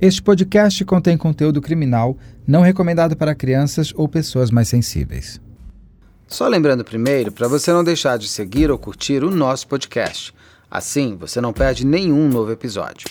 Este 0.00 0.20
podcast 0.20 0.84
contém 0.84 1.16
conteúdo 1.16 1.60
criminal 1.60 2.16
não 2.46 2.62
recomendado 2.62 3.16
para 3.16 3.34
crianças 3.34 3.92
ou 3.94 4.08
pessoas 4.08 4.50
mais 4.50 4.68
sensíveis. 4.68 5.40
Só 6.26 6.48
lembrando 6.48 6.84
primeiro 6.84 7.30
para 7.30 7.46
você 7.46 7.72
não 7.72 7.84
deixar 7.84 8.18
de 8.18 8.28
seguir 8.28 8.70
ou 8.70 8.78
curtir 8.78 9.22
o 9.22 9.30
nosso 9.30 9.68
podcast. 9.68 10.34
Assim, 10.68 11.16
você 11.16 11.40
não 11.40 11.52
perde 11.52 11.86
nenhum 11.86 12.28
novo 12.28 12.50
episódio. 12.50 13.08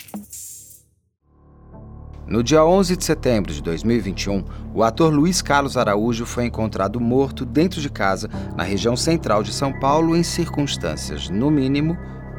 No 2.28 2.44
dia 2.44 2.66
11 2.66 2.98
de 2.98 3.06
setembro 3.06 3.54
de 3.54 3.62
2021, 3.62 4.44
o 4.74 4.84
ator 4.84 5.14
Luiz 5.14 5.42
Carlos 5.42 5.78
Araújo 5.78 6.26
foi 6.26 6.46
encontrado 6.46 7.00
morto 7.00 7.46
dentro 7.46 7.80
de 7.80 7.90
casa 7.90 8.30
na 8.58 8.64
região 8.64 8.98
central 8.98 9.42
de 9.42 9.54
São 9.54 9.72
Paulo 9.80 10.16
em 10.16 10.24
circunstâncias, 10.24 11.30
no 11.30 11.50
mínimo, 11.50 11.98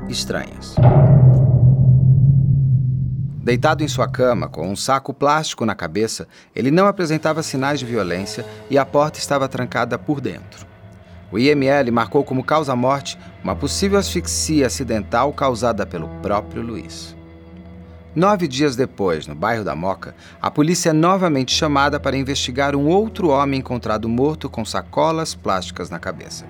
estranhas. 0.09 0.75
Deitado 3.45 3.85
em 3.85 3.89
sua 3.89 4.09
cama, 4.09 4.49
com 4.49 4.67
um 4.67 4.75
saco 4.75 5.13
plástico 5.13 5.67
na 5.67 5.75
cabeça, 5.75 6.27
ele 6.57 6.71
não 6.71 6.87
apresentava 6.87 7.43
sinais 7.43 7.79
de 7.79 7.85
violência 7.85 8.43
e 8.71 8.79
a 8.79 8.87
porta 8.87 9.19
estava 9.19 9.47
trancada 9.47 9.99
por 9.99 10.19
dentro. 10.19 10.67
O 11.31 11.39
IML 11.39 11.93
marcou 11.93 12.25
como 12.25 12.43
causa-morte 12.43 13.19
uma 13.43 13.55
possível 13.55 13.99
asfixia 13.99 14.67
acidental 14.67 15.31
causada 15.35 15.85
pelo 15.85 16.09
próprio 16.23 16.63
Luiz. 16.63 17.15
Nove 18.15 18.49
dias 18.49 18.77
depois, 18.77 19.27
no 19.27 19.35
bairro 19.35 19.63
da 19.63 19.77
Moca, 19.77 20.15
a 20.41 20.51
polícia 20.51 20.89
é 20.89 20.95
novamente 20.95 21.55
chamada 21.55 22.01
para 22.01 22.17
investigar 22.17 22.75
um 22.75 22.87
outro 22.87 23.29
homem 23.29 23.61
encontrado 23.61 24.09
morto 24.09 24.49
com 24.49 24.65
sacolas 24.65 25.35
plásticas 25.35 25.91
na 25.91 25.99
cabeça. 25.99 26.47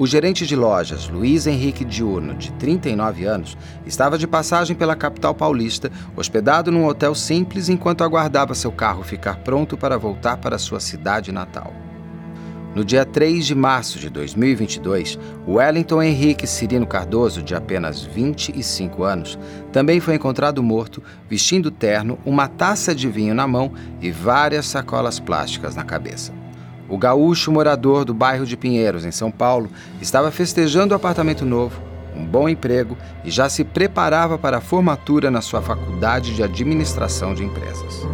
O 0.00 0.06
gerente 0.06 0.46
de 0.46 0.56
lojas, 0.56 1.10
Luiz 1.10 1.46
Henrique 1.46 1.84
Diurno, 1.84 2.34
de 2.34 2.50
39 2.52 3.26
anos, 3.26 3.54
estava 3.84 4.16
de 4.16 4.26
passagem 4.26 4.74
pela 4.74 4.96
capital 4.96 5.34
paulista, 5.34 5.92
hospedado 6.16 6.72
num 6.72 6.86
hotel 6.86 7.14
simples 7.14 7.68
enquanto 7.68 8.02
aguardava 8.02 8.54
seu 8.54 8.72
carro 8.72 9.02
ficar 9.02 9.40
pronto 9.40 9.76
para 9.76 9.98
voltar 9.98 10.38
para 10.38 10.56
sua 10.56 10.80
cidade 10.80 11.30
natal. 11.30 11.74
No 12.74 12.82
dia 12.82 13.04
3 13.04 13.44
de 13.44 13.54
março 13.54 13.98
de 13.98 14.08
2022, 14.08 15.18
Wellington 15.46 16.02
Henrique 16.02 16.46
Cirino 16.46 16.86
Cardoso, 16.86 17.42
de 17.42 17.54
apenas 17.54 18.02
25 18.02 19.02
anos, 19.02 19.38
também 19.70 20.00
foi 20.00 20.14
encontrado 20.14 20.62
morto, 20.62 21.02
vestindo 21.28 21.70
terno, 21.70 22.18
uma 22.24 22.48
taça 22.48 22.94
de 22.94 23.06
vinho 23.06 23.34
na 23.34 23.46
mão 23.46 23.70
e 24.00 24.10
várias 24.10 24.64
sacolas 24.64 25.20
plásticas 25.20 25.76
na 25.76 25.84
cabeça. 25.84 26.39
O 26.90 26.98
gaúcho 26.98 27.52
morador 27.52 28.04
do 28.04 28.12
bairro 28.12 28.44
de 28.44 28.56
Pinheiros, 28.56 29.04
em 29.04 29.12
São 29.12 29.30
Paulo, 29.30 29.70
estava 30.02 30.32
festejando 30.32 30.92
o 30.92 30.96
apartamento 30.96 31.46
novo, 31.46 31.80
um 32.16 32.26
bom 32.26 32.48
emprego 32.48 32.98
e 33.24 33.30
já 33.30 33.48
se 33.48 33.62
preparava 33.62 34.36
para 34.36 34.58
a 34.58 34.60
formatura 34.60 35.30
na 35.30 35.40
sua 35.40 35.62
faculdade 35.62 36.34
de 36.34 36.42
administração 36.42 37.32
de 37.32 37.44
empresas. 37.44 38.04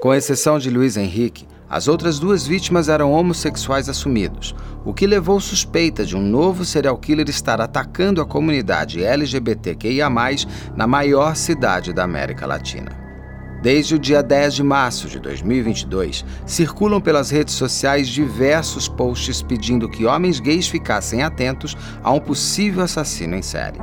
Com 0.00 0.12
exceção 0.12 0.58
de 0.58 0.68
Luiz 0.68 0.96
Henrique, 0.96 1.46
as 1.70 1.86
outras 1.86 2.18
duas 2.18 2.44
vítimas 2.44 2.88
eram 2.88 3.12
homossexuais 3.12 3.88
assumidos, 3.88 4.52
o 4.84 4.92
que 4.92 5.06
levou 5.06 5.38
suspeita 5.38 6.04
de 6.04 6.16
um 6.16 6.22
novo 6.22 6.64
serial 6.64 6.96
killer 6.96 7.28
estar 7.28 7.60
atacando 7.60 8.20
a 8.20 8.26
comunidade 8.26 9.04
LGBTQIA, 9.04 10.08
na 10.74 10.86
maior 10.88 11.36
cidade 11.36 11.92
da 11.92 12.02
América 12.02 12.46
Latina. 12.46 13.07
Desde 13.60 13.96
o 13.96 13.98
dia 13.98 14.22
10 14.22 14.54
de 14.54 14.62
março 14.62 15.08
de 15.08 15.18
2022, 15.18 16.24
circulam 16.46 17.00
pelas 17.00 17.30
redes 17.30 17.54
sociais 17.54 18.08
diversos 18.08 18.88
posts 18.88 19.42
pedindo 19.42 19.88
que 19.88 20.06
homens 20.06 20.38
gays 20.38 20.68
ficassem 20.68 21.22
atentos 21.22 21.76
a 22.02 22.12
um 22.12 22.20
possível 22.20 22.84
assassino 22.84 23.34
em 23.34 23.42
série. 23.42 23.80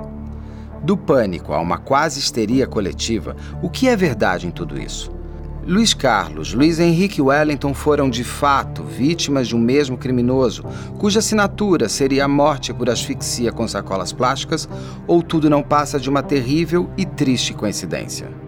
Do 0.81 0.95
pânico 0.95 1.51
a 1.51 1.59
uma 1.59 1.77
quase 1.77 2.19
histeria 2.19 2.65
coletiva, 2.65 3.35
o 3.61 3.69
que 3.69 3.89
é 3.89 3.97
verdade 3.97 4.47
em 4.47 4.51
tudo 4.51 4.79
isso? 4.79 5.11
Luiz 5.67 5.95
Carlos, 5.95 6.53
Luiz 6.53 6.79
Henrique 6.79 7.21
Wellington 7.21 7.73
foram 7.73 8.07
de 8.07 8.23
fato 8.23 8.83
vítimas 8.83 9.47
de 9.47 9.55
um 9.55 9.59
mesmo 9.59 9.97
criminoso, 9.97 10.63
cuja 10.99 11.19
assinatura 11.19 11.89
seria 11.89 12.25
a 12.25 12.27
morte 12.27 12.71
por 12.71 12.87
asfixia 12.87 13.51
com 13.51 13.67
sacolas 13.67 14.13
plásticas, 14.13 14.69
ou 15.07 15.23
tudo 15.23 15.49
não 15.49 15.63
passa 15.63 15.99
de 15.99 16.07
uma 16.07 16.21
terrível 16.21 16.87
e 16.95 17.03
triste 17.03 17.51
coincidência? 17.53 18.44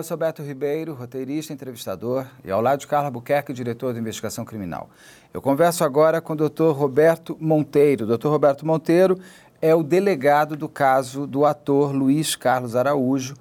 Eu 0.00 0.04
sou 0.04 0.16
Beto 0.16 0.42
Ribeiro, 0.42 0.94
roteirista 0.94 1.52
entrevistador, 1.52 2.24
e 2.42 2.50
ao 2.50 2.62
lado 2.62 2.80
de 2.80 2.86
Carla 2.86 3.10
Buquerque, 3.10 3.52
diretor 3.52 3.92
de 3.92 4.00
investigação 4.00 4.46
criminal. 4.46 4.88
Eu 5.30 5.42
converso 5.42 5.84
agora 5.84 6.22
com 6.22 6.32
o 6.32 6.36
Dr. 6.36 6.70
Roberto 6.70 7.36
Monteiro. 7.38 8.06
Dr. 8.06 8.28
Roberto 8.28 8.64
Monteiro 8.64 9.18
é 9.60 9.74
o 9.74 9.82
delegado 9.82 10.56
do 10.56 10.70
caso 10.70 11.26
do 11.26 11.44
ator 11.44 11.92
Luiz 11.92 12.34
Carlos 12.34 12.74
Araújo, 12.74 13.34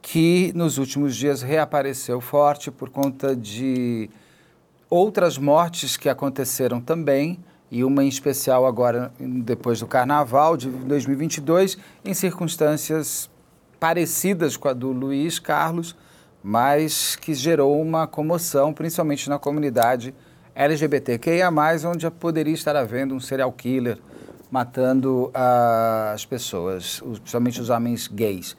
que 0.00 0.50
nos 0.54 0.78
últimos 0.78 1.14
dias 1.14 1.42
reapareceu 1.42 2.22
forte 2.22 2.70
por 2.70 2.88
conta 2.88 3.36
de 3.36 4.08
outras 4.88 5.36
mortes 5.36 5.98
que 5.98 6.08
aconteceram 6.08 6.80
também, 6.80 7.38
e 7.70 7.84
uma 7.84 8.02
em 8.02 8.08
especial 8.08 8.64
agora, 8.64 9.12
depois 9.20 9.80
do 9.80 9.86
Carnaval 9.86 10.56
de 10.56 10.70
2022, 10.70 11.76
em 12.02 12.14
circunstâncias 12.14 13.28
parecidas 13.78 14.56
com 14.56 14.68
a 14.68 14.72
do 14.72 14.92
Luiz 14.92 15.38
Carlos, 15.38 15.96
mas 16.42 17.16
que 17.16 17.34
gerou 17.34 17.80
uma 17.80 18.06
comoção, 18.06 18.72
principalmente 18.72 19.28
na 19.28 19.38
comunidade 19.38 20.14
LGBTQIA+, 20.54 21.50
onde 21.86 22.10
poderia 22.10 22.54
estar 22.54 22.74
havendo 22.74 23.14
um 23.14 23.20
serial 23.20 23.52
killer 23.52 23.98
matando 24.50 25.26
uh, 25.26 26.12
as 26.14 26.24
pessoas, 26.24 27.00
principalmente 27.00 27.60
os 27.60 27.68
homens 27.68 28.08
gays. 28.08 28.56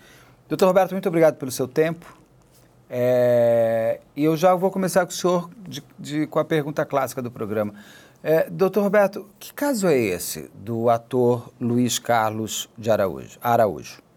Doutor 0.47 0.67
Roberto, 0.67 0.91
muito 0.91 1.09
obrigado 1.09 1.35
pelo 1.35 1.51
seu 1.51 1.67
tempo. 1.67 2.17
É, 2.89 3.99
e 4.15 4.23
eu 4.23 4.35
já 4.35 4.55
vou 4.55 4.71
começar 4.71 5.05
com 5.05 5.11
o 5.11 5.15
senhor 5.15 5.49
de, 5.67 5.83
de, 5.97 6.27
com 6.27 6.39
a 6.39 6.45
pergunta 6.45 6.85
clássica 6.85 7.21
do 7.21 7.29
programa. 7.29 7.73
É, 8.23 8.49
doutor 8.49 8.81
Roberto, 8.81 9.27
que 9.39 9.53
caso 9.53 9.87
é 9.87 9.97
esse 9.97 10.49
do 10.55 10.89
ator 10.89 11.51
Luiz 11.59 11.99
Carlos 11.99 12.67
de 12.77 12.89
Araújo? 12.89 13.37
Araújo? 13.41 14.08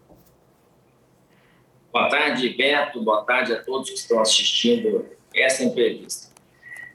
Boa 1.93 2.09
tarde, 2.09 2.49
Beto. 2.49 3.03
Boa 3.03 3.23
tarde 3.23 3.53
a 3.53 3.63
todos 3.63 3.87
que 3.87 3.95
estão 3.95 4.19
assistindo 4.19 5.05
essa 5.31 5.63
entrevista. 5.63 6.33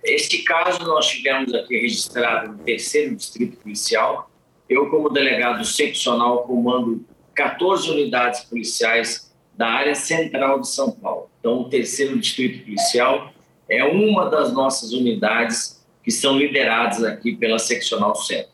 Este 0.02 0.38
caso 0.38 0.80
nós 0.80 1.06
tivemos 1.06 1.54
aqui 1.54 1.78
registrado 1.78 2.50
no 2.50 2.58
terceiro 2.64 3.14
distrito 3.14 3.58
policial. 3.58 4.28
Eu, 4.68 4.90
como 4.90 5.08
delegado 5.08 5.64
seccional, 5.64 6.42
comando 6.42 7.06
14 7.32 7.88
unidades 7.88 8.40
policiais 8.40 9.32
da 9.56 9.68
área 9.68 9.94
central 9.94 10.62
de 10.62 10.68
São 10.68 10.90
Paulo. 10.90 11.30
Então, 11.38 11.60
o 11.60 11.68
terceiro 11.68 12.18
distrito 12.18 12.64
policial 12.64 13.32
é 13.68 13.84
uma 13.84 14.28
das 14.28 14.52
nossas 14.52 14.92
unidades 14.92 15.80
que 16.02 16.10
são 16.10 16.36
lideradas 16.36 17.04
aqui 17.04 17.36
pela 17.36 17.60
seccional 17.60 18.16
centro. 18.16 18.50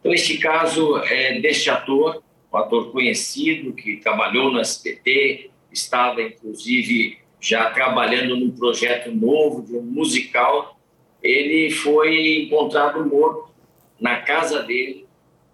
Então, 0.00 0.14
este 0.14 0.38
caso 0.38 0.96
é 1.04 1.38
deste 1.38 1.68
ator, 1.68 2.22
um 2.50 2.56
ator 2.56 2.90
conhecido 2.90 3.74
que 3.74 3.98
trabalhou 3.98 4.50
no 4.50 4.58
SBT, 4.58 5.51
estava 5.72 6.22
inclusive 6.22 7.18
já 7.40 7.70
trabalhando 7.70 8.36
num 8.36 8.52
projeto 8.52 9.10
novo 9.10 9.62
de 9.62 9.74
um 9.74 9.82
musical. 9.82 10.78
Ele 11.20 11.70
foi 11.70 12.44
encontrado 12.44 13.04
morto 13.04 13.50
na 14.00 14.20
casa 14.20 14.62
dele, 14.62 15.06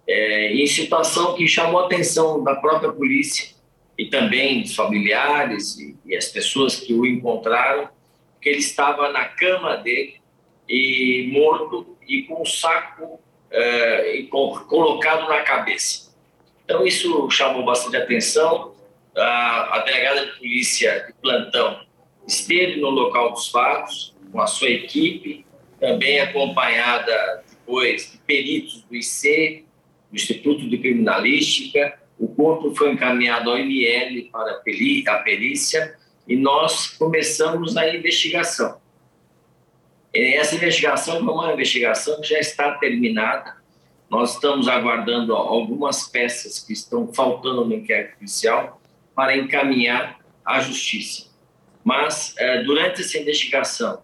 é, 0.07 0.53
em 0.53 0.67
situação 0.67 1.35
que 1.35 1.47
chamou 1.47 1.81
a 1.81 1.85
atenção 1.85 2.43
da 2.43 2.55
própria 2.55 2.91
polícia 2.91 3.55
e 3.97 4.05
também 4.05 4.61
dos 4.61 4.75
familiares 4.75 5.77
e, 5.77 5.95
e 6.05 6.15
as 6.15 6.27
pessoas 6.27 6.75
que 6.75 6.93
o 6.93 7.05
encontraram, 7.05 7.89
que 8.41 8.49
ele 8.49 8.59
estava 8.59 9.11
na 9.11 9.25
cama 9.25 9.75
dele 9.77 10.15
e 10.67 11.29
morto 11.31 11.97
e 12.07 12.23
com 12.23 12.41
um 12.41 12.45
saco 12.45 13.19
é, 13.51 14.23
colocado 14.29 15.27
na 15.27 15.41
cabeça. 15.41 16.15
Então 16.63 16.85
isso 16.85 17.29
chamou 17.31 17.65
bastante 17.65 17.97
atenção 17.97 18.73
a, 19.19 19.75
a 19.75 19.79
delegada 19.79 20.25
de 20.25 20.31
polícia 20.37 21.05
de 21.07 21.13
plantão 21.21 21.81
esteve 22.27 22.79
no 22.79 22.89
local 22.89 23.31
dos 23.31 23.49
fatos 23.49 24.15
com 24.31 24.41
a 24.41 24.47
sua 24.47 24.69
equipe, 24.69 25.45
também 25.79 26.19
acompanhada 26.19 27.43
depois 27.49 28.11
de 28.11 28.17
peritos 28.19 28.83
do 28.83 28.95
IC, 28.95 29.65
do 30.11 30.15
Instituto 30.15 30.69
de 30.69 30.77
Criminalística. 30.77 31.99
O 32.17 32.27
corpo 32.27 32.75
foi 32.75 32.91
encaminhado 32.91 33.49
ao 33.49 33.57
ML 33.57 34.29
para 34.31 34.51
a 34.51 35.17
perícia 35.19 35.95
e 36.27 36.35
nós 36.35 36.87
começamos 36.87 37.75
a 37.77 37.93
investigação. 37.95 38.79
Essa 40.13 40.55
investigação 40.55 41.17
é 41.17 41.19
uma 41.19 41.53
investigação 41.53 42.19
que 42.21 42.27
já 42.27 42.39
está 42.39 42.71
terminada. 42.73 43.57
Nós 44.09 44.33
estamos 44.33 44.67
aguardando 44.67 45.35
algumas 45.35 46.07
peças 46.07 46.59
que 46.59 46.73
estão 46.73 47.13
faltando 47.13 47.65
no 47.65 47.73
inquérito 47.73 48.17
policial 48.17 48.78
para 49.19 49.35
encaminhar 49.35 50.17
à 50.45 50.61
justiça. 50.61 51.27
Mas, 51.83 52.33
é, 52.37 52.63
durante 52.63 53.01
essa 53.01 53.17
investigação, 53.17 54.01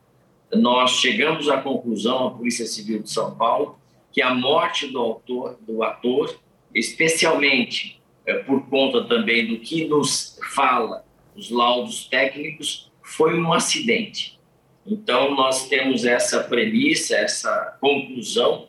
nós 0.53 0.91
chegamos 0.91 1.47
à 1.47 1.55
conclusão, 1.55 2.27
a 2.27 2.31
Polícia 2.31 2.65
Civil 2.65 3.01
de 3.01 3.09
São 3.09 3.33
Paulo, 3.33 3.79
que 4.11 4.21
a 4.21 4.33
morte 4.33 4.87
do 4.87 4.99
autor, 4.99 5.57
do 5.61 5.83
ator, 5.83 6.37
especialmente 6.73 8.01
é, 8.25 8.39
por 8.39 8.67
conta 8.67 9.05
também 9.05 9.47
do 9.47 9.57
que 9.61 9.85
nos 9.85 10.37
fala 10.53 11.05
os 11.33 11.49
laudos 11.49 12.07
técnicos, 12.07 12.91
foi 13.01 13.39
um 13.39 13.53
acidente. 13.53 14.37
Então, 14.85 15.33
nós 15.33 15.69
temos 15.69 16.03
essa 16.03 16.43
premissa, 16.43 17.15
essa 17.15 17.77
conclusão, 17.79 18.67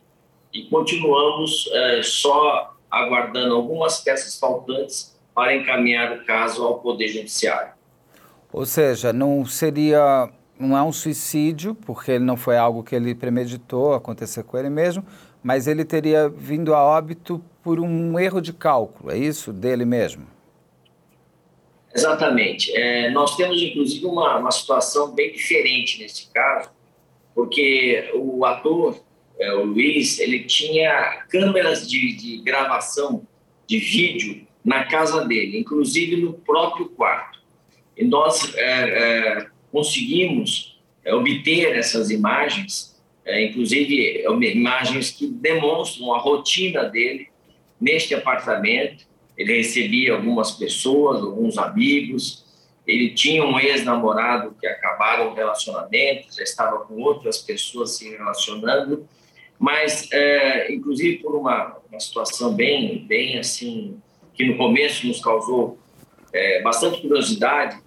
e 0.52 0.62
continuamos 0.66 1.68
é, 1.72 2.02
só 2.04 2.76
aguardando 2.88 3.52
algumas 3.52 3.98
peças 3.98 4.38
faltantes 4.38 5.15
para 5.36 5.54
encaminhar 5.54 6.16
o 6.16 6.24
caso 6.24 6.64
ao 6.64 6.78
Poder 6.78 7.08
Judiciário. 7.08 7.74
Ou 8.50 8.64
seja, 8.64 9.12
não 9.12 9.44
seria, 9.44 10.30
não 10.58 10.74
é 10.74 10.82
um 10.82 10.90
suicídio, 10.90 11.74
porque 11.74 12.12
ele 12.12 12.24
não 12.24 12.38
foi 12.38 12.56
algo 12.56 12.82
que 12.82 12.96
ele 12.96 13.14
premeditou 13.14 13.92
acontecer 13.92 14.44
com 14.44 14.56
ele 14.56 14.70
mesmo, 14.70 15.04
mas 15.42 15.66
ele 15.66 15.84
teria 15.84 16.26
vindo 16.26 16.74
a 16.74 16.82
óbito 16.82 17.44
por 17.62 17.78
um 17.78 18.18
erro 18.18 18.40
de 18.40 18.54
cálculo, 18.54 19.10
é 19.10 19.18
isso? 19.18 19.52
Dele 19.52 19.84
mesmo? 19.84 20.26
Exatamente. 21.94 22.74
É, 22.74 23.10
nós 23.10 23.36
temos, 23.36 23.60
inclusive, 23.60 24.06
uma, 24.06 24.38
uma 24.38 24.50
situação 24.50 25.14
bem 25.14 25.32
diferente 25.32 26.00
nesse 26.00 26.30
caso, 26.32 26.70
porque 27.34 28.10
o 28.14 28.42
ator, 28.46 28.98
é, 29.38 29.52
o 29.52 29.64
Luiz, 29.64 30.18
ele 30.18 30.44
tinha 30.44 31.24
câmeras 31.28 31.86
de, 31.86 32.16
de 32.16 32.38
gravação 32.38 33.22
de 33.66 33.78
vídeo 33.78 34.46
na 34.66 34.84
casa 34.84 35.24
dele, 35.24 35.60
inclusive 35.60 36.16
no 36.16 36.32
próprio 36.32 36.88
quarto. 36.88 37.38
E 37.96 38.04
nós 38.04 38.52
é, 38.56 38.62
é, 38.62 39.46
conseguimos 39.70 40.76
é, 41.04 41.14
obter 41.14 41.76
essas 41.76 42.10
imagens, 42.10 43.00
inclusive 43.24 44.24
imagens 44.52 45.10
que 45.12 45.28
demonstram 45.28 46.12
a 46.12 46.18
rotina 46.18 46.84
dele 46.84 47.28
neste 47.80 48.12
apartamento. 48.12 49.06
Ele 49.38 49.56
recebia 49.56 50.14
algumas 50.14 50.50
pessoas, 50.50 51.22
alguns 51.22 51.58
amigos. 51.58 52.44
Ele 52.84 53.10
tinha 53.10 53.44
um 53.44 53.60
ex-namorado 53.60 54.56
que 54.60 54.66
acabaram 54.66 55.30
o 55.30 55.34
relacionamento, 55.34 56.34
já 56.36 56.42
estava 56.42 56.80
com 56.80 56.94
outras 57.00 57.38
pessoas 57.38 57.96
se 57.96 58.10
relacionando 58.10 59.08
mas 59.58 60.10
é, 60.12 60.72
inclusive 60.72 61.18
por 61.18 61.34
uma, 61.34 61.78
uma, 61.90 61.98
situação 61.98 62.54
bem, 62.54 63.06
bem 63.06 63.38
assim, 63.38 63.98
que 64.36 64.44
no 64.44 64.56
começo 64.56 65.06
nos 65.06 65.20
causou 65.20 65.78
é, 66.32 66.62
bastante 66.62 67.00
curiosidade, 67.00 67.78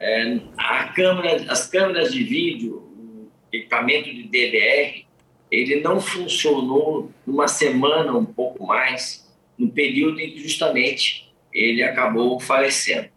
é, 0.00 0.40
a 0.56 0.84
câmera, 0.88 1.44
as 1.50 1.66
câmeras 1.66 2.12
de 2.12 2.22
vídeo, 2.22 2.76
o 2.76 3.30
equipamento 3.52 4.04
de 4.04 4.22
DVR, 4.24 5.06
ele 5.50 5.80
não 5.80 6.00
funcionou 6.00 7.10
numa 7.26 7.48
semana, 7.48 8.16
um 8.16 8.24
pouco 8.24 8.66
mais, 8.66 9.28
no 9.58 9.70
período 9.70 10.20
em 10.20 10.30
que 10.30 10.40
justamente 10.40 11.32
ele 11.52 11.82
acabou 11.82 12.38
falecendo. 12.38 13.08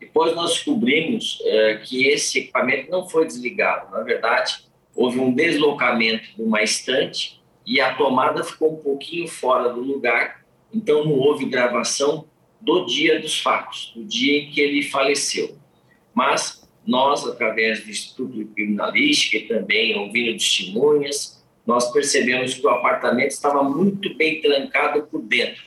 Depois 0.00 0.34
nós 0.34 0.52
descobrimos 0.52 1.40
é, 1.44 1.76
que 1.84 2.06
esse 2.06 2.38
equipamento 2.38 2.90
não 2.90 3.08
foi 3.08 3.26
desligado. 3.26 3.90
Na 3.90 4.02
verdade, 4.02 4.64
houve 4.94 5.18
um 5.18 5.32
deslocamento 5.32 6.34
de 6.36 6.42
uma 6.42 6.62
estante 6.62 7.40
e 7.66 7.80
a 7.80 7.94
tomada 7.94 8.44
ficou 8.44 8.74
um 8.74 8.76
pouquinho 8.76 9.26
fora 9.26 9.70
do 9.70 9.80
lugar, 9.80 10.43
então 10.74 11.04
não 11.04 11.12
houve 11.12 11.46
gravação 11.46 12.26
do 12.60 12.84
dia 12.86 13.20
dos 13.20 13.40
fatos, 13.40 13.92
do 13.94 14.04
dia 14.04 14.40
em 14.40 14.50
que 14.50 14.60
ele 14.60 14.82
faleceu. 14.82 15.56
Mas 16.12 16.66
nós, 16.86 17.26
através 17.26 17.84
do 17.84 17.90
Instituto 17.90 18.32
de 18.32 18.44
Criminalística 18.46 19.36
e 19.36 19.46
também 19.46 19.96
ouvindo 19.96 20.32
testemunhas, 20.32 21.44
nós 21.66 21.90
percebemos 21.92 22.54
que 22.54 22.66
o 22.66 22.70
apartamento 22.70 23.30
estava 23.30 23.62
muito 23.62 24.14
bem 24.16 24.40
trancado 24.40 25.02
por 25.04 25.22
dentro 25.22 25.64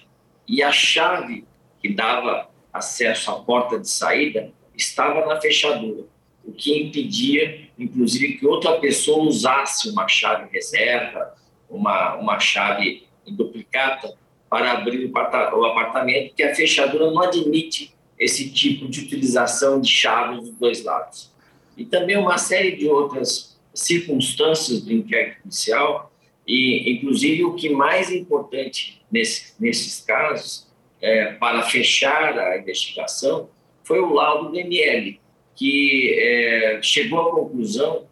e 0.48 0.62
a 0.62 0.72
chave 0.72 1.44
que 1.82 1.90
dava 1.90 2.50
acesso 2.72 3.32
à 3.32 3.40
porta 3.40 3.80
de 3.80 3.90
saída 3.90 4.52
estava 4.76 5.26
na 5.26 5.42
fechadura, 5.42 6.04
o 6.46 6.52
que 6.52 6.80
impedia, 6.80 7.68
inclusive, 7.78 8.38
que 8.38 8.46
outra 8.46 8.80
pessoa 8.80 9.26
usasse 9.26 9.90
uma 9.90 10.08
chave 10.08 10.48
reserva 10.52 11.36
uma, 11.70 12.16
uma 12.16 12.40
chave 12.40 13.08
duplicata 13.28 14.16
para 14.50 14.72
abrir 14.72 15.12
o 15.12 15.66
apartamento, 15.66 16.34
que 16.36 16.44
a 16.44 16.56
fechadura 16.56 17.12
não 17.12 17.22
admite 17.22 17.94
esse 18.18 18.50
tipo 18.50 18.88
de 18.88 19.02
utilização 19.02 19.80
de 19.80 19.90
chaves 19.90 20.42
dos 20.42 20.52
dois 20.52 20.84
lados. 20.84 21.32
E 21.76 21.86
também 21.86 22.18
uma 22.18 22.38
série 22.38 22.76
de 22.76 22.88
outras 22.88 23.58
circunstâncias 23.74 24.82
do 24.82 24.92
inquérito 24.92 25.42
inicial, 25.46 26.12
e 26.48 26.94
inclusive 26.94 27.44
o 27.44 27.54
que 27.54 27.70
mais 27.70 28.12
importante 28.12 29.02
nesse, 29.12 29.54
nesses 29.60 30.02
casos, 30.02 30.68
é, 31.00 31.34
para 31.34 31.62
fechar 31.64 32.38
a 32.40 32.58
investigação, 32.58 33.50
foi 33.84 34.00
o 34.00 34.14
laudo 34.14 34.50
do 34.50 34.60
ML, 34.60 35.20
que 35.56 36.16
é, 36.20 36.80
chegou 36.82 37.20
à 37.20 37.32
conclusão 37.32 38.08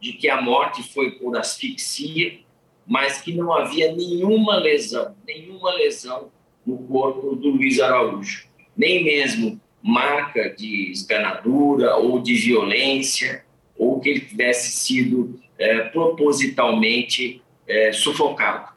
de 0.00 0.14
que 0.14 0.28
a 0.28 0.40
morte 0.40 0.82
foi 0.82 1.12
por 1.12 1.36
asfixia 1.36 2.38
mas 2.86 3.20
que 3.20 3.32
não 3.32 3.52
havia 3.52 3.94
nenhuma 3.94 4.56
lesão, 4.56 5.14
nenhuma 5.26 5.72
lesão 5.74 6.30
no 6.66 6.78
corpo 6.78 7.36
do 7.36 7.50
Luiz 7.50 7.80
Araújo, 7.80 8.46
nem 8.76 9.04
mesmo 9.04 9.60
marca 9.82 10.50
de 10.50 10.90
esganadura 10.90 11.96
ou 11.96 12.20
de 12.20 12.34
violência, 12.34 13.44
ou 13.78 13.98
que 14.00 14.10
ele 14.10 14.20
tivesse 14.20 14.72
sido 14.72 15.40
é, 15.58 15.80
propositalmente 15.84 17.42
é, 17.66 17.92
sufocado. 17.92 18.70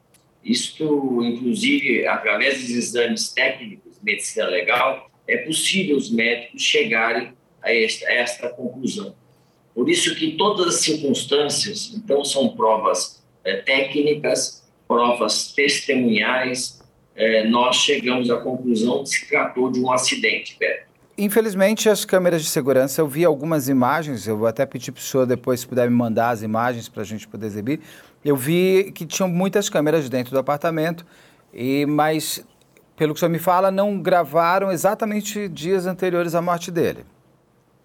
Isto, 0.43 1.23
inclusive, 1.23 2.05
através 2.05 2.61
dos 2.61 2.69
exames 2.69 3.29
técnicos 3.29 3.97
de 3.97 4.03
medicina 4.03 4.45
legal, 4.47 5.09
é 5.27 5.37
possível 5.37 5.95
os 5.95 6.11
médicos 6.11 6.61
chegarem 6.61 7.33
a 7.61 7.73
esta, 7.73 8.07
a 8.07 8.13
esta 8.13 8.49
conclusão. 8.49 9.15
Por 9.73 9.89
isso 9.89 10.13
que 10.15 10.33
todas 10.33 10.67
as 10.67 10.81
circunstâncias, 10.81 11.93
então, 11.95 12.23
são 12.23 12.49
provas 12.49 13.22
é, 13.43 13.57
técnicas, 13.57 14.63
provas 14.87 15.51
testemunhais, 15.53 16.81
é, 17.15 17.47
nós 17.47 17.75
chegamos 17.77 18.29
à 18.29 18.37
conclusão 18.37 19.03
que 19.03 19.09
se 19.09 19.27
tratou 19.27 19.71
de 19.71 19.79
um 19.79 19.91
acidente, 19.91 20.57
Beto. 20.59 20.93
Infelizmente, 21.15 21.87
as 21.89 22.03
câmeras 22.05 22.41
de 22.41 22.49
segurança, 22.49 22.99
eu 22.99 23.07
vi 23.07 23.23
algumas 23.23 23.69
imagens, 23.69 24.27
eu 24.27 24.35
vou 24.35 24.47
até 24.47 24.65
pedir 24.65 24.91
para 24.91 24.99
o 24.99 25.03
senhor 25.03 25.27
depois, 25.27 25.59
se 25.59 25.67
puder 25.67 25.87
me 25.87 25.95
mandar 25.95 26.31
as 26.31 26.41
imagens 26.41 26.89
para 26.89 27.03
a 27.03 27.05
gente 27.05 27.27
poder 27.27 27.45
exibir. 27.45 27.81
Eu 28.25 28.35
vi 28.35 28.91
que 28.95 29.05
tinham 29.05 29.29
muitas 29.29 29.69
câmeras 29.69 30.09
dentro 30.09 30.31
do 30.31 30.39
apartamento, 30.39 31.05
e 31.53 31.85
mas, 31.85 32.43
pelo 32.97 33.13
que 33.13 33.17
o 33.17 33.19
senhor 33.19 33.29
me 33.29 33.37
fala, 33.37 33.69
não 33.69 34.01
gravaram 34.01 34.71
exatamente 34.71 35.47
dias 35.47 35.85
anteriores 35.85 36.33
à 36.33 36.41
morte 36.41 36.71
dele. 36.71 37.05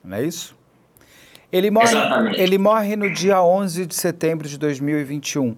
Não 0.02 0.16
é 0.16 0.24
isso? 0.24 0.56
Ele 1.50 1.70
morre, 1.70 1.94
ele 2.36 2.58
morre 2.58 2.94
no 2.94 3.12
dia 3.12 3.42
11 3.42 3.86
de 3.86 3.94
setembro 3.94 4.46
de 4.46 4.58
2021. 4.58 5.56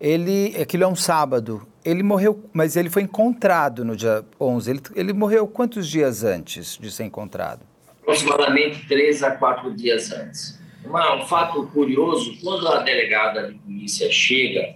Ele, 0.00 0.56
aquilo 0.60 0.84
é 0.84 0.88
um 0.88 0.96
sábado. 0.96 1.66
Ele 1.84 2.02
morreu, 2.02 2.44
mas 2.52 2.76
ele 2.76 2.90
foi 2.90 3.02
encontrado 3.02 3.84
no 3.84 3.94
dia 3.94 4.24
11. 4.40 4.70
Ele, 4.70 4.80
ele 4.96 5.12
morreu 5.12 5.46
quantos 5.46 5.88
dias 5.88 6.24
antes 6.24 6.76
de 6.76 6.90
ser 6.90 7.04
encontrado? 7.04 7.60
Aproximadamente 8.02 8.88
três 8.88 9.22
a 9.22 9.30
quatro 9.30 9.72
dias 9.72 10.10
antes. 10.10 10.58
Uma, 10.84 11.22
um 11.22 11.26
fato 11.26 11.64
curioso, 11.68 12.36
quando 12.42 12.66
a 12.66 12.82
delegada 12.82 13.48
de 13.48 13.54
polícia 13.58 14.10
chega 14.10 14.74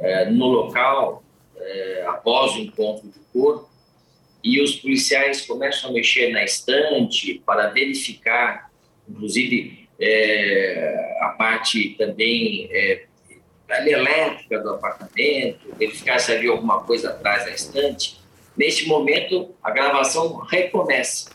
é, 0.00 0.30
no 0.30 0.46
local, 0.46 1.22
é, 1.56 2.06
após 2.08 2.56
o 2.56 2.58
encontro 2.58 3.06
do 3.06 3.20
corpo, 3.32 3.70
e 4.42 4.60
os 4.60 4.74
policiais 4.74 5.46
começam 5.46 5.90
a 5.90 5.92
mexer 5.92 6.32
na 6.32 6.42
estante 6.42 7.40
para 7.46 7.68
verificar, 7.68 8.68
inclusive 9.08 9.81
é, 10.02 11.18
a 11.20 11.28
parte 11.28 11.90
também 11.90 12.68
é, 12.72 13.04
elétrica 13.86 14.58
do 14.58 14.70
apartamento, 14.70 15.60
verificar 15.78 16.18
se 16.18 16.32
havia 16.32 16.50
alguma 16.50 16.82
coisa 16.82 17.10
atrás 17.10 17.44
da 17.44 17.52
estante. 17.52 18.20
Neste 18.56 18.86
momento, 18.86 19.54
a 19.62 19.70
gravação 19.70 20.38
recomeça 20.38 21.30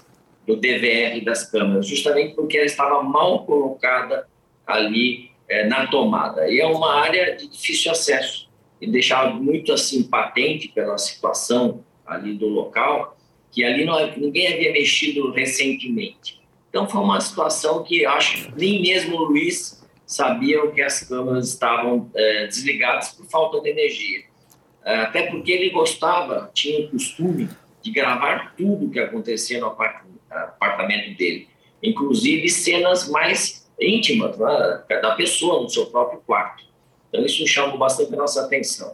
do 0.45 0.55
DVR 0.55 1.23
das 1.23 1.49
câmeras, 1.49 1.87
justamente 1.87 2.35
porque 2.35 2.57
ela 2.57 2.65
estava 2.65 3.01
mal 3.01 3.45
colocada 3.45 4.27
ali 4.65 5.31
é, 5.47 5.65
na 5.65 5.87
tomada. 5.87 6.49
E 6.49 6.59
é 6.59 6.65
uma 6.65 6.93
área 6.95 7.35
de 7.35 7.47
difícil 7.47 7.91
acesso 7.91 8.47
e 8.79 8.87
deixava 8.87 9.31
muito 9.31 9.73
assim 9.73 10.03
patente 10.03 10.67
pela 10.67 10.97
situação 10.97 11.83
ali 12.05 12.33
do 12.33 12.47
local 12.47 13.17
que 13.51 13.63
ali 13.63 13.85
não, 13.85 13.95
ninguém 14.15 14.53
havia 14.53 14.71
mexido 14.71 15.31
recentemente. 15.31 16.36
Então 16.77 16.87
foi 16.87 17.01
uma 17.01 17.19
situação 17.19 17.83
que 17.83 18.05
acho 18.05 18.51
que 18.51 18.55
nem 18.55 18.79
mesmo 18.83 19.17
o 19.17 19.23
Luiz 19.23 19.83
sabia 20.05 20.67
que 20.67 20.79
as 20.79 21.01
câmeras 21.01 21.49
estavam 21.49 22.07
é, 22.13 22.45
desligadas 22.45 23.09
por 23.09 23.25
falta 23.25 23.59
de 23.61 23.71
energia. 23.71 24.25
É, 24.85 24.97
até 24.97 25.23
porque 25.23 25.51
ele 25.51 25.71
gostava, 25.71 26.51
tinha 26.53 26.85
o 26.85 26.91
costume 26.91 27.49
de 27.81 27.89
gravar 27.89 28.53
tudo 28.55 28.91
que 28.91 28.99
acontecia 28.99 29.59
no 29.59 29.75
apartamento 30.29 31.17
dele. 31.17 31.49
inclusive 31.81 32.47
cenas 32.47 33.09
mais 33.09 33.67
íntimas 33.81 34.37
né, 34.37 34.83
da 35.01 35.15
pessoa 35.15 35.63
no 35.63 35.69
seu 35.69 35.87
próprio 35.87 36.21
quarto. 36.27 36.63
Então 37.09 37.25
isso 37.25 37.45
chamou 37.47 37.79
bastante 37.79 38.13
a 38.13 38.17
nossa 38.17 38.45
atenção. 38.45 38.93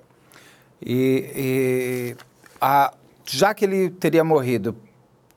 E, 0.81 1.29
e 1.35 2.15
a, 2.61 2.93
já 3.25 3.53
que 3.53 3.65
ele 3.65 3.89
teria 3.89 4.23
morrido 4.23 4.73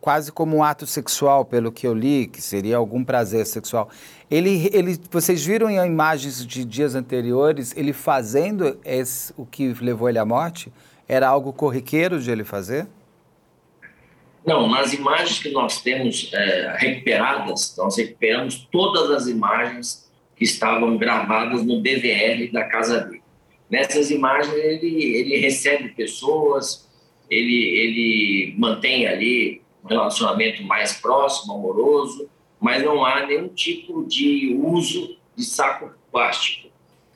quase 0.07 0.31
como 0.31 0.59
um 0.59 0.63
ato 0.63 0.87
sexual, 0.87 1.45
pelo 1.45 1.73
que 1.73 1.85
eu 1.85 1.93
li, 1.93 2.29
que 2.29 2.41
seria 2.41 2.77
algum 2.77 3.03
prazer 3.03 3.45
sexual. 3.45 3.91
Ele, 4.31 4.71
ele, 4.73 4.97
vocês 5.11 5.45
viram 5.45 5.69
em 5.69 5.85
imagens 5.85 6.47
de 6.47 6.65
dias 6.65 6.95
anteriores 6.95 7.77
ele 7.77 7.93
fazendo 7.93 8.79
esse, 8.85 9.35
o 9.37 9.45
que 9.45 9.75
levou 9.81 10.09
ele 10.09 10.21
à 10.21 10.25
morte? 10.25 10.73
Era 11.09 11.27
algo 11.27 11.53
corriqueiro 11.53 12.21
de 12.21 12.31
ele 12.31 12.45
fazer? 12.45 12.87
Não, 14.47 14.71
nas 14.71 14.93
imagens 14.93 15.41
que 15.41 15.51
nós 15.51 15.83
temos 15.83 16.31
é, 16.33 16.77
recuperadas, 16.79 17.75
nós 17.77 17.97
recuperamos 17.97 18.69
todas 18.71 19.11
as 19.11 19.27
imagens 19.27 20.09
que 20.37 20.45
estavam 20.45 20.97
gravadas 20.97 21.67
no 21.67 21.83
DVR 21.83 22.49
da 22.53 22.63
casa 22.63 23.01
dele. 23.01 23.23
Nessas 23.69 24.13
imagens 24.13 24.55
ele, 24.55 25.03
ele 25.03 25.37
recebe 25.39 25.89
pessoas, 25.89 26.89
ele, 27.29 27.57
ele 27.57 28.55
mantém 28.57 29.09
ali 29.09 29.66
um 29.87 29.89
relacionamento 29.89 30.63
mais 30.65 30.95
próximo, 30.95 31.55
amoroso, 31.55 32.29
mas 32.61 32.83
não 32.83 33.05
há 33.05 33.25
nenhum 33.25 33.49
tipo 33.49 34.05
de 34.05 34.59
uso 34.63 35.17
de 35.37 35.45
saco 35.45 35.93
plástico. 36.11 36.69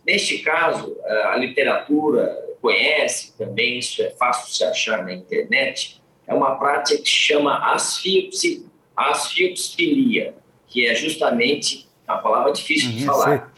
Neste 0.06 0.38
caso, 0.38 0.96
a 1.24 1.36
literatura 1.36 2.36
conhece 2.60 3.36
também, 3.36 3.78
isso 3.78 4.02
é 4.02 4.10
fácil 4.10 4.54
se 4.54 4.62
achar 4.64 5.04
na 5.04 5.12
internet, 5.12 6.00
é 6.26 6.34
uma 6.34 6.56
prática 6.56 7.02
que 7.02 7.08
se 7.08 7.16
chama 7.16 7.74
asfixia, 8.96 10.34
que 10.68 10.86
é 10.86 10.94
justamente, 10.94 11.88
a 12.06 12.18
palavra 12.18 12.52
difícil 12.52 12.90
de 12.92 13.00
uhum, 13.00 13.06
falar, 13.06 13.52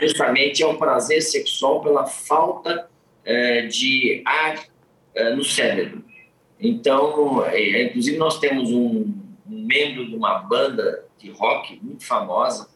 justamente 0.00 0.62
é 0.62 0.66
o 0.66 0.76
prazer 0.76 1.22
sexual 1.22 1.80
pela 1.80 2.06
falta 2.06 2.88
é, 3.24 3.62
de 3.62 4.22
ar 4.26 4.64
é, 5.14 5.34
no 5.34 5.44
cérebro. 5.44 6.04
Então, 6.60 7.44
é, 7.46 7.84
inclusive 7.84 8.18
nós 8.18 8.38
temos 8.38 8.70
um, 8.70 9.12
um, 9.48 9.66
membro 9.66 10.06
de 10.06 10.14
uma 10.14 10.40
banda 10.40 11.04
de 11.18 11.30
rock 11.30 11.78
muito 11.82 12.04
famosa, 12.04 12.68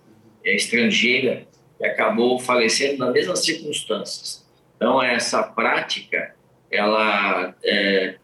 é, 0.44 0.54
estrangeira, 0.54 1.46
que 1.76 1.84
acabou 1.84 2.38
falecendo 2.38 2.98
nas 2.98 3.12
mesmas 3.12 3.44
circunstâncias. 3.44 4.46
Então, 4.76 5.02
essa 5.02 5.42
prática, 5.42 6.34
ela, 6.70 7.54
é, 7.62 8.16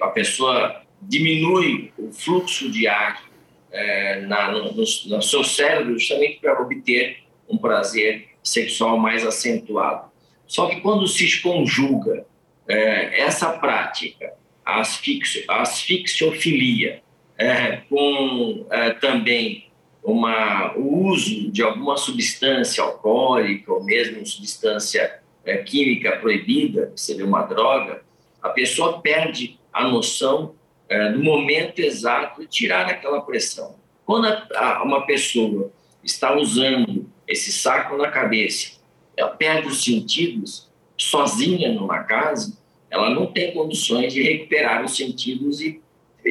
a 0.00 0.08
pessoa 0.08 0.82
diminui 1.00 1.92
o 1.98 2.12
fluxo 2.12 2.70
de 2.70 2.86
ar 2.86 3.24
é, 3.70 4.20
na, 4.20 4.52
no, 4.52 4.72
no 4.72 5.22
seu 5.22 5.42
cérebro 5.42 5.98
justamente 5.98 6.40
para 6.40 6.60
obter 6.60 7.18
um 7.48 7.56
prazer 7.56 8.28
sexual 8.42 8.98
mais 8.98 9.26
acentuado. 9.26 10.10
Só 10.46 10.68
que 10.68 10.80
quando 10.80 11.06
se 11.06 11.40
conjuga 11.40 12.26
é, 12.68 13.20
essa 13.20 13.50
prática 13.58 14.34
asfixio, 14.64 15.44
asfixiofilia, 15.48 17.02
é, 17.36 17.78
com 17.88 18.66
é, 18.70 18.90
também 18.90 19.70
uma, 20.02 20.76
o 20.76 21.06
uso 21.06 21.50
de 21.50 21.62
alguma 21.62 21.96
substância 21.96 22.82
alcoólica 22.82 23.72
ou 23.72 23.82
mesmo 23.82 24.24
substância 24.26 25.20
é, 25.44 25.58
química 25.58 26.16
proibida, 26.18 26.92
que 26.94 27.00
seria 27.00 27.24
uma 27.24 27.42
droga, 27.42 28.02
a 28.42 28.50
pessoa 28.50 29.00
perde 29.00 29.58
a 29.72 29.88
noção 29.88 30.54
é, 30.88 31.10
do 31.10 31.22
momento 31.22 31.78
exato 31.80 32.42
de 32.42 32.46
tirar 32.46 32.86
aquela 32.86 33.22
pressão. 33.22 33.76
Quando 34.04 34.26
a, 34.26 34.46
a, 34.54 34.82
uma 34.82 35.06
pessoa 35.06 35.72
está 36.02 36.36
usando 36.36 37.10
esse 37.26 37.50
saco 37.50 37.96
na 37.96 38.10
cabeça, 38.10 38.78
ela 39.16 39.30
perde 39.30 39.68
os 39.68 39.82
sentidos 39.82 40.70
sozinha 40.96 41.72
numa 41.72 42.04
casa, 42.04 42.56
ela 42.94 43.10
não 43.10 43.26
tem 43.26 43.52
condições 43.52 44.12
de 44.12 44.22
recuperar 44.22 44.84
os 44.84 44.96
sentidos 44.96 45.60
e 45.60 45.80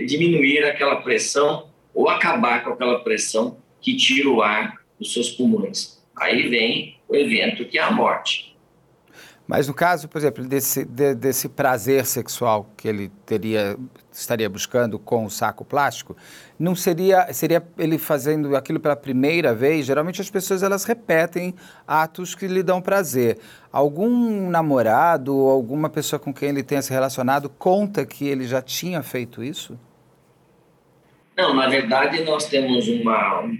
diminuir 0.05 0.63
aquela 0.63 0.96
pressão 0.96 1.67
ou 1.93 2.08
acabar 2.08 2.63
com 2.63 2.72
aquela 2.72 3.00
pressão 3.00 3.58
que 3.82 3.98
tira 3.98 4.29
o 4.29 4.41
ar 4.41 4.82
dos 4.98 5.12
seus 5.12 5.29
pulmões. 5.29 6.01
Aí 6.15 6.48
vem 6.48 6.96
o 7.10 7.15
evento 7.15 7.65
que 7.65 7.77
é 7.77 7.82
a 7.82 7.91
morte. 7.91 8.53
Mas 9.46 9.68
no 9.68 9.74
caso, 9.74 10.08
por 10.08 10.18
exemplo, 10.18 10.46
desse, 10.46 10.86
de, 10.86 11.14
desse 11.14 11.50
prazer 11.50 12.06
sexual 12.06 12.70
que 12.78 12.88
ele 12.88 13.12
teria, 13.26 13.78
estaria 14.12 14.50
buscando 14.50 14.98
com 14.98 15.26
o 15.26 15.30
saco 15.30 15.66
plástico, 15.66 16.16
não 16.58 16.74
seria, 16.74 17.32
seria 17.34 17.62
ele 17.78 17.98
fazendo 17.98 18.56
aquilo 18.56 18.80
pela 18.80 18.96
primeira 18.96 19.54
vez? 19.54 19.86
Geralmente 19.86 20.22
as 20.22 20.30
pessoas 20.30 20.64
elas 20.64 20.86
repetem 20.86 21.54
atos 21.86 22.36
que 22.36 22.48
lhe 22.48 22.64
dão 22.64 22.82
prazer. 22.82 23.38
Algum 23.70 24.50
namorado 24.50 25.36
ou 25.36 25.52
alguma 25.52 25.90
pessoa 25.90 26.20
com 26.20 26.34
quem 26.34 26.50
ele 26.50 26.64
tenha 26.64 26.82
se 26.82 26.92
relacionado 26.92 27.50
conta 27.50 28.06
que 28.06 28.26
ele 28.26 28.48
já 28.48 28.62
tinha 28.62 29.04
feito 29.04 29.44
isso? 29.44 29.78
Não, 31.36 31.54
na 31.54 31.68
verdade 31.68 32.24
nós 32.24 32.46
temos 32.46 32.88
uma, 32.88 33.42
um, 33.42 33.58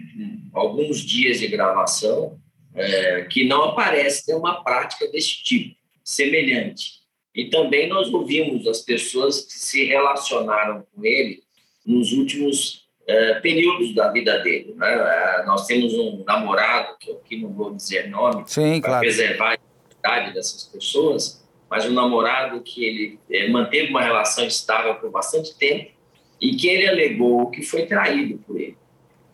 alguns 0.54 1.00
dias 1.00 1.40
de 1.40 1.48
gravação 1.50 2.38
é, 2.76 3.22
que 3.24 3.46
não 3.46 3.66
aparece 3.66 4.26
ter 4.26 4.36
uma 4.36 4.64
prática 4.64 5.08
desse 5.08 5.44
tipo, 5.44 5.76
semelhante. 6.04 7.04
E 7.34 7.50
também 7.50 7.88
nós 7.88 8.14
ouvimos 8.14 8.68
as 8.68 8.82
pessoas 8.82 9.42
que 9.42 9.54
se 9.54 9.86
relacionaram 9.86 10.86
com 10.94 11.04
ele 11.04 11.42
nos 11.86 12.12
últimos 12.14 12.84
é, 13.08 13.36
períodos 13.36 13.94
da 13.94 14.12
vida 14.12 14.40
dele. 14.40 14.74
Né? 14.76 14.94
É, 14.94 15.46
nós 15.46 15.66
temos 15.66 15.94
um 15.94 16.24
namorado, 16.26 16.98
que 17.00 17.12
aqui 17.12 17.38
não 17.38 17.52
vou 17.52 17.74
dizer 17.74 18.10
nome, 18.10 18.44
para 18.46 18.82
claro. 18.82 19.00
preservar 19.00 19.52
a 19.52 19.54
identidade 19.56 20.34
dessas 20.34 20.64
pessoas, 20.64 21.44
mas 21.70 21.86
um 21.86 21.94
namorado 21.94 22.62
que 22.62 22.86
ele 22.86 23.20
é, 23.32 23.50
manteve 23.50 23.90
uma 23.90 24.02
relação 24.02 24.46
estável 24.46 24.96
por 24.96 25.10
bastante 25.10 25.58
tempo 25.58 25.92
e 26.40 26.56
que 26.56 26.68
ele 26.68 26.88
alegou 26.88 27.50
que 27.50 27.62
foi 27.62 27.86
traído 27.86 28.38
por 28.40 28.60
ele. 28.60 28.78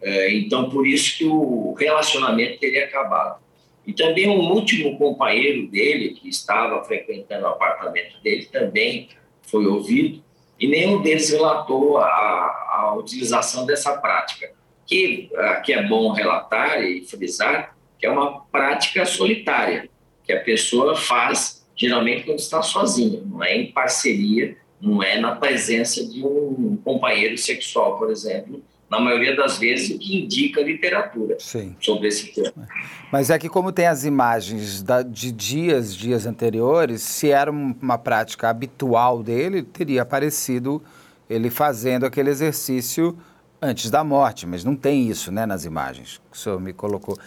É, 0.02 0.34
então, 0.34 0.70
por 0.70 0.88
isso 0.88 1.18
que 1.18 1.26
o 1.26 1.74
relacionamento 1.74 2.60
teria 2.60 2.86
acabado. 2.86 3.40
E 3.86 3.94
também 3.94 4.30
um 4.30 4.52
último 4.52 4.98
companheiro 4.98 5.68
dele, 5.68 6.10
que 6.10 6.30
estava 6.30 6.84
frequentando 6.84 7.46
o 7.46 7.50
apartamento 7.50 8.22
dele, 8.22 8.46
também 8.46 9.10
foi 9.42 9.66
ouvido, 9.66 10.24
e 10.60 10.68
nenhum 10.68 11.02
deles 11.02 11.30
relatou 11.30 11.98
a, 11.98 12.06
a 12.06 12.96
utilização 12.98 13.66
dessa 13.66 13.98
prática, 13.98 14.52
que, 14.86 15.30
que 15.64 15.74
é 15.74 15.88
bom 15.88 16.12
relatar 16.12 16.84
e 16.84 17.06
frisar, 17.06 17.76
que 17.98 18.06
é 18.06 18.10
uma 18.10 18.42
prática 18.46 19.06
solitária, 19.06 19.90
que 20.24 20.34
a 20.34 20.40
pessoa 20.42 20.96
faz 20.96 21.60
geralmente 21.80 22.26
quando 22.26 22.40
está 22.40 22.62
sozinha, 22.62 23.22
não 23.26 23.42
é 23.42 23.56
em 23.56 23.72
parceria, 23.72 24.58
não 24.82 25.02
é 25.02 25.18
na 25.18 25.36
presença 25.36 26.06
de 26.06 26.22
um 26.26 26.78
companheiro 26.84 27.38
sexual, 27.38 27.98
por 27.98 28.12
exemplo, 28.12 28.62
na 28.90 29.00
maioria 29.00 29.36
das 29.36 29.58
vezes, 29.58 29.96
o 29.96 30.00
que 30.00 30.18
indica 30.18 30.62
a 30.62 30.64
literatura 30.64 31.38
Sim. 31.40 31.76
sobre 31.80 32.08
esse 32.08 32.34
tema. 32.34 32.68
Mas 33.12 33.30
é 33.30 33.38
que 33.38 33.48
como 33.48 33.72
tem 33.72 33.86
as 33.86 34.04
imagens 34.04 34.82
da, 34.82 35.04
de 35.04 35.32
dias, 35.32 35.96
dias 35.96 36.26
anteriores, 36.26 37.02
se 37.02 37.30
era 37.30 37.52
uma 37.52 37.98
prática 37.98 38.50
habitual 38.50 39.22
dele, 39.22 39.62
teria 39.62 40.02
aparecido 40.02 40.82
ele 41.30 41.50
fazendo 41.50 42.06
aquele 42.06 42.30
exercício 42.30 43.18
antes 43.62 43.92
da 43.92 44.04
morte, 44.04 44.48
mas 44.48 44.64
não 44.64 44.76
tem 44.76 45.08
isso 45.08 45.32
né, 45.32 45.46
nas 45.46 45.66
imagens 45.66 46.20
que 46.32 46.38
o 46.38 46.40
senhor 46.40 46.60
me 46.60 46.74
colocou. 46.74 47.18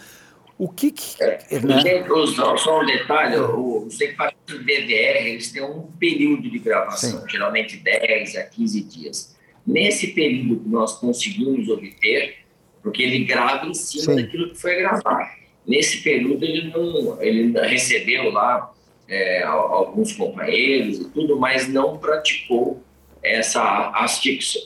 O 0.57 0.69
que 0.69 0.91
que... 0.91 1.21
É, 1.21 1.59
né? 1.61 2.05
Só 2.35 2.81
um 2.81 2.85
detalhe, 2.85 3.37
os 3.37 3.99
equipamentos 3.99 4.65
DVR, 4.65 5.27
eles 5.27 5.51
têm 5.51 5.63
um 5.63 5.81
período 5.99 6.49
de 6.49 6.59
gravação, 6.59 7.21
Sim. 7.21 7.29
geralmente 7.29 7.77
10 7.77 8.35
a 8.35 8.43
15 8.43 8.81
dias. 8.83 9.32
Nesse 9.65 10.07
período 10.07 10.61
que 10.61 10.69
nós 10.69 10.99
conseguimos 10.99 11.69
obter, 11.69 12.35
porque 12.81 13.01
ele 13.01 13.23
grava 13.23 13.65
em 13.65 13.73
cima 13.73 14.13
Sim. 14.13 14.15
daquilo 14.15 14.49
que 14.49 14.59
foi 14.59 14.75
gravado. 14.75 15.29
Nesse 15.65 16.03
período 16.03 16.43
ele 16.43 16.69
não, 16.69 17.21
ele 17.21 17.57
recebeu 17.61 18.29
lá 18.31 18.73
é, 19.07 19.43
alguns 19.43 20.13
companheiros 20.13 20.99
e 20.99 21.05
tudo, 21.05 21.39
mas 21.39 21.67
não 21.67 21.97
praticou 21.97 22.83
essa 23.23 23.89
asfixia 23.95 24.61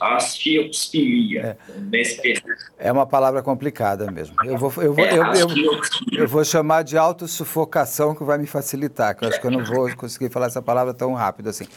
é. 1.39 1.55
nesse 1.91 2.19
período. 2.19 2.47
É 2.79 2.91
uma 2.91 3.05
palavra 3.05 3.43
complicada 3.43 4.09
mesmo. 4.09 4.35
Eu 4.43 4.57
vou, 4.57 4.73
eu 4.83 4.93
vou, 4.93 5.05
é, 5.05 5.13
eu, 5.13 5.23
eu, 5.23 5.81
eu, 6.11 6.27
vou 6.27 6.43
chamar 6.43 6.81
de 6.81 6.97
autossufocação 6.97 8.15
que 8.15 8.23
vai 8.23 8.39
me 8.39 8.47
facilitar, 8.47 9.15
que 9.15 9.23
eu 9.23 9.29
acho 9.29 9.39
que 9.39 9.45
eu 9.45 9.51
não 9.51 9.63
vou 9.63 9.95
conseguir 9.95 10.31
falar 10.31 10.47
essa 10.47 10.61
palavra 10.61 10.91
tão 10.91 11.13
rápido 11.13 11.49
assim. 11.49 11.67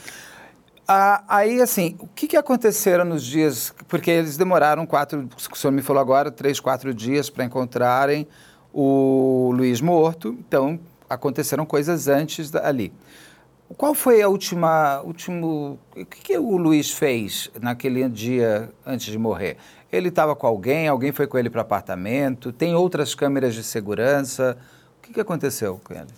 Ah, 0.93 1.23
aí, 1.29 1.63
assim, 1.63 1.95
o 2.01 2.09
que, 2.09 2.27
que 2.27 2.37
aconteceram 2.37 3.05
nos 3.05 3.25
dias? 3.25 3.73
Porque 3.87 4.11
eles 4.11 4.37
demoraram 4.37 4.85
quatro, 4.85 5.29
o 5.37 5.57
senhor 5.57 5.71
me 5.71 5.83
falou 5.83 6.03
agora, 6.03 6.33
três, 6.33 6.59
quatro 6.59 6.93
dias 6.93 7.31
para 7.31 7.45
encontrarem 7.45 8.27
o 8.73 9.53
Luiz 9.55 9.81
morto. 9.81 10.37
Então, 10.41 10.81
aconteceram 11.09 11.65
coisas 11.65 12.09
antes 12.09 12.53
ali. 12.57 12.93
Qual 13.77 13.95
foi 13.95 14.21
a 14.21 14.27
última, 14.27 15.01
último, 15.03 15.79
o 15.95 16.05
que, 16.05 16.23
que 16.23 16.37
o 16.37 16.57
Luiz 16.57 16.91
fez 16.91 17.53
naquele 17.63 18.09
dia 18.09 18.69
antes 18.85 19.13
de 19.13 19.17
morrer? 19.17 19.59
Ele 19.93 20.09
estava 20.09 20.35
com 20.35 20.49
alguém, 20.49 20.89
alguém 20.89 21.13
foi 21.13 21.29
com 21.29 21.39
ele 21.39 21.51
para 21.51 21.61
apartamento, 21.61 22.53
tem 22.53 22.75
outras 22.75 23.15
câmeras 23.15 23.55
de 23.55 23.63
segurança, 23.63 24.59
o 24.99 25.03
que, 25.03 25.13
que 25.13 25.21
aconteceu 25.21 25.81
com 25.85 25.95
ele? 25.95 26.11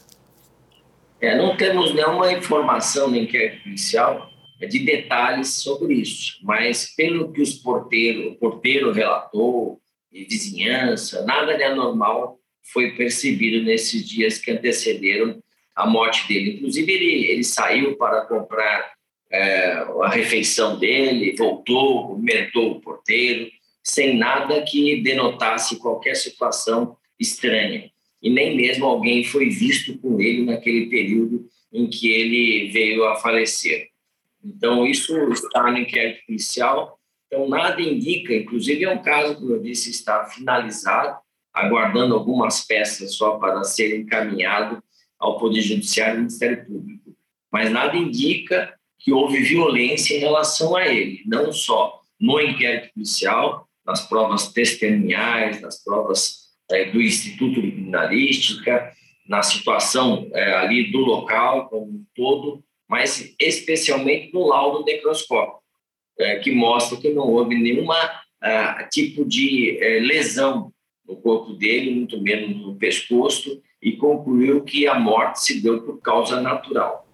É, 1.21 1.37
não 1.37 1.59
temos 1.59 1.95
nenhuma 1.95 2.33
informação 2.33 3.11
nem 3.11 3.25
inquérito 3.25 3.65
policial 3.65 4.32
de 4.67 4.81
detalhes 4.81 5.49
sobre 5.49 5.95
isso, 5.95 6.39
mas 6.43 6.95
pelo 6.95 7.33
que 7.33 7.43
os 7.43 7.55
porteiros, 7.55 8.33
o 8.33 8.37
porteiro 8.37 8.93
relatou, 8.93 9.81
e 10.13 10.25
vizinhança, 10.25 11.25
nada 11.25 11.57
de 11.57 11.63
anormal 11.63 12.39
foi 12.73 12.93
percebido 12.93 13.65
nesses 13.65 14.07
dias 14.07 14.39
que 14.39 14.51
antecederam 14.51 15.43
a 15.75 15.87
morte 15.87 16.29
dele. 16.29 16.57
Inclusive, 16.57 16.93
ele, 16.93 17.25
ele 17.31 17.45
saiu 17.45 17.97
para 17.97 18.27
comprar 18.27 18.93
é, 19.31 19.85
a 20.03 20.09
refeição 20.09 20.79
dele, 20.79 21.35
voltou, 21.37 22.09
cumprimentou 22.09 22.73
o 22.73 22.81
porteiro, 22.81 23.51
sem 23.83 24.17
nada 24.17 24.63
que 24.63 25.01
denotasse 25.01 25.77
qualquer 25.77 26.15
situação 26.15 26.97
estranha. 27.19 27.91
E 28.23 28.31
nem 28.31 28.57
mesmo 28.57 28.85
alguém 28.85 29.25
foi 29.25 29.49
visto 29.49 29.99
com 29.99 30.21
ele 30.21 30.45
naquele 30.45 30.87
período 30.87 31.47
em 31.73 31.89
que 31.89 32.09
ele 32.09 32.71
veio 32.71 33.05
a 33.05 33.17
falecer. 33.17 33.89
Então, 34.45 34.87
isso 34.87 35.17
está 35.33 35.71
no 35.71 35.79
inquérito 35.79 36.27
policial. 36.27 36.99
Então, 37.27 37.49
nada 37.49 37.81
indica, 37.81 38.35
inclusive 38.35 38.85
é 38.85 38.91
um 38.91 39.03
caso, 39.03 39.37
como 39.37 39.53
eu 39.53 39.63
disse, 39.63 39.91
está 39.91 40.25
finalizado, 40.25 41.19
aguardando 41.53 42.15
algumas 42.15 42.65
peças 42.65 43.15
só 43.15 43.39
para 43.39 43.63
ser 43.65 43.99
encaminhado 43.99 44.83
ao 45.19 45.39
Poder 45.39 45.61
Judiciário 45.61 46.15
e 46.15 46.19
Ministério 46.19 46.67
Público. 46.67 47.17
Mas 47.51 47.71
nada 47.71 47.97
indica 47.97 48.75
que 48.99 49.13
houve 49.13 49.41
violência 49.41 50.17
em 50.17 50.21
relação 50.21 50.77
a 50.77 50.87
ele, 50.87 51.23
não 51.27 51.53
só 51.53 52.01
no 52.19 52.41
inquérito 52.41 52.93
policial, 52.95 53.69
nas 53.85 54.07
provas 54.09 54.53
testemunhais, 54.53 55.61
nas 55.61 55.83
provas 55.83 56.43
é, 56.71 56.91
do 56.91 57.01
Instituto 57.01 57.61
de 57.61 57.73
Criminalística, 57.73 58.93
na 59.27 59.43
situação 59.43 60.29
é, 60.33 60.55
ali 60.55 60.91
do 60.91 60.99
local 60.99 61.69
como 61.69 61.87
um 61.87 62.05
todo, 62.15 62.65
mas 62.93 63.35
especialmente 63.41 64.35
no 64.35 64.47
laudo 64.47 64.85
necroscópico, 64.85 65.63
é, 66.19 66.41
que 66.41 66.53
mostra 66.53 66.99
que 66.99 67.09
não 67.09 67.27
houve 67.27 67.55
nenhuma 67.55 67.97
é, 68.43 68.85
tipo 68.85 69.25
de 69.25 69.79
é, 69.81 69.99
lesão 70.01 70.71
no 71.09 71.17
corpo 71.17 71.55
dele, 71.55 71.95
muito 71.95 72.21
menos 72.21 72.55
no 72.61 72.77
pescoço, 72.77 73.63
e 73.81 73.93
concluiu 73.93 74.63
que 74.63 74.87
a 74.87 75.01
morte 75.01 75.41
se 75.41 75.63
deu 75.63 75.81
por 75.81 76.03
causa 76.03 76.39
natural. 76.43 77.09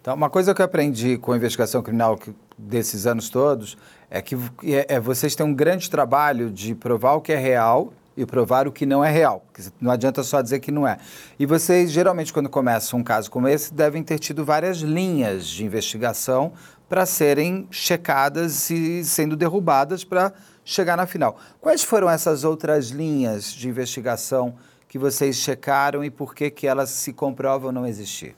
Então, 0.00 0.12
uma 0.16 0.28
coisa 0.28 0.52
que 0.52 0.60
eu 0.60 0.66
aprendi 0.66 1.16
com 1.16 1.30
a 1.30 1.36
investigação 1.36 1.84
criminal 1.84 2.18
desses 2.58 3.06
anos 3.06 3.30
todos 3.30 3.78
é 4.10 4.20
que 4.20 4.34
é, 4.64 4.96
é, 4.96 5.00
vocês 5.00 5.36
têm 5.36 5.46
um 5.46 5.54
grande 5.54 5.88
trabalho 5.88 6.50
de 6.50 6.74
provar 6.74 7.14
o 7.14 7.20
que 7.20 7.32
é 7.32 7.38
real 7.38 7.92
e 8.16 8.26
provar 8.26 8.66
o 8.68 8.72
que 8.72 8.84
não 8.84 9.04
é 9.04 9.10
real. 9.10 9.44
Não 9.80 9.90
adianta 9.90 10.22
só 10.22 10.40
dizer 10.42 10.60
que 10.60 10.70
não 10.70 10.86
é. 10.86 10.98
E 11.38 11.46
vocês, 11.46 11.90
geralmente, 11.90 12.32
quando 12.32 12.48
começam 12.48 13.00
um 13.00 13.02
caso 13.02 13.30
como 13.30 13.48
esse, 13.48 13.72
devem 13.72 14.02
ter 14.02 14.18
tido 14.18 14.44
várias 14.44 14.78
linhas 14.78 15.46
de 15.46 15.64
investigação 15.64 16.52
para 16.88 17.06
serem 17.06 17.66
checadas 17.70 18.68
e 18.70 19.04
sendo 19.04 19.36
derrubadas 19.36 20.04
para 20.04 20.32
chegar 20.64 20.96
na 20.96 21.06
final. 21.06 21.38
Quais 21.60 21.82
foram 21.82 22.08
essas 22.08 22.44
outras 22.44 22.90
linhas 22.90 23.52
de 23.52 23.68
investigação 23.68 24.54
que 24.88 24.98
vocês 24.98 25.36
checaram 25.36 26.04
e 26.04 26.10
por 26.10 26.34
que, 26.34 26.50
que 26.50 26.66
elas 26.66 26.90
se 26.90 27.12
comprovam 27.12 27.72
não 27.72 27.86
existir? 27.86 28.36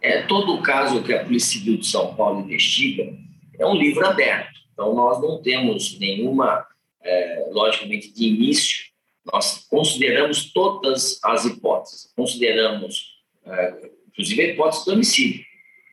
É, 0.00 0.22
todo 0.22 0.54
o 0.54 0.62
caso 0.62 1.02
que 1.02 1.12
a 1.12 1.24
Polícia 1.24 1.58
Civil 1.58 1.78
de 1.78 1.86
São 1.86 2.14
Paulo 2.14 2.40
investiga 2.40 3.12
é 3.58 3.66
um 3.66 3.74
livro 3.74 4.06
aberto. 4.06 4.58
Então, 4.72 4.94
nós 4.94 5.20
não 5.20 5.42
temos 5.42 5.98
nenhuma, 5.98 6.64
é, 7.02 7.48
logicamente, 7.50 8.12
de 8.12 8.26
início, 8.26 8.86
nós 9.32 9.66
consideramos 9.68 10.52
todas 10.52 11.18
as 11.22 11.44
hipóteses. 11.44 12.12
Consideramos, 12.16 13.18
é, 13.44 13.90
inclusive, 14.08 14.42
a 14.42 14.46
hipótese 14.46 14.84
do 14.84 14.92
homicídio. 14.92 15.44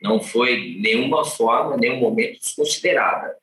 Não 0.02 0.20
foi 0.20 0.76
nenhuma 0.80 1.24
forma, 1.24 1.76
nenhum 1.76 1.98
momento 1.98 2.40
desconsiderada. 2.40 3.34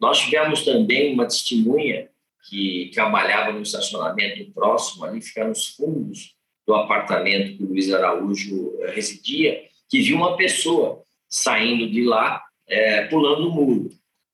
Nós 0.00 0.20
tivemos 0.20 0.64
também 0.64 1.14
uma 1.14 1.26
testemunha 1.26 2.08
que 2.48 2.90
trabalhava 2.92 3.52
no 3.52 3.62
estacionamento 3.62 4.50
próximo, 4.52 5.04
ali 5.04 5.20
fica 5.20 5.46
nos 5.46 5.68
fundos 5.68 6.34
do 6.66 6.74
apartamento 6.74 7.56
que 7.56 7.62
o 7.62 7.66
Luiz 7.66 7.92
Araújo 7.92 8.76
eh, 8.80 8.92
residia, 8.92 9.62
que 9.88 10.00
viu 10.00 10.16
uma 10.16 10.36
pessoa 10.36 11.02
saindo 11.28 11.88
de 11.90 12.04
lá, 12.04 12.42
é, 12.66 13.06
pulando 13.06 13.48
o 13.48 13.52
muro. 13.52 13.90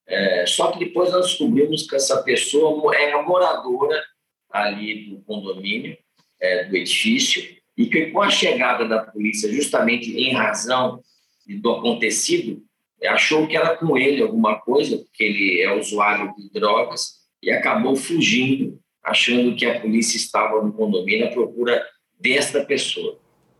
É, 0.09 0.47
só 0.47 0.73
que 0.73 0.79
depois 0.79 1.12
nós 1.12 1.27
descobrimos 1.27 1.87
que 1.87 1.94
essa 1.94 2.23
pessoa 2.23 2.97
era 2.97 3.23
moradora 3.23 4.03
ali 4.51 5.11
do 5.11 5.21
condomínio, 5.21 5.97
é, 6.40 6.64
do 6.64 6.75
edifício, 6.75 7.57
e 7.77 7.87
que 7.87 8.07
com 8.07 8.23
a 8.23 8.31
chegada 8.31 8.88
da 8.88 9.01
polícia, 9.01 9.53
justamente 9.53 10.11
em 10.16 10.33
razão 10.33 11.03
do 11.47 11.71
acontecido, 11.73 12.62
achou 13.07 13.47
que 13.47 13.57
era 13.57 13.77
com 13.77 13.97
ele 13.97 14.23
alguma 14.23 14.59
coisa, 14.59 14.97
porque 14.97 15.23
ele 15.23 15.61
é 15.61 15.73
usuário 15.75 16.35
de 16.37 16.51
drogas, 16.51 17.18
e 17.42 17.51
acabou 17.51 17.94
fugindo, 17.94 18.81
achando 19.05 19.55
que 19.55 19.66
a 19.66 19.79
polícia 19.79 20.16
estava 20.16 20.62
no 20.62 20.73
condomínio 20.73 21.27
à 21.27 21.31
procura 21.31 21.87
desta 22.18 22.64
pessoa. 22.64 23.18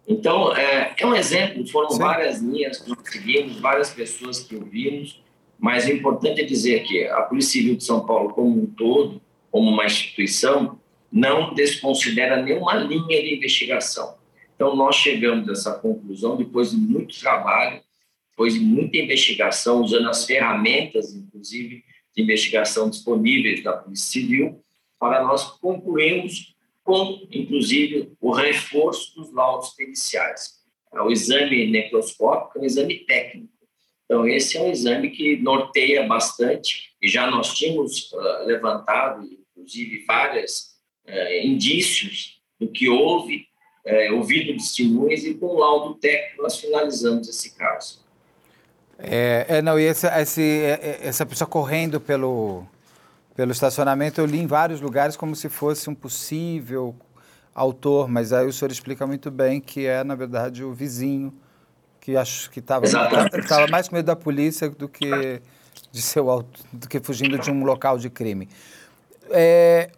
Então, 0.09 0.57
é, 0.57 0.95
é 0.97 1.07
um 1.07 1.15
exemplo, 1.15 1.67
foram 1.69 1.91
Sim. 1.91 1.99
várias 1.99 2.41
linhas 2.41 2.79
que 2.81 2.89
nós 2.89 2.99
seguimos, 3.05 3.61
várias 3.61 3.91
pessoas 3.91 4.41
que 4.41 4.57
ouvimos, 4.57 5.23
mas 5.59 5.87
o 5.87 5.93
importante 5.93 6.41
é 6.41 6.45
dizer 6.45 6.85
que 6.85 7.05
a 7.07 7.23
Polícia 7.23 7.53
Civil 7.53 7.77
de 7.77 7.85
São 7.85 8.07
Paulo, 8.07 8.33
como 8.33 8.63
um 8.63 8.67
todo, 8.67 9.21
como 9.51 9.71
uma 9.71 9.87
instituição, 9.87 10.79
não 11.11 11.53
desconsidera 11.55 12.41
nenhuma 12.43 12.75
linha 12.75 13.23
de 13.23 13.35
investigação. 13.35 14.17
Então, 14.55 14.77
nós 14.77 14.97
chegamos 14.97 15.49
a 15.49 15.53
essa 15.53 15.79
conclusão 15.79 16.37
depois 16.37 16.71
de 16.71 16.77
muito 16.77 17.19
trabalho, 17.19 17.81
depois 18.31 18.55
de 18.55 18.61
muita 18.61 18.99
investigação, 18.99 19.83
usando 19.83 20.09
as 20.09 20.25
ferramentas, 20.25 21.15
inclusive, 21.15 21.83
de 22.15 22.23
investigação 22.23 22.89
disponíveis 22.89 23.63
da 23.63 23.73
Polícia 23.73 24.21
Civil, 24.21 24.63
para 24.99 25.23
nós 25.25 25.45
concluirmos 25.59 26.55
com, 26.85 27.27
inclusive, 27.31 28.13
o 28.21 28.33
reforço 28.33 29.15
dos 29.15 29.33
laudos 29.33 29.71
periciais. 29.71 30.59
É 30.93 31.01
o 31.01 31.11
exame 31.11 31.71
necroscópico 31.71 32.59
é 32.59 32.63
um 32.63 32.65
exame 32.65 32.99
técnico. 33.05 33.53
Então, 34.09 34.27
esse 34.27 34.57
é 34.57 34.63
um 34.63 34.71
exame 34.71 35.11
que 35.11 35.37
norteia 35.37 36.07
bastante, 36.07 36.95
e 37.01 37.07
já 37.07 37.31
nós 37.31 37.53
tínhamos 37.53 38.11
uh, 38.13 38.47
levantado, 38.47 39.29
inclusive, 39.55 40.03
vários 40.07 40.79
uh, 41.07 41.47
indícios 41.47 42.41
do 42.59 42.69
que 42.69 42.89
houve, 42.89 43.45
uh, 43.87 44.15
ouvido 44.15 44.55
testemunhas, 44.55 45.25
e 45.25 45.35
com 45.35 45.49
o 45.49 45.59
laudo 45.59 45.95
técnico 45.97 46.43
nós 46.43 46.59
finalizamos 46.59 47.29
esse 47.29 47.55
caso. 47.55 48.03
É, 48.99 49.45
é, 49.49 49.63
não, 49.63 49.79
e 49.79 49.85
esse, 49.85 50.07
esse, 50.07 50.43
é, 50.43 50.81
é, 50.83 51.07
essa 51.07 51.27
pessoa 51.27 51.47
correndo 51.47 52.01
pelo, 52.01 52.65
pelo 53.37 53.53
estacionamento, 53.53 54.23
eu 54.23 54.27
li 54.27 54.39
em 54.39 54.47
vários 54.47 54.81
lugares 54.81 55.17
como 55.19 55.37
se 55.37 55.51
fosse 55.51 55.91
um 55.91 55.95
possível 55.95 56.97
autor, 57.55 58.09
mas 58.09 58.33
aí 58.33 58.47
o 58.47 58.53
senhor 58.55 58.73
explica 58.73 59.07
muito 59.07 59.31
bem 59.31 59.61
que 59.61 59.85
é, 59.85 60.03
na 60.03 60.15
verdade, 60.15 60.65
o 60.65 60.73
vizinho 60.73 61.33
que 62.09 62.17
acho 62.17 62.51
que 62.51 62.61
estava 62.61 62.87
mais 63.71 63.87
com 63.87 63.97
medo 63.97 64.07
da 64.07 64.17
polícia 64.17 64.71
do 64.71 64.89
que 64.89 65.43
de 65.93 66.01
seu 66.01 66.43
do 66.73 66.89
que 66.89 67.01
fugindo 67.01 67.39
de 67.39 67.51
um 67.51 67.65
local 67.65 67.99
de 67.99 68.09
crime. 68.09 68.49
É... 69.31 69.91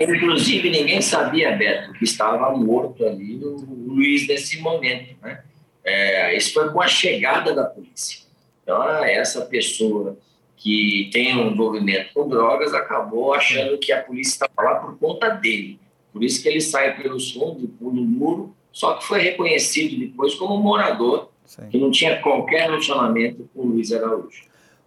Inclusive, 0.00 0.70
ninguém 0.70 1.02
sabia, 1.02 1.56
Beto, 1.56 1.92
que 1.94 2.04
estava 2.04 2.56
morto 2.56 3.04
ali 3.04 3.44
o 3.44 3.56
Luiz 3.88 4.28
nesse 4.28 4.60
momento. 4.60 5.16
Né? 5.20 5.42
É, 5.84 6.36
isso 6.36 6.52
foi 6.52 6.70
com 6.70 6.80
a 6.80 6.86
chegada 6.86 7.52
da 7.52 7.64
polícia. 7.64 8.20
Então, 8.62 8.80
essa 9.04 9.40
pessoa 9.42 10.16
que 10.56 11.10
tem 11.12 11.36
um 11.36 11.50
envolvimento 11.50 12.14
com 12.14 12.28
drogas 12.28 12.72
acabou 12.72 13.34
achando 13.34 13.78
que 13.78 13.92
a 13.92 14.00
polícia 14.00 14.44
estava 14.44 14.62
lá 14.62 14.74
por 14.76 14.96
conta 14.96 15.28
dele. 15.30 15.80
Por 16.12 16.22
isso 16.22 16.40
que 16.40 16.48
ele 16.48 16.60
sai 16.60 16.96
pelos 16.96 17.32
fundos, 17.32 17.68
pula 17.80 18.00
o 18.00 18.04
muro, 18.04 18.54
só 18.72 18.94
que 18.94 19.04
foi 19.04 19.20
reconhecido 19.20 19.98
depois 19.98 20.34
como 20.34 20.56
morador, 20.56 21.31
Sim. 21.44 21.68
que 21.70 21.78
não 21.78 21.90
tinha 21.90 22.20
qualquer 22.20 22.62
relacionamento 22.62 23.48
com 23.54 23.60
o 23.60 23.66
Luiz 23.66 23.92
Araújo. 23.92 24.44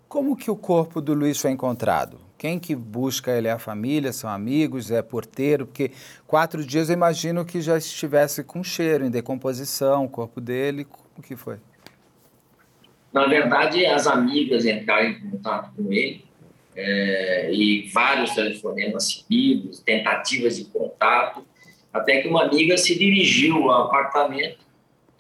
Como 0.08 0.36
que 0.36 0.50
o 0.50 0.56
corpo 0.56 1.02
do 1.02 1.14
Luiz 1.14 1.40
foi 1.40 1.52
encontrado? 1.52 2.20
Quem 2.38 2.60
que 2.60 2.76
busca 2.76 3.32
ele 3.32 3.48
é 3.48 3.52
a 3.52 3.60
família, 3.60 4.12
são 4.12 4.30
amigos, 4.30 4.92
é 4.92 5.02
porteiro? 5.02 5.66
Porque 5.66 5.92
quatro 6.28 6.66
dias 6.66 6.90
eu 6.90 6.94
imagino 6.94 7.46
que 7.46 7.62
já 7.62 7.78
estivesse 7.78 8.44
com 8.44 8.64
cheiro, 8.64 9.06
em 9.06 9.10
decomposição, 9.10 10.06
o 10.06 10.10
corpo 10.10 10.42
dele. 10.42 10.86
O 11.18 11.22
que 11.22 11.36
foi? 11.36 11.58
Na 13.14 13.26
verdade, 13.28 13.86
as 13.86 14.08
amigas 14.08 14.66
entraram 14.66 15.10
em 15.10 15.20
contato 15.20 15.72
com 15.76 15.92
ele 15.92 16.26
é, 16.76 17.54
e 17.54 17.90
vários 17.94 18.36
telefonemas 18.36 19.06
seguidos, 19.06 19.80
tentativas 19.80 20.58
de 20.58 20.66
contato, 20.66 21.46
até 21.94 22.22
que 22.22 22.28
uma 22.28 22.44
amiga 22.44 22.78
se 22.78 22.98
dirigiu 22.98 23.72
ao 23.72 23.84
apartamento 23.84 24.65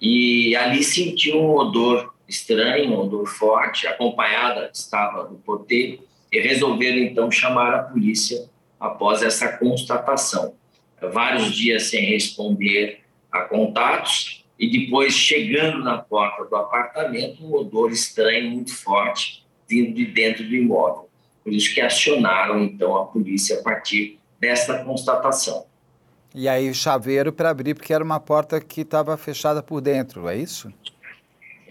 e 0.02 0.56
ali 0.56 0.84
sentiu 0.84 1.42
um 1.42 1.56
odor 1.56 2.14
estranho, 2.28 2.92
um 2.92 3.00
odor 3.00 3.28
forte, 3.28 3.88
acompanhada 3.88 4.70
estava 4.74 5.24
do 5.24 5.36
porteiro, 5.36 6.04
e 6.32 6.40
resolveram 6.40 6.98
então 6.98 7.32
chamar 7.32 7.74
a 7.74 7.84
polícia 7.84 8.50
após 8.80 9.22
essa 9.22 9.58
constatação. 9.58 10.54
Vários 11.02 11.54
dias 11.54 11.84
sem 11.84 12.04
responder 12.06 13.02
a 13.32 13.42
contatos 13.42 14.44
e 14.58 14.70
depois 14.70 15.14
chegando 15.14 15.84
na 15.84 15.98
porta 15.98 16.46
do 16.46 16.56
apartamento, 16.56 17.46
um 17.46 17.54
odor 17.54 17.92
estranho 17.92 18.50
muito 18.50 18.74
forte 18.74 19.46
vindo 19.68 19.94
de 19.94 20.06
dentro 20.06 20.44
do 20.44 20.56
imóvel. 20.56 21.10
Por 21.44 21.54
isso 21.54 21.74
que 21.74 21.82
acionaram 21.82 22.64
então 22.64 22.96
a 22.96 23.06
polícia 23.06 23.60
a 23.60 23.64
partir 23.64 24.20
dessa 24.40 24.84
constatação. 24.84 25.66
E 26.38 26.50
aí 26.50 26.70
o 26.70 26.76
chaveiro 26.76 27.32
para 27.32 27.50
abrir, 27.50 27.74
porque 27.74 27.94
era 27.94 28.04
uma 28.04 28.20
porta 28.20 28.60
que 28.60 28.82
estava 28.82 29.16
fechada 29.16 29.64
por 29.64 29.80
dentro, 29.80 30.28
é 30.28 30.36
isso? 30.36 30.72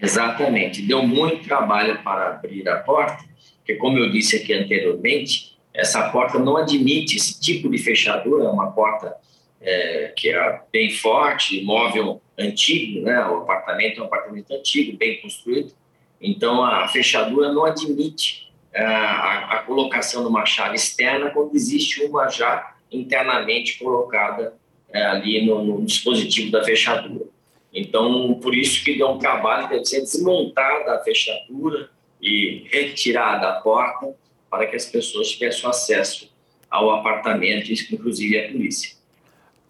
Exatamente. 0.01 0.81
Deu 0.81 1.03
muito 1.03 1.45
trabalho 1.45 2.01
para 2.03 2.31
abrir 2.31 2.67
a 2.67 2.77
porta, 2.77 3.23
porque, 3.57 3.75
como 3.75 3.99
eu 3.99 4.11
disse 4.11 4.37
aqui 4.37 4.53
anteriormente, 4.53 5.55
essa 5.71 6.09
porta 6.09 6.39
não 6.39 6.57
admite 6.57 7.15
esse 7.15 7.39
tipo 7.39 7.69
de 7.69 7.77
fechadura, 7.77 8.45
é 8.45 8.49
uma 8.49 8.71
porta 8.71 9.15
é, 9.61 10.11
que 10.15 10.29
é 10.29 10.61
bem 10.71 10.89
forte, 10.89 11.61
móvel 11.63 12.19
antigo, 12.37 13.01
né? 13.01 13.23
o 13.27 13.37
apartamento 13.37 13.99
é 13.99 14.01
um 14.01 14.05
apartamento 14.05 14.51
antigo, 14.51 14.97
bem 14.97 15.21
construído, 15.21 15.73
então 16.19 16.63
a 16.63 16.87
fechadura 16.87 17.51
não 17.51 17.65
admite 17.65 18.51
é, 18.73 18.83
a, 18.83 19.51
a 19.51 19.57
colocação 19.59 20.23
de 20.23 20.29
uma 20.29 20.45
chave 20.45 20.75
externa 20.75 21.29
quando 21.29 21.53
existe 21.53 22.03
uma 22.03 22.27
já 22.29 22.74
internamente 22.91 23.77
colocada 23.79 24.53
é, 24.89 25.03
ali 25.05 25.45
no, 25.45 25.63
no 25.63 25.85
dispositivo 25.85 26.51
da 26.51 26.63
fechadura. 26.63 27.25
Então, 27.73 28.39
por 28.41 28.55
isso 28.55 28.83
que 28.83 28.97
deu 28.97 29.09
um 29.09 29.19
trabalho, 29.19 29.67
deve 29.67 29.85
ser 29.85 29.99
desmontada 29.99 30.95
a 30.95 31.03
fechadura 31.03 31.89
e 32.21 32.65
retirada 32.71 33.49
a 33.49 33.53
porta 33.59 34.15
para 34.49 34.65
que 34.65 34.75
as 34.75 34.85
pessoas 34.85 35.29
tivessem 35.31 35.69
acesso 35.69 36.33
ao 36.69 36.89
apartamento, 36.91 37.71
inclusive 37.71 38.39
a 38.39 38.51
polícia. 38.51 38.95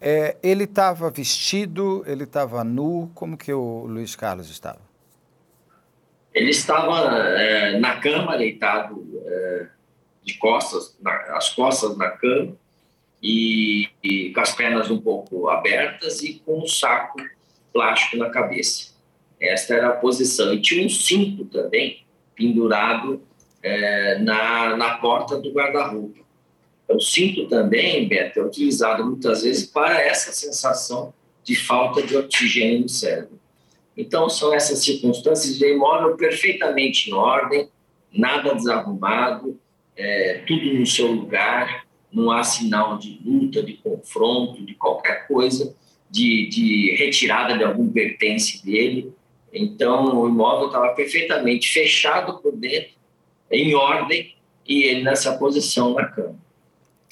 É, 0.00 0.36
ele 0.42 0.64
estava 0.64 1.10
vestido, 1.10 2.04
ele 2.06 2.24
estava 2.24 2.62
nu, 2.62 3.10
como 3.14 3.36
que 3.36 3.52
o 3.52 3.86
Luiz 3.86 4.14
Carlos 4.14 4.50
estava? 4.50 4.80
Ele 6.32 6.50
estava 6.50 7.00
é, 7.38 7.78
na 7.78 7.96
cama, 7.96 8.36
deitado 8.36 9.04
é, 9.24 9.66
de 10.22 10.34
costas, 10.34 10.96
na, 11.00 11.12
as 11.36 11.48
costas 11.48 11.96
na 11.96 12.10
cama, 12.10 12.54
e, 13.22 13.88
e, 14.02 14.30
com 14.30 14.40
as 14.40 14.54
pernas 14.54 14.90
um 14.90 15.00
pouco 15.00 15.48
abertas 15.48 16.22
e 16.22 16.34
com 16.44 16.60
um 16.62 16.66
saco 16.66 17.18
plástico 17.72 18.16
na 18.16 18.30
cabeça. 18.30 18.94
Esta 19.40 19.74
era 19.74 19.88
a 19.88 19.96
posição. 19.96 20.52
E 20.54 20.60
tinha 20.60 20.84
um 20.84 20.88
cinto 20.88 21.44
também 21.46 22.04
pendurado 22.34 23.22
é, 23.62 24.18
na, 24.18 24.76
na 24.76 24.98
porta 24.98 25.38
do 25.38 25.52
guarda-roupa. 25.52 26.20
O 26.88 27.00
cinto 27.00 27.48
também, 27.48 28.06
Beto, 28.06 28.38
é 28.38 28.42
utilizado 28.44 29.04
muitas 29.04 29.42
vezes 29.42 29.66
para 29.66 30.00
essa 30.00 30.32
sensação 30.32 31.12
de 31.42 31.56
falta 31.56 32.02
de 32.02 32.16
oxigênio 32.16 32.80
no 32.82 32.88
cérebro. 32.88 33.38
Então, 33.96 34.28
são 34.28 34.54
essas 34.54 34.80
circunstâncias 34.80 35.58
de 35.58 35.72
imóvel 35.72 36.16
perfeitamente 36.16 37.10
em 37.10 37.14
ordem, 37.14 37.68
nada 38.12 38.54
desarrumado, 38.54 39.58
é, 39.96 40.42
tudo 40.46 40.74
no 40.74 40.86
seu 40.86 41.10
lugar, 41.10 41.85
não 42.16 42.30
há 42.30 42.42
sinal 42.42 42.96
de 42.96 43.20
luta, 43.22 43.62
de 43.62 43.74
confronto, 43.74 44.64
de 44.64 44.74
qualquer 44.74 45.28
coisa 45.28 45.76
de, 46.10 46.48
de 46.48 46.96
retirada 46.96 47.58
de 47.58 47.62
algum 47.62 47.92
pertence 47.92 48.64
dele. 48.64 49.12
Então, 49.52 50.18
o 50.18 50.26
imóvel 50.26 50.68
estava 50.68 50.88
perfeitamente 50.94 51.68
fechado 51.68 52.38
por 52.38 52.56
dentro, 52.56 52.92
em 53.50 53.74
ordem, 53.74 54.34
e 54.66 54.84
ele 54.84 55.02
nessa 55.04 55.36
posição 55.36 55.92
na 55.92 56.06
cama. 56.06 56.38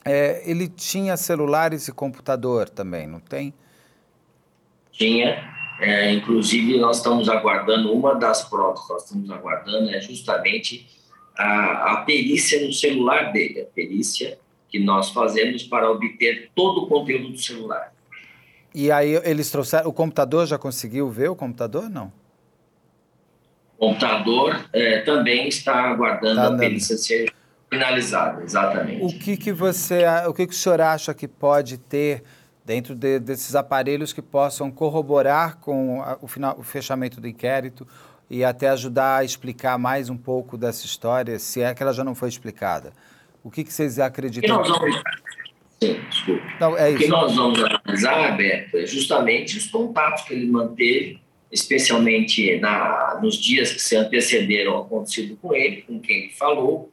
É, 0.07 0.43
ele 0.51 0.69
tinha 0.69 1.19
celulares 1.19 1.87
e 1.87 1.93
computador 1.93 2.71
também, 2.71 3.07
não 3.07 3.21
tem? 3.21 3.53
Tinha. 4.91 5.53
É, 5.81 6.13
inclusive, 6.13 6.79
nós 6.79 6.97
estamos 6.97 7.29
aguardando, 7.29 7.93
uma 7.93 8.15
das 8.15 8.49
provas 8.49 8.87
que 8.87 8.93
nós 8.93 9.05
estamos 9.05 9.31
aguardando 9.31 9.91
é 9.91 10.01
justamente 10.01 10.87
a, 11.37 11.93
a 11.93 11.97
perícia 12.07 12.65
no 12.65 12.73
celular 12.73 13.33
dele, 13.33 13.63
a 13.63 13.67
perícia 13.67 14.39
que 14.75 14.81
nós 14.81 15.11
fazemos 15.11 15.63
para 15.63 15.89
obter 15.89 16.51
todo 16.53 16.83
o 16.83 16.87
conteúdo 16.89 17.31
do 17.31 17.39
celular. 17.39 17.95
E 18.75 18.91
aí 18.91 19.21
eles 19.23 19.49
trouxeram. 19.49 19.89
O 19.89 19.93
computador 19.93 20.49
já 20.49 20.59
conseguiu 20.59 21.09
ver 21.09 21.31
o 21.31 21.37
computador? 21.37 21.89
Não. 21.89 22.13
O 23.79 23.87
computador 23.87 24.69
é, 24.73 25.03
também 25.03 25.47
está 25.47 25.93
aguardando 25.93 26.35
tá 26.35 26.49
a 26.49 26.59
perícia 26.59 26.97
ser 26.97 27.33
finalizada, 27.71 28.43
exatamente. 28.43 29.05
O 29.05 29.17
que, 29.17 29.37
que 29.37 29.53
você. 29.53 30.03
O 30.29 30.35
que, 30.35 30.45
que 30.45 30.53
o 30.53 30.57
senhor 30.57 30.81
acha 30.81 31.15
que 31.15 31.29
pode 31.29 31.79
ter 31.79 32.25
dentro 32.65 32.97
de, 32.97 33.21
desses 33.21 33.55
aparelhos 33.55 34.13
que 34.13 34.21
possam 34.21 34.73
corroborar 34.73 35.59
com 35.59 36.03
a, 36.03 36.19
o, 36.21 36.27
final, 36.27 36.57
o 36.59 36.65
fechamento 36.65 37.21
do 37.21 37.29
inquérito 37.29 37.87
e 38.29 38.45
até 38.45 38.71
ajudar 38.71 39.19
a 39.19 39.25
explicar 39.25 39.79
mais 39.79 40.11
um 40.11 40.17
pouco 40.17 40.59
dessa 40.59 40.85
história, 40.85 41.39
se 41.39 41.63
é 41.63 41.73
que 41.73 41.81
ela 41.81 41.93
já 41.93 42.03
não 42.03 42.17
foi 42.17 42.29
explicada? 42.29 42.93
O 43.45 43.51
que, 43.51 43.63
que 43.63 43.73
vocês 43.73 43.99
acreditam? 43.99 44.63
Que 44.63 44.69
nós 44.71 44.79
vamos 44.79 45.03
Sim, 45.83 46.01
desculpa. 46.09 46.43
Não, 46.59 46.79
é 46.79 46.89
isso. 46.89 46.97
O 46.97 47.01
que 47.01 47.09
nós 47.09 47.37
vamos 47.37 47.63
analisar, 47.63 48.37
Beto, 48.37 48.79
é 48.79 48.87
justamente 48.87 49.59
os 49.59 49.67
contatos 49.67 50.23
que 50.23 50.33
ele 50.33 50.47
manteve, 50.47 51.21
especialmente 51.53 52.59
na, 52.59 53.21
nos 53.23 53.37
dias 53.37 53.71
que 53.73 53.83
se 53.83 53.95
antecederam 53.95 54.75
ao 54.75 54.85
acontecido 54.85 55.37
com 55.37 55.55
ele, 55.55 55.83
com 55.83 56.01
quem 56.01 56.25
ele 56.25 56.33
falou, 56.33 56.91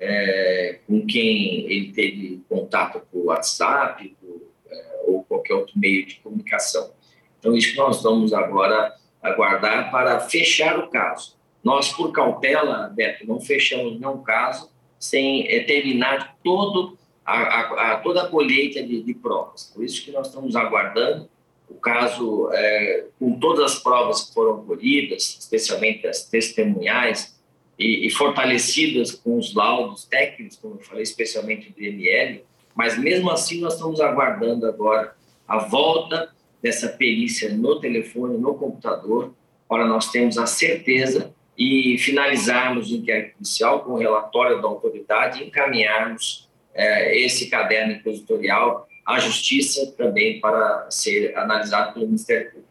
é, 0.00 0.78
com 0.86 1.04
quem 1.04 1.70
ele 1.70 1.92
teve 1.92 2.42
contato 2.48 3.02
por 3.12 3.26
WhatsApp 3.26 4.16
por, 4.18 4.40
é, 4.70 5.00
ou 5.06 5.22
qualquer 5.24 5.54
outro 5.54 5.78
meio 5.78 6.06
de 6.06 6.14
comunicação. 6.16 6.90
Então, 7.38 7.54
isso 7.54 7.72
que 7.72 7.76
nós 7.76 8.02
vamos 8.02 8.32
agora 8.32 8.94
aguardar 9.22 9.90
para 9.90 10.20
fechar 10.20 10.78
o 10.78 10.88
caso. 10.88 11.36
Nós, 11.62 11.92
por 11.92 12.12
cautela, 12.12 12.88
Beto, 12.88 13.26
não 13.26 13.40
fechamos 13.40 14.00
nenhum 14.00 14.22
caso 14.22 14.71
sem 15.02 15.48
é, 15.48 15.64
terminar 15.64 16.36
todo 16.44 16.96
a, 17.26 17.36
a, 17.36 17.92
a 17.92 17.96
toda 17.96 18.22
a 18.22 18.28
colheita 18.28 18.80
de, 18.80 19.02
de, 19.02 19.14
provas. 19.14 19.72
Por 19.74 19.82
isso 19.84 20.04
que 20.04 20.12
nós 20.12 20.28
estamos 20.28 20.54
aguardando 20.54 21.28
o 21.68 21.74
caso, 21.74 22.48
é, 22.52 23.06
com 23.18 23.36
todas 23.40 23.72
as 23.72 23.78
provas 23.82 24.22
que 24.22 24.34
foram 24.34 24.64
colhidas, 24.64 25.38
especialmente 25.40 26.06
as 26.06 26.24
testemunhais, 26.24 27.36
e, 27.76 28.06
e, 28.06 28.10
fortalecidas 28.10 29.10
com 29.10 29.36
os 29.38 29.52
laudos 29.54 30.04
técnicos, 30.04 30.56
como 30.56 30.76
eu 30.76 30.84
falei, 30.84 31.02
especialmente 31.02 31.72
do 31.72 31.82
ML, 31.82 32.44
mas 32.72 32.96
mesmo 32.96 33.28
assim 33.28 33.60
nós 33.60 33.74
estamos 33.74 34.00
aguardando 34.00 34.66
agora 34.66 35.16
a 35.48 35.58
volta 35.58 36.30
dessa 36.62 36.88
perícia 36.88 37.52
no 37.52 37.80
telefone, 37.80 38.38
no 38.38 38.54
computador, 38.54 39.34
para 39.68 39.84
nós 39.84 40.12
termos 40.12 40.38
a 40.38 40.46
certeza 40.46 41.34
e 41.56 41.98
finalizarmos 41.98 42.90
o 42.90 42.94
inquérito 42.96 43.36
inicial 43.38 43.80
com 43.80 43.92
o 43.92 43.98
relatório 43.98 44.60
da 44.60 44.68
autoridade 44.68 45.42
e 45.42 45.46
encaminharmos 45.46 46.48
é, 46.74 47.18
esse 47.18 47.48
caderno 47.50 47.94
inquisitorial 47.94 48.88
à 49.06 49.18
Justiça 49.18 49.92
também 49.96 50.40
para 50.40 50.86
ser 50.90 51.36
analisado 51.36 51.92
pelo 51.92 52.06
Ministério 52.06 52.50
Público. 52.50 52.68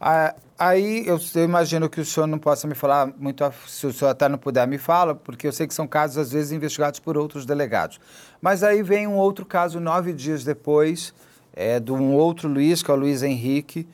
Ah, 0.00 0.34
aí 0.58 1.06
eu, 1.06 1.18
eu, 1.34 1.44
imagino 1.44 1.88
que 1.88 2.00
o 2.00 2.04
senhor 2.04 2.26
não 2.26 2.38
possa 2.38 2.66
me 2.66 2.74
falar 2.74 3.06
muito, 3.16 3.44
se 3.66 3.86
o 3.86 3.92
senhor 3.92 4.10
até 4.10 4.28
não 4.28 4.36
puder 4.36 4.66
me 4.66 4.76
fala, 4.76 5.14
porque 5.14 5.46
eu 5.46 5.52
sei 5.52 5.66
que 5.66 5.72
são 5.72 5.86
casos 5.86 6.18
às 6.18 6.32
vezes 6.32 6.52
investigados 6.52 6.98
por 6.98 7.16
outros 7.16 7.46
delegados. 7.46 8.00
Mas 8.40 8.62
aí 8.62 8.82
vem 8.82 9.06
um 9.06 9.16
outro 9.16 9.46
caso 9.46 9.78
nove 9.78 10.12
dias 10.12 10.44
depois, 10.44 11.14
é, 11.54 11.78
de 11.78 11.92
um 11.92 12.14
outro 12.14 12.48
Luiz, 12.48 12.82
que 12.82 12.90
é 12.90 12.94
o 12.94 12.96
Luiz 12.96 13.22
Henrique, 13.22 13.86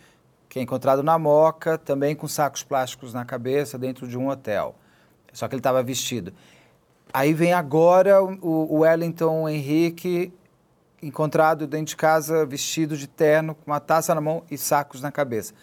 que 0.48 0.58
é 0.58 0.62
encontrado 0.62 1.02
na 1.02 1.18
Moca, 1.18 1.76
também 1.76 2.16
com 2.16 2.26
sacos 2.26 2.62
plásticos 2.62 3.12
na 3.12 3.24
cabeça, 3.24 3.78
dentro 3.78 4.08
de 4.08 4.16
um 4.16 4.28
hotel. 4.28 4.74
Só 5.32 5.46
que 5.46 5.54
ele 5.54 5.60
estava 5.60 5.82
vestido. 5.82 6.32
Aí 7.12 7.32
vem 7.32 7.52
agora 7.52 8.22
o, 8.22 8.80
Wellington 8.80 9.48
Henrique 9.48 10.32
encontrado 11.02 11.66
dentro 11.66 11.86
de 11.86 11.96
casa 11.96 12.44
vestido 12.44 12.96
de 12.96 13.06
terno, 13.06 13.54
com 13.54 13.70
uma 13.70 13.80
taça 13.80 14.14
na 14.14 14.20
mão 14.20 14.42
e 14.50 14.58
sacos 14.58 15.00
na 15.00 15.12
cabeça. 15.12 15.54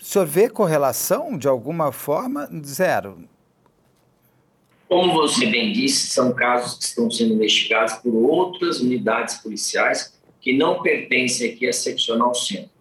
O 0.00 0.04
senhor 0.04 0.26
vê 0.26 0.48
correlação 0.48 1.36
de 1.36 1.48
alguma 1.48 1.92
forma? 1.92 2.48
Zero. 2.64 3.28
Como 4.88 5.12
você 5.12 5.46
bem 5.46 5.72
disse, 5.72 6.08
são 6.08 6.32
casos 6.32 6.78
que 6.78 6.84
estão 6.84 7.10
sendo 7.10 7.34
investigados 7.34 7.94
por 7.94 8.12
outras 8.14 8.80
unidades 8.80 9.36
policiais 9.36 10.18
que 10.40 10.56
não 10.56 10.82
pertencem 10.82 11.52
aqui 11.52 11.68
à 11.68 11.72
seccional 11.72 12.34
centro. 12.34 12.79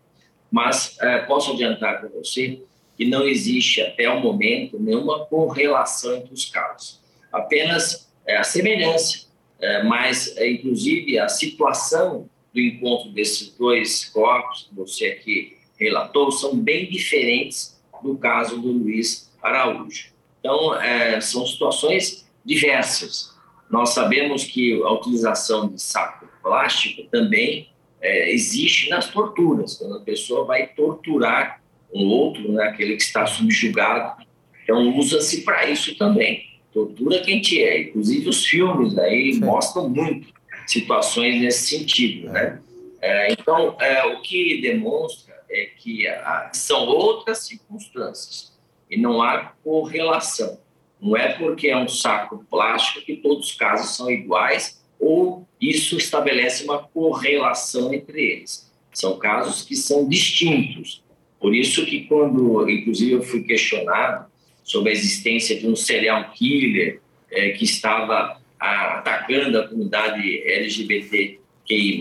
Mas 0.51 0.97
é, 1.01 1.19
posso 1.19 1.53
adiantar 1.53 1.99
para 1.99 2.09
você 2.09 2.61
que 2.97 3.05
não 3.05 3.27
existe 3.27 3.81
até 3.81 4.09
o 4.09 4.19
momento 4.19 4.79
nenhuma 4.79 5.25
correlação 5.25 6.17
entre 6.17 6.33
os 6.33 6.45
casos 6.45 6.99
apenas 7.31 8.09
é, 8.25 8.37
a 8.37 8.43
semelhança, 8.43 9.27
é, 9.59 9.83
mas, 9.83 10.35
é, 10.37 10.49
inclusive, 10.49 11.17
a 11.19 11.27
situação 11.27 12.29
do 12.53 12.59
encontro 12.59 13.11
desses 13.11 13.49
dois 13.55 14.05
corpos, 14.05 14.67
que 14.67 14.75
você 14.75 15.05
aqui 15.07 15.57
relatou 15.79 16.31
são 16.31 16.57
bem 16.57 16.89
diferentes 16.89 17.79
do 18.03 18.17
caso 18.17 18.59
do 18.59 18.71
Luiz 18.71 19.31
Araújo. 19.41 20.11
Então, 20.39 20.75
é, 20.81 21.19
são 21.21 21.45
situações 21.45 22.27
diversas. 22.43 23.35
Nós 23.69 23.89
sabemos 23.89 24.45
que 24.45 24.81
a 24.81 24.91
utilização 24.91 25.69
de 25.69 25.81
saco 25.81 26.27
plástico 26.41 27.03
também 27.09 27.69
é, 28.01 28.31
existe 28.31 28.89
nas 28.89 29.09
torturas, 29.09 29.77
quando 29.77 29.97
a 29.97 30.01
pessoa 30.01 30.45
vai 30.45 30.67
torturar 30.67 31.61
um 31.93 32.05
outro, 32.07 32.51
né, 32.51 32.63
aquele 32.65 32.95
que 32.95 33.03
está 33.03 33.25
subjugado. 33.25 34.23
Então, 34.63 34.97
usa-se 34.97 35.43
para 35.43 35.69
isso 35.69 35.97
também. 35.97 36.47
Tortura 36.71 37.21
quem 37.21 37.41
te 37.41 37.61
é. 37.63 37.81
Inclusive, 37.81 38.29
os 38.29 38.45
filmes 38.45 38.97
aí 38.97 39.33
Sim. 39.33 39.39
mostram 39.39 39.89
muito 39.89 40.31
situações 40.67 41.41
nesse 41.41 41.77
sentido. 41.77 42.29
Né? 42.29 42.61
É, 43.01 43.31
então, 43.31 43.75
é, 43.81 44.05
o 44.05 44.21
que 44.21 44.61
demonstra 44.61 45.33
é 45.49 45.65
que 45.77 46.05
são 46.53 46.85
outras 46.85 47.39
circunstâncias 47.39 48.53
e 48.89 48.97
não 48.97 49.21
há 49.21 49.53
correlação. 49.63 50.59
Não 51.01 51.15
é 51.15 51.33
porque 51.33 51.69
é 51.69 51.77
um 51.77 51.87
saco 51.87 52.45
plástico 52.49 53.05
que 53.05 53.15
todos 53.17 53.47
os 53.47 53.55
casos 53.55 53.95
são 53.95 54.11
iguais 54.11 54.78
ou 54.99 55.47
isso 55.61 55.97
estabelece 55.97 56.63
uma 56.63 56.79
correlação 56.79 57.93
entre 57.93 58.21
eles. 58.21 58.69
São 58.93 59.17
casos 59.17 59.63
que 59.63 59.75
são 59.75 60.07
distintos. 60.07 61.03
Por 61.39 61.55
isso 61.55 61.85
que 61.85 62.05
quando, 62.05 62.69
inclusive, 62.69 63.11
eu 63.13 63.21
fui 63.21 63.43
questionado 63.43 64.25
sobre 64.63 64.89
a 64.89 64.93
existência 64.93 65.57
de 65.57 65.67
um 65.67 65.75
serial 65.75 66.31
killer 66.31 67.01
é, 67.31 67.49
que 67.51 67.63
estava 67.63 68.39
a, 68.59 68.99
atacando 68.99 69.57
a 69.57 69.67
comunidade 69.67 70.43
LGBTQI+, 70.45 71.99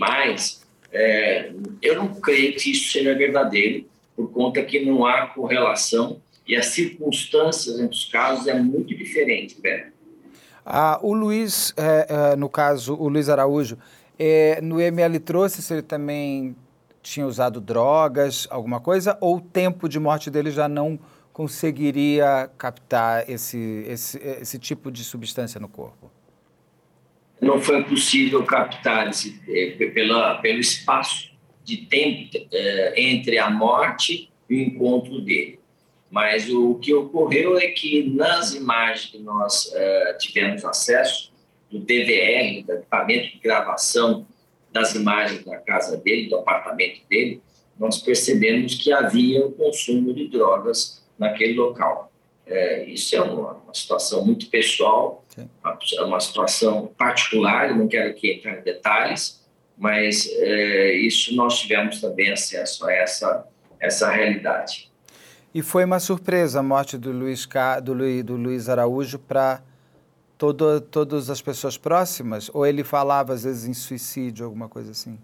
é, 0.91 1.51
eu 1.81 1.95
não 1.95 2.19
creio 2.19 2.55
que 2.55 2.71
isso 2.71 2.91
seja 2.91 3.13
verdadeiro, 3.15 3.85
por 4.15 4.31
conta 4.31 4.63
que 4.63 4.79
não 4.81 5.05
há 5.05 5.27
correlação 5.27 6.21
e 6.47 6.55
as 6.55 6.67
circunstâncias 6.67 7.79
entre 7.79 7.95
os 7.95 8.05
casos 8.05 8.47
é 8.47 8.59
muito 8.59 8.95
diferente, 8.95 9.55
Beto. 9.61 9.98
Ah, 10.65 10.99
o 11.01 11.13
Luiz, 11.13 11.73
é, 11.77 12.07
é, 12.09 12.35
no 12.35 12.49
caso, 12.49 12.95
o 12.95 13.07
Luiz 13.07 13.29
Araújo, 13.29 13.77
é, 14.17 14.59
no 14.61 14.79
ML 14.79 15.19
trouxe 15.19 15.61
se 15.61 15.73
ele 15.73 15.81
também 15.81 16.55
tinha 17.01 17.25
usado 17.25 17.61
drogas, 17.61 18.47
alguma 18.49 18.79
coisa, 18.79 19.17
ou 19.21 19.37
o 19.37 19.41
tempo 19.41 19.87
de 19.87 19.99
morte 19.99 20.29
dele 20.29 20.51
já 20.51 20.67
não 20.67 20.99
conseguiria 21.31 22.51
captar 22.57 23.29
esse, 23.29 23.85
esse, 23.87 24.17
esse 24.19 24.59
tipo 24.59 24.91
de 24.91 25.03
substância 25.03 25.59
no 25.59 25.69
corpo? 25.69 26.11
Não 27.39 27.61
foi 27.61 27.83
possível 27.85 28.43
captar 28.43 29.07
esse, 29.07 29.41
é, 29.47 29.89
pela, 29.91 30.35
pelo 30.39 30.59
espaço 30.59 31.31
de 31.63 31.77
tempo 31.77 32.29
é, 32.51 33.01
entre 33.01 33.37
a 33.37 33.49
morte 33.49 34.29
e 34.49 34.55
o 34.55 34.59
encontro 34.59 35.21
dele. 35.21 35.58
Mas 36.09 36.49
o 36.49 36.75
que 36.75 36.93
ocorreu 36.93 37.57
é 37.57 37.67
que 37.67 38.09
nas 38.09 38.53
imagens 38.53 39.11
que 39.11 39.19
nós 39.19 39.65
uh, 39.67 40.17
tivemos 40.17 40.65
acesso, 40.65 41.29
do 41.69 41.79
DVR, 41.79 42.63
do 42.65 42.73
equipamento 42.73 43.31
de 43.33 43.39
gravação 43.39 44.25
das 44.71 44.95
imagens 44.95 45.43
da 45.45 45.57
casa 45.57 45.97
dele, 45.97 46.29
do 46.29 46.37
apartamento 46.37 47.01
dele, 47.07 47.41
nós 47.77 47.99
percebemos 47.99 48.75
que 48.75 48.91
havia 48.91 49.45
o 49.45 49.51
consumo 49.51 50.13
de 50.13 50.27
drogas 50.27 51.03
naquele 51.17 51.53
local. 51.53 52.11
É, 52.45 52.83
isso 52.85 53.15
é 53.15 53.21
uma, 53.21 53.53
uma, 53.53 53.73
situação 53.73 54.25
muito 54.25 54.47
pessoal, 54.47 55.23
uma, 55.63 55.77
uma, 56.05 56.19
situação 56.19 56.87
particular, 56.97 57.75
não 57.75 57.87
quero 57.87 58.09
aqui 58.09 58.33
entrar 58.33 58.59
em 58.59 58.63
detalhes, 58.63 59.45
mas 59.77 60.27
é, 60.27 60.93
isso 60.95 61.35
nós 61.35 61.59
tivemos 61.59 62.01
também 62.01 62.31
acesso 62.31 62.85
a 62.85 62.93
essa, 62.93 63.47
essa 63.79 64.09
realidade. 64.09 64.88
E 65.53 65.63
foi 65.63 65.83
uma 65.83 65.99
surpresa 65.99 66.59
a 66.59 66.63
morte 66.63 66.97
do 66.97 67.11
Luiz, 67.11 67.47
do 67.83 67.93
Luiz, 67.93 68.23
do 68.23 68.35
Luiz 68.35 68.69
Araújo 68.69 69.17
para 69.17 69.63
todas 70.37 71.29
as 71.29 71.41
pessoas 71.41 71.77
próximas? 71.77 72.51
Ou 72.53 72.65
ele 72.65 72.83
falava, 72.83 73.33
às 73.33 73.43
vezes, 73.43 73.67
em 73.67 73.73
suicídio, 73.73 74.45
alguma 74.45 74.69
coisa 74.69 74.91
assim? 74.91 75.17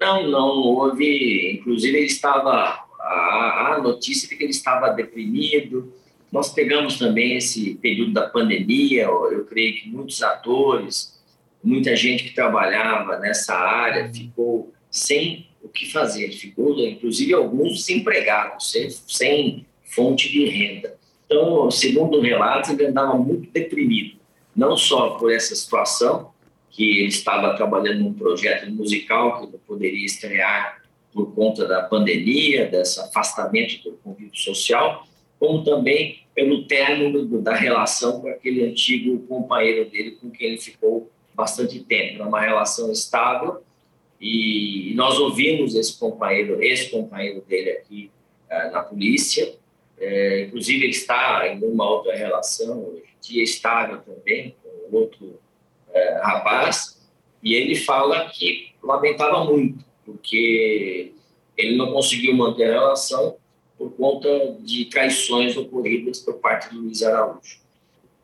Não, 0.00 0.26
não 0.26 0.48
houve. 0.48 1.58
Inclusive, 1.60 1.96
ele 1.96 2.06
estava. 2.06 2.86
A, 3.00 3.74
a 3.74 3.80
notícia 3.80 4.28
de 4.28 4.36
que 4.36 4.42
ele 4.42 4.50
estava 4.50 4.88
deprimido. 4.90 5.92
Nós 6.32 6.52
pegamos 6.52 6.98
também 6.98 7.36
esse 7.36 7.74
período 7.76 8.12
da 8.12 8.28
pandemia. 8.28 9.04
Eu 9.04 9.44
creio 9.44 9.74
que 9.74 9.88
muitos 9.88 10.22
atores, 10.22 11.18
muita 11.62 11.94
gente 11.94 12.24
que 12.24 12.34
trabalhava 12.34 13.18
nessa 13.18 13.54
área 13.54 14.12
ficou 14.12 14.72
sem 14.90 15.47
o 15.62 15.68
que 15.68 15.90
fazer. 15.90 16.24
Ele 16.24 16.32
ficou, 16.32 16.78
inclusive, 16.78 17.34
alguns 17.34 17.78
desempregados, 17.78 18.70
sem, 18.70 18.90
sem 18.90 19.66
fonte 19.84 20.30
de 20.30 20.44
renda. 20.46 20.96
Então, 21.26 21.70
segundo 21.70 22.18
o 22.18 22.20
relato, 22.20 22.72
ele 22.72 22.86
andava 22.86 23.14
muito 23.16 23.50
deprimido, 23.50 24.16
não 24.56 24.76
só 24.76 25.10
por 25.10 25.32
essa 25.32 25.54
situação, 25.54 26.30
que 26.70 26.98
ele 26.98 27.08
estava 27.08 27.54
trabalhando 27.54 28.00
num 28.00 28.14
projeto 28.14 28.70
musical 28.70 29.40
que 29.40 29.52
não 29.52 29.58
poderia 29.66 30.06
estrear 30.06 30.82
por 31.12 31.34
conta 31.34 31.66
da 31.66 31.82
pandemia, 31.82 32.66
desse 32.66 33.00
afastamento 33.00 33.82
do 33.82 33.96
convívio 33.96 34.36
social, 34.36 35.06
como 35.38 35.64
também 35.64 36.20
pelo 36.34 36.64
término 36.64 37.26
da 37.40 37.54
relação 37.54 38.20
com 38.20 38.28
aquele 38.28 38.64
antigo 38.64 39.18
companheiro 39.26 39.90
dele 39.90 40.12
com 40.12 40.30
quem 40.30 40.50
ele 40.50 40.58
ficou 40.58 41.10
bastante 41.34 41.80
tempo. 41.80 42.14
Era 42.14 42.28
uma 42.28 42.40
relação 42.40 42.92
estável, 42.92 43.62
e 44.20 44.92
nós 44.94 45.18
ouvimos 45.18 45.74
esse 45.74 45.98
companheiro, 45.98 46.62
esse 46.62 46.90
companheiro 46.90 47.40
dele 47.42 47.70
aqui 47.70 48.10
uh, 48.50 48.72
na 48.72 48.82
polícia. 48.82 49.54
É, 50.00 50.42
inclusive, 50.42 50.84
ele 50.84 50.92
está 50.92 51.48
em 51.48 51.62
uma 51.64 51.88
outra 51.88 52.14
relação, 52.14 52.84
hoje 52.84 53.08
dia 53.20 53.42
estável 53.42 53.98
também, 54.00 54.54
com 54.62 54.96
outro 54.96 55.38
é, 55.92 56.20
rapaz. 56.22 56.98
E 57.42 57.54
ele 57.54 57.74
fala 57.74 58.28
que 58.30 58.72
lamentava 58.82 59.44
muito, 59.44 59.84
porque 60.04 61.12
ele 61.56 61.76
não 61.76 61.92
conseguiu 61.92 62.34
manter 62.34 62.70
a 62.70 62.80
relação 62.80 63.36
por 63.76 63.92
conta 63.92 64.56
de 64.60 64.86
traições 64.86 65.56
ocorridas 65.56 66.20
por 66.20 66.34
parte 66.34 66.72
do 66.74 66.80
Luiz 66.80 67.02
Araújo. 67.02 67.60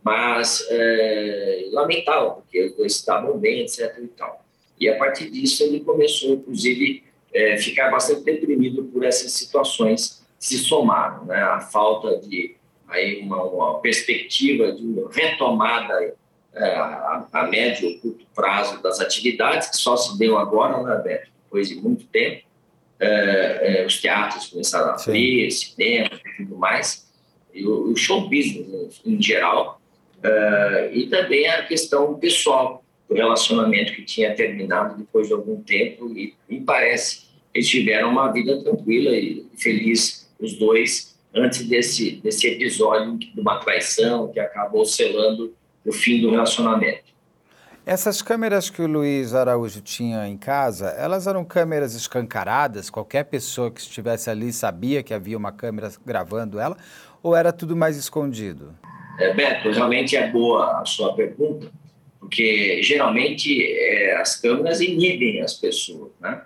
Mas 0.03 0.67
é, 0.69 1.69
lamentava, 1.73 2.33
porque 2.33 2.65
os 2.65 2.77
dois 2.77 2.95
estavam 2.95 3.39
bem, 3.39 3.61
etc. 3.61 3.97
E 4.03 4.09
tal. 4.09 4.44
E 4.85 4.89
a 4.89 4.99
partir 4.99 5.31
disso 5.31 5.63
ele 5.63 5.81
começou, 5.81 6.35
inclusive, 6.35 7.03
é, 7.33 7.57
ficar 7.57 7.91
bastante 7.91 8.23
deprimido 8.23 8.85
por 8.85 9.03
essas 9.03 9.33
situações 9.33 10.23
que 10.39 10.45
se 10.45 10.59
somaram, 10.59 11.25
né? 11.25 11.43
A 11.43 11.61
falta 11.61 12.19
de 12.19 12.55
aí 12.87 13.23
uma, 13.23 13.43
uma 13.43 13.81
perspectiva 13.81 14.73
de 14.73 14.95
retomada 15.11 16.15
é, 16.53 16.75
a, 16.77 17.27
a, 17.33 17.47
médio 17.47 17.89
ou 17.89 17.99
curto 17.99 18.27
prazo 18.35 18.83
das 18.83 19.01
atividades, 19.01 19.71
que 19.71 19.79
só 19.79 19.97
se 19.97 20.19
deu 20.19 20.37
agora, 20.37 20.83
né, 20.83 21.03
Beto? 21.03 21.31
Depois 21.45 21.69
de 21.69 21.77
muito 21.77 22.05
tempo. 22.07 22.45
É, 23.01 23.81
é, 23.81 23.87
os 23.87 24.01
teatros 24.01 24.49
começaram 24.49 24.91
a 24.91 24.95
abrir, 24.95 25.51
cinema 25.51 26.11
e 26.13 26.37
tudo 26.37 26.57
mais, 26.57 27.11
e 27.53 27.67
o, 27.67 27.91
o 27.91 27.97
show 27.97 28.29
business 28.29 29.01
em 29.05 29.21
geral, 29.21 29.81
é, 30.23 30.91
e 30.93 31.09
também 31.09 31.49
a 31.49 31.63
questão 31.65 32.15
pessoal, 32.19 32.84
do 33.09 33.15
relacionamento 33.15 33.93
que 33.93 34.03
tinha 34.03 34.35
terminado 34.35 34.97
depois 34.97 35.29
de 35.29 35.35
algum 35.35 35.61
tempo 35.63 36.09
e 36.09 36.35
me 36.49 36.61
parece 36.61 37.25
eles 37.55 37.69
tiveram 37.69 38.11
uma 38.11 38.33
vida 38.33 38.63
tranquila 38.63 39.11
e 39.17 39.47
feliz 39.57 40.29
os 40.41 40.55
dois 40.55 41.17
antes 41.35 41.67
desse 41.67 42.17
desse 42.17 42.49
episódio 42.49 43.17
de 43.17 43.41
uma 43.41 43.59
traição 43.59 44.29
que 44.29 44.41
acabou 44.41 44.85
selando 44.85 45.55
o 45.85 45.93
fim 45.93 46.21
do 46.21 46.31
relacionamento. 46.31 47.15
Essas 47.87 48.23
câmeras 48.23 48.71
que 48.71 48.81
o 48.81 48.87
Luiz 48.87 49.35
Araújo 49.35 49.83
tinha 49.83 50.27
em 50.27 50.39
casa, 50.39 50.89
elas 50.99 51.27
eram 51.27 51.45
câmeras 51.45 51.95
escancaradas? 51.95 52.89
Qualquer 52.89 53.25
pessoa 53.25 53.71
que 53.71 53.79
estivesse 53.79 54.31
ali 54.31 54.55
sabia 54.55 55.03
que 55.03 55.13
havia 55.13 55.37
uma 55.37 55.53
câmera 55.53 55.93
gravando 56.05 56.59
ela? 56.59 56.79
Ou 57.23 57.37
era 57.37 57.53
tudo 57.53 57.77
mais 57.77 57.99
escondido? 57.99 58.75
É, 59.19 59.35
Beto, 59.35 59.71
realmente 59.71 60.17
é 60.17 60.31
boa 60.31 60.81
a 60.81 60.85
sua 60.87 61.15
pergunta 61.15 61.71
porque 62.25 62.83
geralmente 62.83 63.63
é, 63.63 64.17
as 64.17 64.37
câmeras 64.41 64.81
inibem 64.81 65.43
as 65.43 65.53
pessoas, 65.53 66.11
né? 66.19 66.43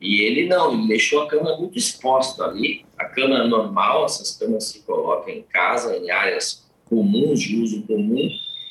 E 0.00 0.20
ele 0.22 0.46
não, 0.46 0.72
ele 0.72 0.86
deixou 0.86 1.22
a 1.22 1.26
câmera 1.26 1.56
muito 1.56 1.76
exposta 1.76 2.44
ali. 2.44 2.84
A 2.96 3.06
câmera 3.06 3.48
normal, 3.48 4.04
essas 4.04 4.36
câmeras 4.36 4.68
se 4.68 4.82
colocam 4.82 5.34
em 5.34 5.42
casa, 5.42 5.96
em 5.96 6.10
áreas 6.10 6.64
comuns, 6.84 7.40
de 7.40 7.56
uso 7.56 7.82
comum. 7.82 8.30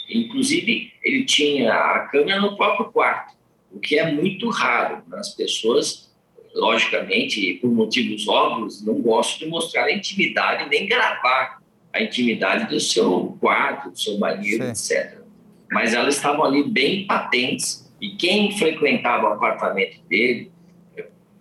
Inclusive, 0.10 0.94
ele 1.04 1.26
tinha 1.26 1.74
a 1.74 2.08
câmera 2.08 2.40
no 2.40 2.56
próprio 2.56 2.90
quarto, 2.92 3.36
o 3.70 3.80
que 3.80 4.00
é 4.00 4.10
muito 4.10 4.50
raro. 4.50 5.04
Né? 5.08 5.18
As 5.18 5.34
pessoas, 5.36 6.10
logicamente, 6.54 7.56
por 7.56 7.70
motivos 7.70 8.30
óbvios, 8.30 8.86
não 8.86 9.02
gostam 9.02 9.40
de 9.40 9.48
mostrar 9.48 9.86
a 9.86 9.92
intimidade, 9.92 10.70
nem 10.70 10.88
gravar 10.88 11.62
a 11.92 12.02
intimidade 12.02 12.70
do 12.70 12.80
seu 12.80 13.36
quarto, 13.42 13.90
do 13.90 14.00
seu 14.00 14.18
banheiro, 14.18 14.74
Sim. 14.74 14.94
etc 14.94 15.25
mas 15.72 15.94
elas 15.94 16.16
estavam 16.16 16.44
ali 16.44 16.64
bem 16.64 17.06
patentes 17.06 17.92
e 18.02 18.12
quem 18.12 18.58
frequentava 18.58 19.30
o 19.30 19.34
apartamento 19.34 20.02
dele, 20.08 20.52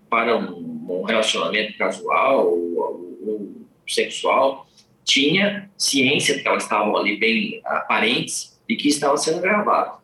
para 0.08 0.36
um 0.36 0.74
um 0.88 1.02
relacionamento 1.02 1.76
casual 1.78 2.46
ou, 2.46 3.18
ou, 3.26 3.52
sexual, 3.86 4.66
tinha 5.04 5.70
ciência 5.76 6.38
que 6.38 6.46
elas 6.46 6.62
estavam 6.62 6.96
ali 6.96 7.18
bem 7.18 7.60
aparentes 7.64 8.58
e 8.68 8.76
que 8.76 8.88
estava 8.88 9.16
sendo 9.16 9.40
gravado. 9.40 9.98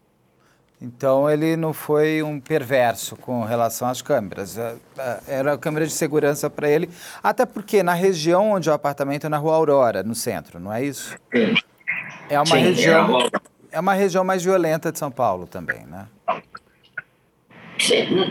Então 0.82 1.28
ele 1.28 1.56
não 1.56 1.74
foi 1.74 2.22
um 2.22 2.40
perverso 2.40 3.14
com 3.16 3.44
relação 3.44 3.86
às 3.88 4.00
câmeras. 4.00 4.56
É, 4.56 4.76
é, 4.98 5.20
era 5.28 5.52
a 5.52 5.58
câmera 5.58 5.86
de 5.86 5.92
segurança 5.92 6.48
para 6.48 6.70
ele, 6.70 6.88
até 7.22 7.44
porque 7.44 7.82
na 7.82 7.92
região 7.92 8.52
onde 8.52 8.70
o 8.70 8.72
apartamento 8.72 9.26
é 9.26 9.28
na 9.28 9.36
Rua 9.36 9.56
Aurora, 9.56 10.02
no 10.02 10.14
centro, 10.14 10.58
não 10.58 10.72
é 10.72 10.82
isso? 10.82 11.16
Sim. 11.34 11.54
É 12.30 12.38
uma 12.38 12.46
Sim, 12.46 12.58
região 12.58 13.20
é, 13.20 13.30
é 13.72 13.80
uma 13.80 13.94
região 13.94 14.24
mais 14.24 14.44
violenta 14.44 14.92
de 14.92 14.98
São 14.98 15.10
Paulo 15.10 15.46
também, 15.46 15.84
né? 15.86 16.06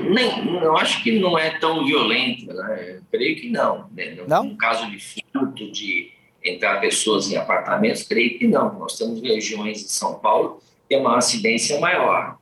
Nem, 0.09 0.61
eu 0.61 0.77
acho 0.77 1.01
que 1.03 1.19
não 1.19 1.37
é 1.37 1.57
tão 1.57 1.85
violenta, 1.85 2.53
né? 2.53 2.97
Eu 2.97 3.01
creio 3.11 3.35
que 3.35 3.49
não. 3.49 3.89
Né? 3.91 4.11
No, 4.11 4.27
Não? 4.27 4.43
no 4.43 4.57
caso 4.57 4.89
de 4.91 4.99
furto, 4.99 5.71
de 5.71 6.11
entrar 6.43 6.79
pessoas 6.79 7.31
em 7.31 7.35
apartamentos, 7.35 8.03
creio 8.03 8.37
que 8.37 8.47
não. 8.47 8.77
Nós 8.77 8.97
temos 8.97 9.21
regiões 9.21 9.79
de 9.79 9.91
São 9.91 10.15
Paulo 10.19 10.61
que 10.83 10.89
tem 10.89 10.99
uma 10.99 11.17
incidência 11.17 11.79
maior. 11.79 12.37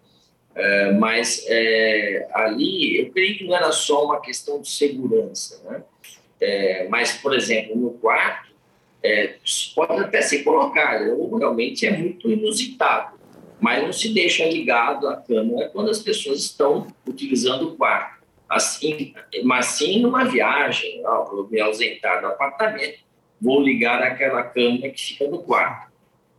É, 0.54 0.92
mas 0.94 1.46
é, 1.48 2.28
ali, 2.34 3.00
eu 3.00 3.12
creio 3.12 3.38
que 3.38 3.46
não 3.46 3.56
era 3.56 3.72
só 3.72 4.06
uma 4.06 4.20
questão 4.20 4.60
de 4.60 4.70
segurança, 4.70 5.62
né? 5.70 5.84
É, 6.42 6.88
mas, 6.90 7.14
por 7.14 7.36
exemplo, 7.36 7.76
no 7.76 7.92
quarto, 7.92 8.47
é, 9.04 9.36
pode 9.76 10.00
até 10.02 10.22
se 10.22 10.44
colocar, 10.44 11.02
ou 11.10 11.38
realmente 11.38 11.86
é 11.86 11.96
muito 11.96 12.30
inusitado, 12.30 13.18
mas 13.60 13.84
não 13.84 13.92
se 13.92 14.14
deixa 14.14 14.46
ligado 14.46 15.08
à 15.08 15.18
câmera 15.18 15.70
quando 15.70 15.90
as 15.90 16.00
pessoas 16.00 16.40
estão 16.40 16.88
utilizando 17.08 17.70
o 17.70 17.76
quarto. 17.76 18.18
Assim, 18.50 19.14
mas 19.44 19.66
sim 19.68 20.02
numa 20.02 20.24
viagem, 20.24 21.02
ó, 21.06 21.26
vou 21.26 21.50
me 21.50 21.60
ausentar 21.60 22.22
do 22.22 22.28
apartamento, 22.28 23.00
vou 23.42 23.62
ligar 23.62 24.02
aquela 24.02 24.44
câmera 24.44 24.90
que 24.90 25.02
fica 25.02 25.28
no 25.28 25.40
quarto. 25.40 25.92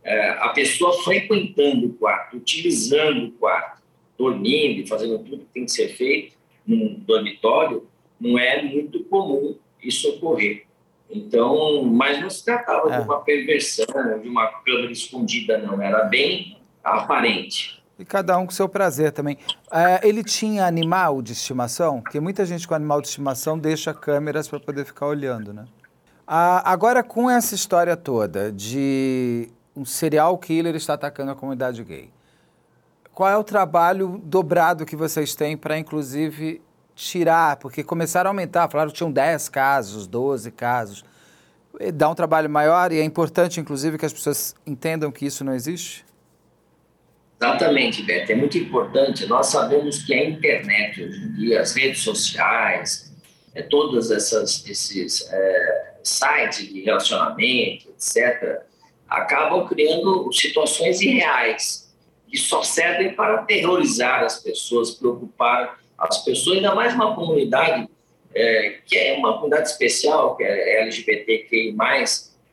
É, 0.03 0.29
a 0.29 0.49
pessoa 0.49 1.03
frequentando 1.03 1.87
o 1.87 1.93
quarto, 1.93 2.37
utilizando 2.37 3.27
o 3.27 3.31
quarto, 3.33 3.79
dormindo 4.17 4.87
fazendo 4.87 5.19
tudo 5.19 5.45
que 5.45 5.53
tem 5.53 5.65
que 5.65 5.71
ser 5.71 5.89
feito 5.89 6.35
num 6.65 6.95
dormitório, 6.99 7.87
não 8.19 8.37
é 8.37 8.61
muito 8.61 9.03
comum 9.05 9.55
isso 9.81 10.09
ocorrer. 10.09 10.65
Então, 11.09 11.83
mas 11.83 12.21
não 12.21 12.29
se 12.29 12.45
tratava 12.45 12.93
É. 12.93 12.99
de 12.99 13.03
uma 13.05 13.19
perversão, 13.21 13.85
de 14.21 14.27
uma 14.29 14.47
câmera 14.63 14.91
escondida, 14.91 15.57
não. 15.57 15.81
Era 15.81 16.03
bem 16.05 16.57
aparente. 16.83 17.79
E 17.97 18.05
cada 18.05 18.37
um 18.37 18.45
com 18.45 18.51
seu 18.51 18.69
prazer 18.69 19.11
também. 19.11 19.37
É, 19.71 20.07
ele 20.07 20.23
tinha 20.23 20.65
animal 20.65 21.21
de 21.21 21.33
estimação? 21.33 22.01
Porque 22.01 22.19
muita 22.19 22.45
gente 22.45 22.67
com 22.67 22.73
animal 22.73 23.01
de 23.01 23.07
estimação 23.07 23.57
deixa 23.59 23.93
câmeras 23.93 24.47
para 24.47 24.59
poder 24.59 24.85
ficar 24.85 25.07
olhando, 25.07 25.51
né? 25.53 25.65
Ah, 26.25 26.71
agora, 26.71 27.03
com 27.03 27.29
essa 27.29 27.55
história 27.55 27.97
toda 27.97 28.51
de 28.51 29.49
um 29.75 29.83
serial 29.83 30.37
killer 30.37 30.75
está 30.75 30.93
atacando 30.93 31.31
a 31.31 31.35
comunidade 31.35 31.83
gay, 31.83 32.09
qual 33.11 33.27
é 33.29 33.35
o 33.35 33.43
trabalho 33.43 34.21
dobrado 34.23 34.85
que 34.85 34.95
vocês 34.95 35.35
têm 35.35 35.57
para, 35.57 35.77
inclusive, 35.77 36.61
tirar? 36.99 37.57
Porque 37.57 37.83
começaram 37.83 38.29
a 38.29 38.31
aumentar, 38.31 38.69
falaram 38.69 38.91
que 38.91 38.97
tinham 38.97 39.11
10 39.11 39.49
casos, 39.49 40.05
12 40.05 40.51
casos. 40.51 41.03
E 41.79 41.91
Dá 41.91 42.09
um 42.09 42.15
trabalho 42.15 42.49
maior 42.49 42.91
e 42.91 42.99
é 42.99 43.03
importante, 43.03 43.59
inclusive, 43.59 43.97
que 43.97 44.05
as 44.05 44.13
pessoas 44.13 44.55
entendam 44.65 45.11
que 45.11 45.25
isso 45.25 45.43
não 45.43 45.53
existe? 45.53 46.05
Exatamente, 47.41 48.03
Beto. 48.03 48.31
É 48.31 48.35
muito 48.35 48.57
importante. 48.57 49.25
Nós 49.27 49.47
sabemos 49.47 50.03
que 50.03 50.13
a 50.13 50.25
internet 50.25 51.01
hoje 51.01 51.23
em 51.23 51.33
dia, 51.35 51.61
as 51.61 51.73
redes 51.73 52.01
sociais, 52.01 53.13
é, 53.55 53.61
todas 53.61 54.11
essas 54.11 54.65
esses 54.67 55.25
é, 55.31 55.93
sites 56.03 56.67
de 56.67 56.81
relacionamento, 56.81 57.87
etc., 57.89 58.59
acabam 59.07 59.65
criando 59.67 60.31
situações 60.33 61.01
irreais 61.01 61.89
que 62.27 62.37
só 62.37 62.61
servem 62.61 63.15
para 63.15 63.35
aterrorizar 63.35 64.23
as 64.23 64.39
pessoas, 64.39 64.91
preocupar 64.91 65.79
as 65.99 66.23
pessoas, 66.23 66.57
ainda 66.57 66.73
mais 66.73 66.93
uma 66.93 67.13
comunidade 67.13 67.87
é, 68.33 68.79
que 68.85 68.97
é 68.97 69.17
uma 69.17 69.33
comunidade 69.33 69.69
especial, 69.69 70.35
que 70.37 70.43
é 70.43 70.81
LGBTQI+, 70.81 71.75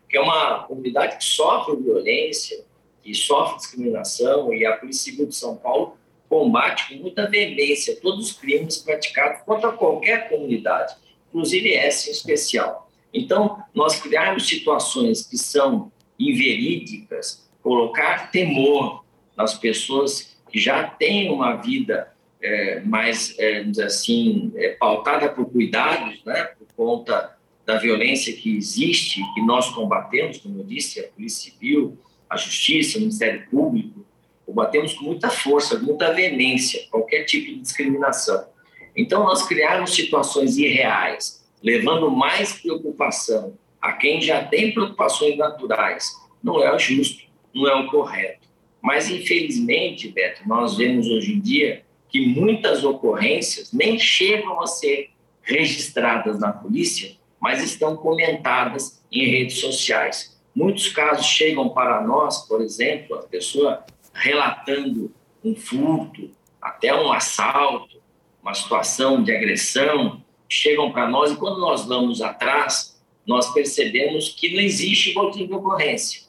que 0.08 0.16
é 0.16 0.20
uma 0.20 0.64
comunidade 0.64 1.18
que 1.18 1.24
sofre 1.24 1.76
violência, 1.76 2.64
que 3.02 3.14
sofre 3.14 3.56
discriminação 3.58 4.52
e 4.52 4.66
a 4.66 4.76
Polícia 4.76 5.10
Civil 5.10 5.26
de 5.26 5.36
São 5.36 5.56
Paulo 5.56 5.96
combate 6.28 6.88
com 6.88 7.02
muita 7.02 7.28
veemência 7.28 7.96
todos 8.00 8.30
os 8.30 8.32
crimes 8.32 8.78
praticados 8.78 9.42
contra 9.42 9.70
qualquer 9.70 10.28
comunidade, 10.28 10.96
inclusive 11.28 11.72
essa 11.72 12.08
em 12.08 12.12
especial. 12.12 12.90
Então, 13.14 13.62
nós 13.72 14.00
criarmos 14.00 14.48
situações 14.48 15.24
que 15.24 15.38
são 15.38 15.92
inverídicas, 16.18 17.48
colocar 17.62 18.30
temor 18.32 19.04
nas 19.36 19.54
pessoas 19.54 20.36
que 20.50 20.58
já 20.58 20.84
têm 20.84 21.30
uma 21.30 21.54
vida 21.56 22.12
é, 22.40 22.80
mais, 22.80 23.34
é, 23.38 23.64
assim, 23.84 24.52
é, 24.56 24.70
pautada 24.70 25.28
por 25.28 25.46
cuidados, 25.50 26.22
né, 26.24 26.50
por 26.58 26.66
conta 26.76 27.36
da 27.64 27.78
violência 27.78 28.32
que 28.32 28.56
existe, 28.56 29.20
que 29.34 29.42
nós 29.42 29.70
combatemos, 29.70 30.38
como 30.38 30.60
eu 30.60 30.64
disse, 30.64 31.00
a 31.00 31.08
Polícia 31.08 31.50
Civil, 31.50 31.98
a 32.28 32.36
Justiça, 32.36 32.98
o 32.98 33.00
Ministério 33.00 33.46
Público, 33.50 34.06
combatemos 34.44 34.94
com 34.94 35.04
muita 35.06 35.28
força, 35.28 35.78
muita 35.78 36.12
veemência, 36.12 36.86
qualquer 36.90 37.24
tipo 37.24 37.46
de 37.46 37.60
discriminação. 37.60 38.46
Então, 38.94 39.24
nós 39.24 39.46
criarmos 39.46 39.94
situações 39.94 40.56
irreais, 40.56 41.44
levando 41.62 42.10
mais 42.10 42.52
preocupação 42.52 43.58
a 43.80 43.92
quem 43.92 44.20
já 44.20 44.44
tem 44.44 44.72
preocupações 44.72 45.36
naturais, 45.36 46.12
não 46.42 46.62
é 46.62 46.74
o 46.74 46.78
justo, 46.78 47.24
não 47.52 47.68
é 47.68 47.74
o 47.74 47.86
correto. 47.88 48.46
Mas, 48.80 49.10
infelizmente, 49.10 50.08
Beto, 50.08 50.42
nós 50.46 50.76
vemos 50.76 51.08
hoje 51.08 51.32
em 51.32 51.40
dia 51.40 51.82
que 52.08 52.26
muitas 52.26 52.84
ocorrências 52.84 53.72
nem 53.72 53.98
chegam 53.98 54.60
a 54.60 54.66
ser 54.66 55.10
registradas 55.42 56.38
na 56.40 56.52
polícia, 56.52 57.16
mas 57.40 57.62
estão 57.62 57.96
comentadas 57.96 59.02
em 59.10 59.24
redes 59.26 59.58
sociais. 59.58 60.36
Muitos 60.54 60.88
casos 60.88 61.26
chegam 61.26 61.68
para 61.68 62.00
nós, 62.02 62.46
por 62.48 62.60
exemplo, 62.60 63.16
a 63.16 63.22
pessoa 63.22 63.84
relatando 64.12 65.12
um 65.44 65.54
furto, 65.54 66.30
até 66.60 66.94
um 66.94 67.12
assalto, 67.12 68.00
uma 68.42 68.54
situação 68.54 69.22
de 69.22 69.34
agressão, 69.34 70.22
chegam 70.48 70.90
para 70.90 71.08
nós 71.08 71.32
e 71.32 71.36
quando 71.36 71.60
nós 71.60 71.84
vamos 71.84 72.22
atrás, 72.22 72.98
nós 73.26 73.52
percebemos 73.52 74.30
que 74.30 74.54
não 74.54 74.60
existe 74.60 75.12
boletim 75.12 75.46
de 75.46 75.52
ocorrência. 75.52 76.22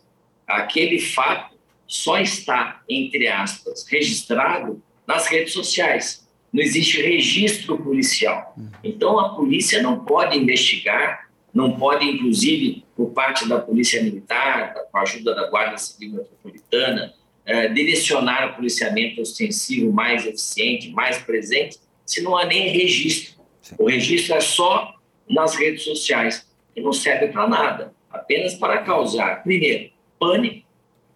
Aquele 0.45 0.99
fato 0.99 1.55
só 1.87 2.19
está, 2.19 2.81
entre 2.89 3.27
aspas, 3.27 3.87
registrado 3.87 4.81
nas 5.07 5.27
redes 5.27 5.53
sociais. 5.53 6.27
Não 6.51 6.61
existe 6.61 7.01
registro 7.01 7.77
policial. 7.77 8.55
Então, 8.83 9.19
a 9.19 9.29
polícia 9.29 9.81
não 9.81 10.03
pode 10.03 10.37
investigar, 10.37 11.29
não 11.53 11.77
pode, 11.77 12.05
inclusive, 12.05 12.83
por 12.95 13.11
parte 13.11 13.47
da 13.47 13.59
Polícia 13.59 14.01
Militar, 14.03 14.73
com 14.91 14.97
a 14.97 15.01
ajuda 15.01 15.33
da 15.33 15.49
Guarda 15.49 15.77
Civil 15.77 16.13
Metropolitana, 16.13 17.13
eh, 17.45 17.69
direcionar 17.69 18.51
o 18.51 18.55
policiamento 18.55 19.21
ostensivo 19.21 19.91
mais 19.91 20.25
eficiente, 20.25 20.89
mais 20.89 21.17
presente, 21.17 21.79
se 22.05 22.21
não 22.21 22.37
há 22.37 22.45
nem 22.45 22.69
registro. 22.69 23.41
Sim. 23.61 23.75
O 23.79 23.85
registro 23.85 24.35
é 24.35 24.41
só 24.41 24.93
nas 25.29 25.55
redes 25.55 25.83
sociais, 25.83 26.47
que 26.73 26.81
não 26.81 26.93
serve 26.93 27.27
para 27.27 27.47
nada, 27.47 27.93
apenas 28.09 28.53
para 28.55 28.79
causar, 28.79 29.43
primeiro, 29.43 29.91
pânico, 30.19 30.65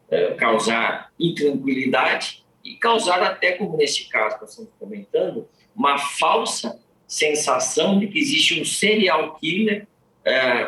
eh, 0.09 0.33
causar 0.33 1.11
intranquilidade 1.19 2.40
e 2.63 2.75
causar 2.75 3.21
até, 3.21 3.53
como 3.53 3.77
neste 3.77 4.09
caso 4.09 4.35
que 4.35 4.41
nós 4.41 4.51
estamos 4.51 4.71
comentando, 4.79 5.47
uma 5.75 5.97
falsa 5.97 6.79
sensação 7.07 7.99
de 7.99 8.07
que 8.07 8.19
existe 8.19 8.61
um 8.61 8.65
serial 8.65 9.35
killer 9.35 9.87
eh, 10.23 10.67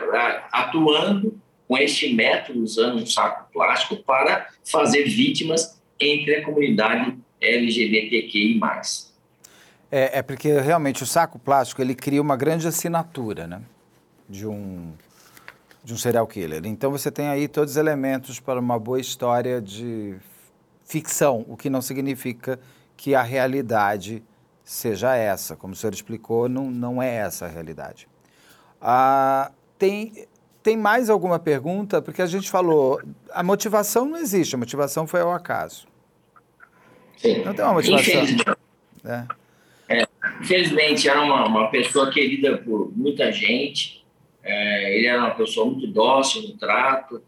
atuando 0.51 1.39
com 1.67 1.77
este 1.77 2.13
método, 2.13 2.61
usando 2.61 3.01
um 3.01 3.05
saco 3.05 3.51
plástico 3.51 3.97
para 3.97 4.49
fazer 4.63 5.03
vítimas 5.05 5.81
entre 5.99 6.35
a 6.35 6.45
comunidade 6.45 7.17
LGBTQI+. 7.39 8.59
É, 9.91 10.19
é 10.19 10.21
porque 10.21 10.59
realmente 10.59 11.03
o 11.03 11.05
saco 11.05 11.37
plástico 11.37 11.81
ele 11.81 11.95
cria 11.95 12.21
uma 12.21 12.35
grande 12.35 12.67
assinatura, 12.67 13.47
né? 13.47 13.61
De 14.27 14.47
um 14.47 14.93
de 15.83 15.93
um 15.93 15.97
serial 15.97 16.25
killer. 16.25 16.61
Então 16.65 16.89
você 16.91 17.11
tem 17.11 17.27
aí 17.27 17.47
todos 17.47 17.71
os 17.71 17.77
elementos 17.77 18.39
para 18.39 18.59
uma 18.59 18.79
boa 18.79 18.99
história 18.99 19.61
de 19.61 20.15
ficção, 20.93 21.43
o 21.47 21.57
que 21.57 21.71
não 21.71 21.81
significa 21.81 22.59
que 22.95 23.15
a 23.15 23.23
realidade 23.23 24.23
seja 24.63 25.15
essa. 25.15 25.55
Como 25.55 25.73
o 25.73 25.75
senhor 25.75 25.91
explicou, 25.91 26.47
não, 26.47 26.69
não 26.69 27.01
é 27.01 27.15
essa 27.15 27.45
a 27.45 27.49
realidade. 27.49 28.07
Ah, 28.79 29.51
tem, 29.79 30.27
tem 30.61 30.77
mais 30.77 31.09
alguma 31.09 31.39
pergunta? 31.39 31.99
Porque 31.99 32.21
a 32.21 32.27
gente 32.27 32.47
falou, 32.47 33.01
a 33.31 33.41
motivação 33.41 34.05
não 34.05 34.17
existe, 34.19 34.53
a 34.53 34.57
motivação 34.59 35.07
foi 35.07 35.21
ao 35.21 35.31
acaso. 35.31 35.87
Sim. 37.17 37.43
Não 37.43 37.55
tem 37.55 37.65
uma 37.65 37.73
motivação. 37.73 38.13
Infelizmente, 38.13 38.45
Né? 39.03 39.27
Infelizmente, 40.41 41.09
era 41.09 41.21
uma, 41.23 41.47
uma 41.47 41.71
pessoa 41.71 42.11
querida 42.11 42.59
por 42.59 42.95
muita 42.95 43.31
gente. 43.31 44.05
É, 44.43 44.95
ele 44.95 45.07
era 45.07 45.19
uma 45.19 45.31
pessoa 45.31 45.65
muito 45.65 45.87
dócil 45.87 46.43
no 46.43 46.55
trato. 46.55 47.19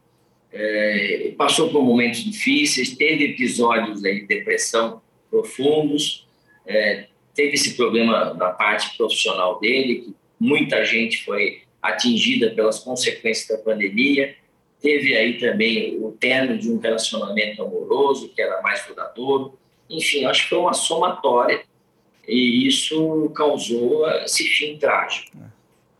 É, 0.57 1.33
passou 1.37 1.69
por 1.69 1.83
momentos 1.83 2.23
difíceis, 2.23 2.95
teve 2.95 3.25
episódios 3.25 4.01
de 4.01 4.21
depressão 4.21 5.01
profundos, 5.29 6.25
é, 6.65 7.07
teve 7.33 7.55
esse 7.55 7.75
problema 7.75 8.33
da 8.33 8.51
parte 8.51 8.95
profissional 8.95 9.59
dele, 9.59 9.95
que 9.95 10.15
muita 10.39 10.85
gente 10.85 11.25
foi 11.25 11.63
atingida 11.81 12.51
pelas 12.51 12.79
consequências 12.79 13.49
da 13.49 13.61
pandemia. 13.61 14.33
Teve 14.81 15.17
aí 15.17 15.37
também 15.37 15.97
o 15.97 16.13
término 16.13 16.57
de 16.57 16.71
um 16.71 16.79
relacionamento 16.79 17.61
amoroso, 17.61 18.29
que 18.29 18.41
era 18.41 18.61
mais 18.61 18.85
duradouro. 18.87 19.59
Enfim, 19.89 20.23
acho 20.23 20.43
que 20.43 20.49
foi 20.49 20.59
uma 20.59 20.73
somatória 20.73 21.63
e 22.25 22.65
isso 22.65 23.29
causou 23.35 24.09
esse 24.21 24.45
fim 24.45 24.77
trágico. 24.77 25.37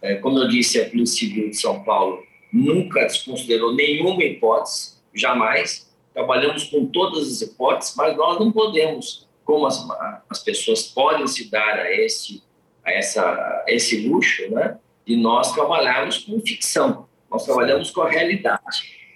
É, 0.02 0.16
como 0.16 0.40
eu 0.40 0.48
disse, 0.48 0.80
a 0.80 0.90
Polícia 0.90 1.28
Civil 1.28 1.50
de 1.50 1.58
São 1.58 1.84
Paulo 1.84 2.25
nunca 2.56 3.06
desconsiderou 3.06 3.76
nenhuma 3.76 4.24
hipótese, 4.24 4.96
jamais. 5.14 5.92
Trabalhamos 6.14 6.64
com 6.66 6.86
todas 6.86 7.28
as 7.28 7.42
hipóteses, 7.42 7.94
mas 7.98 8.16
nós 8.16 8.40
não 8.40 8.52
podemos, 8.52 9.28
como 9.44 9.66
as, 9.66 9.86
as 10.30 10.40
pessoas 10.40 10.84
podem 10.84 11.28
se 11.28 11.52
dar 11.52 11.80
a 11.80 11.92
esse, 11.92 12.42
a 12.86 12.92
essa, 12.94 13.22
a 13.22 13.66
esse 13.68 14.08
luxo, 14.08 14.50
né? 14.50 14.78
de 15.06 15.18
nós 15.18 15.52
trabalharmos 15.54 16.20
com 16.20 16.40
ficção. 16.40 17.08
Nós 17.30 17.44
trabalhamos 17.44 17.92
com 17.92 18.02
a 18.02 18.10
realidade, 18.10 18.62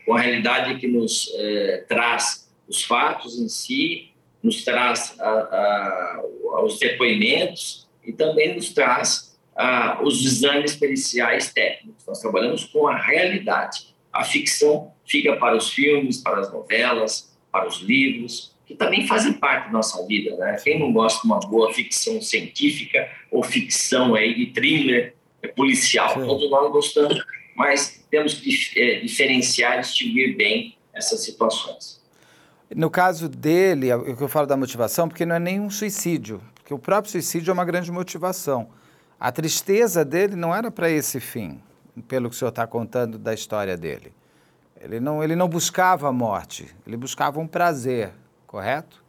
com 0.06 0.14
a 0.14 0.20
realidade 0.20 0.76
que 0.78 0.88
nos 0.88 1.32
eh, 1.36 1.86
traz 1.88 2.52
os 2.68 2.84
fatos 2.84 3.40
em 3.40 3.48
si, 3.48 4.12
nos 4.44 4.64
traz 4.64 5.16
a, 5.20 5.30
a, 5.30 6.24
os 6.64 6.78
depoimentos 6.78 7.88
e 8.06 8.12
também 8.12 8.56
nos 8.56 8.74
traz 8.74 9.29
a, 9.60 10.02
os 10.02 10.26
exames 10.26 10.78
periciais 10.78 11.52
técnicos. 11.52 12.06
Nós 12.08 12.22
trabalhamos 12.22 12.64
com 12.64 12.88
a 12.88 12.96
realidade. 12.98 13.94
A 14.12 14.24
ficção 14.24 14.94
fica 15.06 15.36
para 15.36 15.58
os 15.58 15.70
filmes, 15.70 16.20
para 16.20 16.40
as 16.40 16.52
novelas, 16.52 17.38
para 17.52 17.68
os 17.68 17.82
livros, 17.82 18.56
que 18.66 18.74
também 18.74 19.06
fazem 19.06 19.34
parte 19.34 19.66
da 19.66 19.74
nossa 19.74 20.06
vida. 20.08 20.38
Né? 20.38 20.56
Quem 20.64 20.80
não 20.80 20.94
gosta 20.94 21.22
de 21.22 21.26
uma 21.26 21.42
boa 21.42 21.74
ficção 21.74 22.22
científica 22.22 23.10
ou 23.30 23.44
ficção 23.44 24.16
aí 24.16 24.34
de 24.34 24.46
thriller 24.54 25.14
policial? 25.58 26.14
Sim. 26.14 26.26
Todos 26.26 26.50
nós 26.50 26.72
gostamos, 26.72 27.22
mas 27.54 28.02
temos 28.10 28.36
que 28.36 28.80
é, 28.80 29.02
diferenciar 29.02 29.78
e 29.78 29.82
distinguir 29.82 30.38
bem 30.38 30.78
essas 30.94 31.20
situações. 31.20 32.00
No 32.74 32.90
caso 32.90 33.28
dele, 33.28 33.92
o 33.94 34.16
que 34.16 34.24
eu 34.24 34.30
falo 34.30 34.48
da 34.48 34.56
motivação, 34.56 35.10
porque 35.10 35.26
não 35.26 35.36
é 35.36 35.40
nenhum 35.40 35.70
suicídio, 35.70 36.42
porque 36.56 36.74
o 36.74 36.80
próprio 36.80 37.12
suicídio 37.12 37.52
é 37.52 37.54
uma 37.54 37.66
grande 37.66 37.92
motivação. 37.92 38.70
A 39.20 39.32
tristeza 39.32 40.06
dele 40.06 40.36
não 40.36 40.56
era 40.56 40.72
para 40.72 40.90
esse 40.90 41.20
fim, 41.20 41.62
pelo 42.08 42.30
que 42.30 42.36
o 42.36 42.38
senhor 42.38 42.50
está 42.50 42.66
contando 42.66 43.18
da 43.18 43.34
história 43.34 43.76
dele. 43.76 44.14
Ele 44.80 45.00
não, 45.00 45.24
ele 45.24 45.36
não 45.36 45.50
buscava 45.50 46.08
a 46.08 46.12
morte, 46.12 46.74
ele 46.88 46.96
buscava 46.96 47.40
um 47.40 47.48
prazer, 47.48 48.12
correto? 48.48 49.04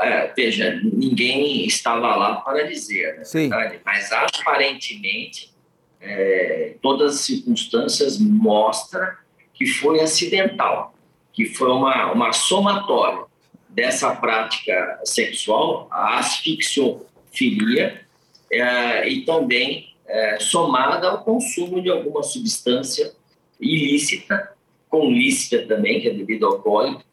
É, 0.00 0.32
veja, 0.34 0.80
ninguém 0.82 1.64
estava 1.66 2.14
lá 2.16 2.36
para 2.36 2.64
dizer, 2.64 3.18
né? 3.18 3.24
Sim. 3.24 3.50
Mas 3.84 4.12
aparentemente 4.12 5.52
é, 6.00 6.76
todas 6.80 7.14
as 7.14 7.20
circunstâncias 7.20 8.18
mostram 8.18 9.08
que 9.54 9.66
foi 9.66 10.00
acidental 10.00 10.94
que 11.38 11.44
foi 11.44 11.70
uma, 11.70 12.10
uma 12.10 12.32
somatória 12.32 13.24
dessa 13.68 14.12
prática 14.16 15.00
sexual, 15.04 15.86
a 15.88 16.18
asfixiofilia, 16.18 18.04
é, 18.50 19.08
e 19.08 19.24
também 19.24 19.94
é, 20.06 20.38
somada 20.40 21.08
ao 21.08 21.24
consumo 21.24 21.82
de 21.82 21.90
alguma 21.90 22.22
substância 22.22 23.12
ilícita, 23.60 24.52
com 24.88 25.10
lícita 25.10 25.66
também, 25.66 26.00
que 26.00 26.08
é 26.08 26.12
bebida 26.12 26.46
alcoólica, 26.46 27.04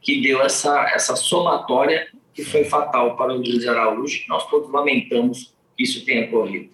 que 0.00 0.20
deu 0.20 0.42
essa, 0.42 0.90
essa 0.94 1.14
somatória 1.14 2.08
que 2.34 2.44
foi 2.44 2.64
fatal 2.64 3.16
para 3.16 3.32
o 3.32 3.36
Luiz 3.36 3.66
Araújo, 3.66 4.22
que 4.22 4.28
nós 4.28 4.48
todos 4.48 4.70
lamentamos 4.70 5.54
que 5.76 5.84
isso 5.84 6.04
tenha 6.04 6.26
ocorrido. 6.26 6.70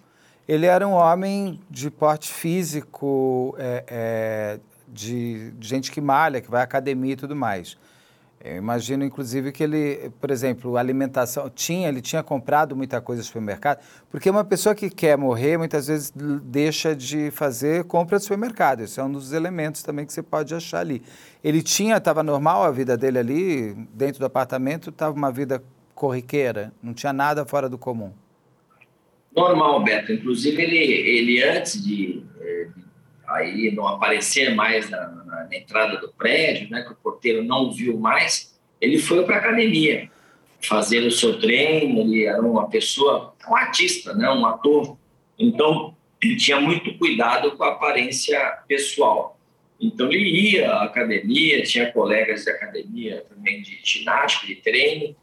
Ele 0.47 0.65
era 0.65 0.87
um 0.87 0.93
homem 0.93 1.59
de 1.69 1.91
porte 1.91 2.31
físico 2.31 3.53
é, 3.59 3.83
é 3.87 4.59
de, 4.87 5.51
gente 5.59 5.91
que 5.91 5.99
malha, 5.99 6.39
que 6.39 6.49
vai 6.49 6.61
à 6.61 6.63
academia 6.63 7.13
e 7.13 7.17
tudo 7.17 7.35
mais. 7.35 7.77
Eu 8.43 8.55
imagino, 8.55 9.03
inclusive, 9.03 9.51
que 9.51 9.63
ele, 9.63 10.11
por 10.21 10.29
exemplo, 10.29 10.77
alimentação, 10.77 11.49
tinha, 11.49 11.89
ele 11.89 12.01
tinha 12.01 12.21
comprado 12.21 12.75
muita 12.75 13.01
coisa 13.01 13.21
no 13.21 13.25
supermercado, 13.25 13.79
porque 14.09 14.29
uma 14.29 14.45
pessoa 14.45 14.75
que 14.75 14.89
quer 14.89 15.17
morrer, 15.17 15.57
muitas 15.57 15.87
vezes 15.87 16.13
deixa 16.43 16.95
de 16.95 17.31
fazer 17.31 17.83
compra 17.85 18.17
de 18.17 18.23
supermercado. 18.23 18.83
Isso 18.83 19.01
é 19.01 19.03
um 19.03 19.11
dos 19.11 19.33
elementos 19.33 19.81
também 19.81 20.05
que 20.05 20.13
você 20.13 20.21
pode 20.21 20.53
achar 20.53 20.79
ali. 20.79 21.01
Ele 21.43 21.63
tinha, 21.63 21.97
estava 21.97 22.21
normal 22.21 22.63
a 22.63 22.71
vida 22.71 22.95
dele 22.95 23.17
ali, 23.17 23.73
dentro 23.93 24.19
do 24.19 24.25
apartamento, 24.25 24.91
estava 24.91 25.15
uma 25.15 25.31
vida 25.31 25.63
corriqueira, 25.95 26.71
não 26.81 26.93
tinha 26.93 27.11
nada 27.11 27.43
fora 27.43 27.67
do 27.67 27.77
comum. 27.77 28.13
Normal, 29.35 29.83
Beto. 29.83 30.11
Inclusive, 30.11 30.61
ele, 30.61 30.77
ele 30.77 31.43
antes 31.43 31.83
de 31.83 32.23
aí 33.27 33.71
não 33.71 33.87
aparecer 33.87 34.55
mais 34.55 34.89
na, 34.89 35.07
na, 35.07 35.43
na, 35.43 35.55
entrada 35.55 35.97
do 35.97 36.09
prédio, 36.13 36.69
né, 36.69 36.81
que 36.81 36.93
o 36.93 36.95
porteiro 36.95 37.43
não 37.43 37.71
viu 37.71 37.97
mais, 37.99 38.57
ele 38.79 38.97
foi 38.97 39.23
para 39.25 39.35
a 39.35 39.39
academia 39.39 40.09
fazer 40.61 40.99
o 41.05 41.11
seu 41.11 41.39
treino, 41.39 41.99
ele 41.99 42.25
era 42.25 42.41
uma 42.41 42.69
pessoa, 42.69 43.33
um 43.47 43.55
artista, 43.55 44.13
né, 44.13 44.29
um 44.29 44.45
ator, 44.45 44.97
então 45.37 45.95
ele 46.21 46.35
tinha 46.35 46.59
muito 46.59 46.97
cuidado 46.97 47.51
com 47.55 47.63
a 47.63 47.69
aparência 47.73 48.39
pessoal. 48.67 49.37
Então 49.79 50.11
ele 50.11 50.29
ia 50.29 50.71
à 50.71 50.85
academia, 50.85 51.61
tinha 51.63 51.91
colegas 51.91 52.43
de 52.43 52.49
academia 52.49 53.23
também 53.29 53.61
de 53.61 53.79
ginástica, 53.83 54.47
de 54.47 54.55
treino, 54.55 55.15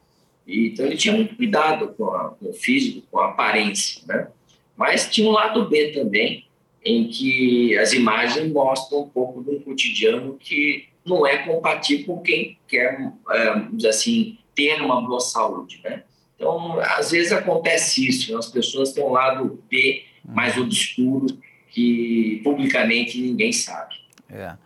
e, 0.46 0.68
então 0.68 0.86
ele 0.86 0.96
tinha 0.96 1.14
muito 1.14 1.34
cuidado 1.34 1.88
com, 1.94 2.10
a, 2.10 2.30
com 2.30 2.50
o 2.50 2.52
físico, 2.52 3.06
com 3.10 3.18
a 3.18 3.30
aparência, 3.30 4.02
né? 4.06 4.28
Mas 4.76 5.10
tinha 5.10 5.28
um 5.28 5.32
lado 5.32 5.68
B 5.68 5.92
também, 5.92 6.43
em 6.84 7.08
que 7.08 7.76
as 7.78 7.92
imagens 7.92 8.52
mostram 8.52 9.02
um 9.02 9.08
pouco 9.08 9.42
de 9.42 9.50
um 9.50 9.60
cotidiano 9.60 10.36
que 10.38 10.86
não 11.04 11.26
é 11.26 11.38
compatível 11.38 12.16
com 12.16 12.22
quem 12.22 12.58
quer, 12.68 13.12
é, 13.30 13.88
assim, 13.88 14.38
ter 14.54 14.80
uma 14.80 15.00
boa 15.00 15.20
saúde, 15.20 15.80
né? 15.82 16.02
Então, 16.36 16.78
às 16.80 17.10
vezes 17.10 17.32
acontece 17.32 18.06
isso, 18.06 18.36
as 18.36 18.46
pessoas 18.46 18.92
têm 18.92 19.04
um 19.04 19.12
lado 19.12 19.62
B 19.70 20.04
mais 20.24 20.56
obscuro 20.56 21.26
que 21.70 22.40
publicamente 22.42 23.20
ninguém 23.20 23.52
sabe. 23.52 23.94
É. 24.28 24.56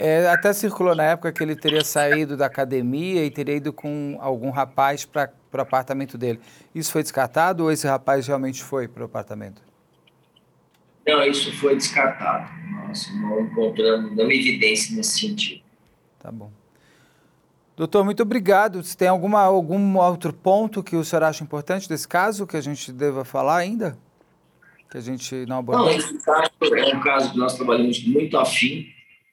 É, 0.00 0.28
até 0.28 0.52
circulou 0.52 0.94
na 0.94 1.02
época 1.02 1.32
que 1.32 1.42
ele 1.42 1.56
teria 1.56 1.82
saído 1.82 2.36
da 2.36 2.46
academia 2.46 3.24
e 3.24 3.30
teria 3.30 3.56
ido 3.56 3.72
com 3.72 4.16
algum 4.20 4.50
rapaz 4.50 5.04
para 5.04 5.28
o 5.52 5.60
apartamento 5.60 6.16
dele. 6.16 6.38
Isso 6.72 6.92
foi 6.92 7.02
descartado 7.02 7.64
ou 7.64 7.72
esse 7.72 7.84
rapaz 7.84 8.26
realmente 8.28 8.62
foi 8.62 8.86
para 8.86 9.02
o 9.02 9.06
apartamento? 9.06 9.60
Não, 11.08 11.24
isso 11.24 11.50
foi 11.54 11.74
descartado. 11.74 12.50
Nós 12.70 13.10
não 13.14 13.40
encontramos 13.40 14.14
nenhuma 14.14 14.34
evidência 14.34 14.94
nesse 14.94 15.20
sentido. 15.20 15.62
Tá 16.18 16.30
bom. 16.30 16.52
Doutor, 17.74 18.04
muito 18.04 18.22
obrigado. 18.22 18.82
Se 18.82 18.94
tem 18.94 19.08
alguma, 19.08 19.40
algum 19.40 19.96
outro 19.96 20.34
ponto 20.34 20.82
que 20.82 20.94
o 20.94 21.02
senhor 21.02 21.22
acha 21.22 21.42
importante 21.42 21.88
desse 21.88 22.06
caso 22.06 22.46
que 22.46 22.58
a 22.58 22.60
gente 22.60 22.92
deva 22.92 23.24
falar 23.24 23.56
ainda? 23.56 23.98
Que 24.90 24.98
a 24.98 25.00
gente 25.00 25.46
não 25.46 25.60
abordou? 25.60 25.86
Não, 25.86 25.92
esse 25.92 26.18
caso 26.22 26.50
é 26.60 26.94
um 26.94 27.00
caso 27.00 27.32
que 27.32 27.38
nós 27.38 27.54
trabalhamos 27.54 28.04
muito 28.04 28.36
afim. 28.36 28.88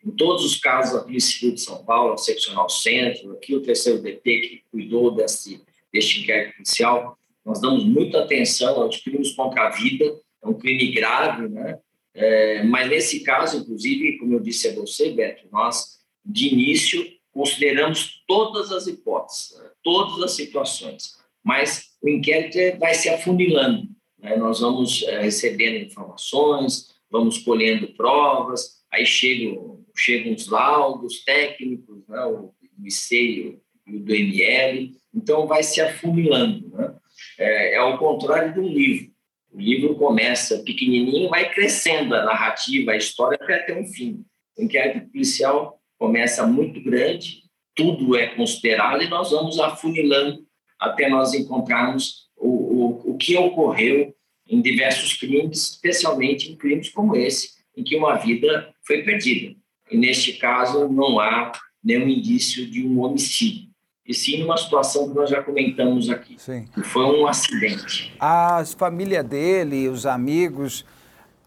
Em 0.05 0.11
todos 0.11 0.45
os 0.45 0.55
casos 0.55 0.93
da 0.93 1.01
Polícia 1.01 1.34
Civil 1.34 1.55
de 1.55 1.61
São 1.61 1.84
Paulo, 1.84 2.13
a 2.13 2.17
Seccional 2.17 2.69
Centro, 2.69 3.34
aqui 3.34 3.53
o 3.53 3.61
terceiro 3.61 4.01
DP 4.01 4.21
que 4.21 4.63
cuidou 4.71 5.13
desse, 5.13 5.61
deste 5.91 6.21
inquérito 6.21 6.53
policial, 6.55 7.17
nós 7.43 7.59
damos 7.59 7.84
muita 7.84 8.23
atenção 8.23 8.82
aos 8.82 8.95
crimes 8.97 9.34
contra 9.34 9.67
a 9.67 9.69
vida 9.71 10.23
é 10.46 10.50
um 10.50 10.54
crime 10.54 10.91
grave, 10.91 11.48
né? 11.50 11.80
É, 12.14 12.64
mas 12.64 12.89
nesse 12.89 13.24
caso, 13.24 13.58
inclusive, 13.58 14.18
como 14.18 14.34
eu 14.34 14.39
disse 14.39 14.70
a 14.70 14.74
você, 14.74 15.12
Beto, 15.12 15.48
nós 15.52 16.00
de 16.24 16.48
início 16.48 17.06
consideramos 17.34 18.24
todas 18.26 18.72
as 18.72 18.88
hipóteses, 18.88 19.58
né? 19.60 19.70
todas 19.84 20.24
as 20.24 20.32
situações, 20.32 21.18
mas 21.43 21.89
o 22.02 22.08
inquérito 22.08 22.80
vai 22.80 22.93
se 22.93 23.10
afunilando. 23.10 23.89
Né? 24.18 24.38
Nós 24.38 24.62
vamos 24.62 25.04
é, 25.04 25.22
recebendo 25.22 25.86
informações, 25.86 26.96
vamos 27.12 27.39
colhendo 27.39 27.89
provas, 27.89 28.82
aí 28.89 29.06
chegam, 29.06 29.84
chegam 29.96 30.34
os 30.34 30.48
laudos 30.48 31.24
técnicos, 31.26 32.08
né? 32.08 32.26
o 32.26 32.54
IC 32.82 33.60
e 33.88 33.96
o 33.96 34.00
do 34.00 34.16
ML, 34.16 34.96
então 35.14 35.46
vai 35.46 35.64
se 35.64 35.82
afunilando. 35.82 36.70
Né? 36.70 36.96
É, 37.38 37.74
é 37.74 37.78
ao 37.78 37.98
contrário 37.98 38.54
de 38.54 38.60
um 38.62 38.68
livro. 38.68 39.14
O 39.56 39.60
livro 39.62 39.95
começa 39.95 40.62
pequenininho, 40.64 41.30
vai 41.30 41.49
crescendo 41.49 42.14
a 42.14 42.26
narrativa, 42.26 42.91
a 42.91 42.97
história 42.97 43.39
até 43.41 43.60
ter 43.60 43.78
um 43.78 43.86
fim. 43.86 44.26
O 44.58 44.64
inquérito 44.64 45.10
policial 45.10 45.80
começa 45.97 46.45
muito 46.45 46.84
grande, 46.84 47.43
tudo 47.74 48.18
é 48.18 48.28
considerado 48.36 49.01
e 49.01 49.08
nós 49.08 49.32
vamos 49.32 49.58
afunilando 49.58 50.45
até 50.78 51.08
nós 51.08 51.34
encontrarmos 51.34 52.26
o, 52.36 53.12
o 53.12 53.18
que 53.18 53.38
ocorreu 53.38 54.14
em 54.45 54.62
diversos 54.62 55.14
crimes, 55.14 55.72
especialmente 55.72 56.51
em 56.51 56.58
crimes 56.58 56.89
como 56.89 57.16
esse, 57.16 57.51
em 57.78 57.84
que 57.84 57.95
uma 57.95 58.16
vida 58.16 58.76
foi 58.86 59.03
perdida. 59.03 59.56
E 59.89 59.95
neste 59.95 60.34
caso 60.34 60.89
não 60.89 61.18
há 61.18 61.53
nenhum 61.82 62.10
indício 62.10 62.70
de 62.70 62.86
um 62.86 62.99
homicídio, 62.99 63.70
e 64.08 64.14
sim 64.14 64.39
numa 64.39 64.56
situação 64.56 65.10
que 65.10 65.16
nós 65.16 65.30
já 65.30 65.41
comentamos 65.41 66.10
aqui, 66.10 66.36
sim. 66.38 66.68
que 66.74 66.84
foi 66.84 67.06
um 67.06 67.28
acidente. 67.28 68.14
A 68.20 68.64
família 68.78 69.24
dele, 69.24 69.89
os 69.89 70.06
amigos, 70.06 70.86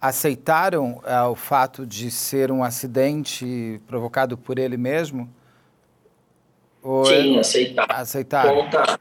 aceitaram 0.01 1.01
é, 1.05 1.23
o 1.23 1.37
fato 1.37 1.87
de 1.87 2.11
ser 2.11 2.51
um 2.51 2.65
acidente 2.65 3.81
provocado 3.87 4.37
por 4.37 4.59
ele 4.59 4.77
mesmo? 4.77 5.33
Ou 6.83 7.05
sim, 7.05 7.37
é... 7.37 7.41
aceitaram. 7.41 7.97
Aceitaram. 7.97 8.55
Conta, 8.55 9.01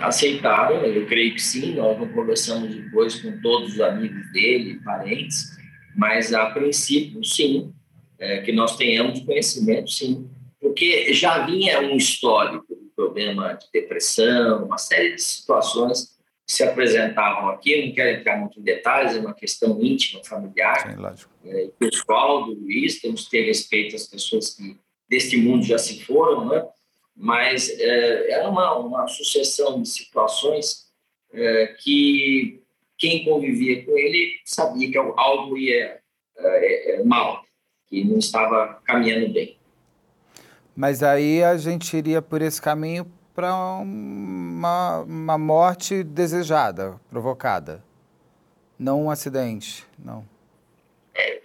aceitaram, 0.00 0.76
eu 0.84 1.06
creio 1.06 1.34
que 1.34 1.42
sim. 1.42 1.74
Nós 1.74 1.98
não 1.98 2.08
conversamos 2.08 2.74
depois 2.74 3.20
com 3.20 3.40
todos 3.40 3.74
os 3.74 3.80
amigos 3.80 4.30
dele, 4.32 4.80
parentes, 4.84 5.56
mas 5.94 6.34
a 6.34 6.50
princípio, 6.50 7.24
sim, 7.24 7.72
é, 8.18 8.40
que 8.42 8.52
nós 8.52 8.76
tenhamos 8.76 9.20
conhecimento, 9.20 9.90
sim, 9.90 10.28
porque 10.66 11.12
já 11.14 11.46
vinha 11.46 11.80
um 11.80 11.96
histórico 11.96 12.74
de 12.74 12.90
problema 12.96 13.52
de 13.52 13.66
depressão, 13.72 14.64
uma 14.64 14.78
série 14.78 15.14
de 15.14 15.22
situações 15.22 16.16
que 16.44 16.52
se 16.52 16.64
apresentavam 16.64 17.50
aqui. 17.50 17.72
Eu 17.72 17.86
não 17.86 17.94
quero 17.94 18.18
entrar 18.18 18.36
muito 18.36 18.58
em 18.58 18.64
detalhes, 18.64 19.14
é 19.14 19.20
uma 19.20 19.32
questão 19.32 19.80
íntima, 19.80 20.24
familiar, 20.24 20.90
sim, 20.90 20.96
lógico. 20.96 21.32
É, 21.44 21.68
pessoal 21.78 22.46
do 22.46 22.54
Luiz. 22.54 23.00
Temos 23.00 23.26
que 23.26 23.30
ter 23.30 23.42
respeito 23.42 23.94
às 23.94 24.08
pessoas 24.08 24.54
que 24.54 24.76
deste 25.08 25.36
mundo 25.36 25.64
já 25.64 25.78
se 25.78 26.02
foram, 26.02 26.48
né? 26.48 26.66
mas 27.14 27.70
é, 27.70 28.32
era 28.32 28.48
uma, 28.48 28.76
uma 28.76 29.06
sucessão 29.06 29.80
de 29.80 29.88
situações 29.88 30.88
é, 31.32 31.76
que 31.78 32.60
quem 32.98 33.24
convivia 33.24 33.84
com 33.84 33.96
ele 33.96 34.40
sabia 34.44 34.90
que 34.90 34.98
algo 34.98 35.56
ia 35.56 36.00
é, 36.36 36.96
é, 36.96 37.04
mal, 37.04 37.44
que 37.86 38.02
não 38.02 38.18
estava 38.18 38.80
caminhando 38.84 39.32
bem. 39.32 39.55
Mas 40.76 41.02
aí 41.02 41.42
a 41.42 41.56
gente 41.56 41.96
iria 41.96 42.20
por 42.20 42.42
esse 42.42 42.60
caminho 42.60 43.10
para 43.34 43.54
uma, 43.54 45.00
uma 45.00 45.38
morte 45.38 46.02
desejada, 46.02 47.00
provocada, 47.08 47.82
não 48.78 49.04
um 49.04 49.10
acidente, 49.10 49.86
não. 49.98 50.26
É, 51.14 51.40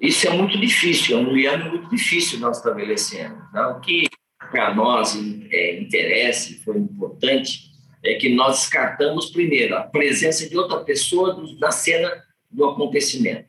isso 0.00 0.26
é 0.28 0.30
muito 0.30 0.58
difícil, 0.58 1.18
é 1.18 1.20
um 1.20 1.32
liano 1.32 1.70
muito 1.70 1.90
difícil 1.90 2.38
nós 2.38 2.58
estabelecemos. 2.58 3.38
O 3.54 3.80
que 3.80 4.08
para 4.50 4.74
nós 4.74 5.16
é, 5.50 5.80
interessa 5.80 6.54
foi 6.64 6.78
importante 6.78 7.72
é 8.04 8.14
que 8.14 8.34
nós 8.34 8.60
descartamos, 8.60 9.30
primeiro, 9.30 9.76
a 9.76 9.82
presença 9.82 10.48
de 10.48 10.56
outra 10.56 10.80
pessoa 10.80 11.40
na 11.58 11.70
cena 11.70 12.10
do 12.50 12.64
acontecimento. 12.64 13.46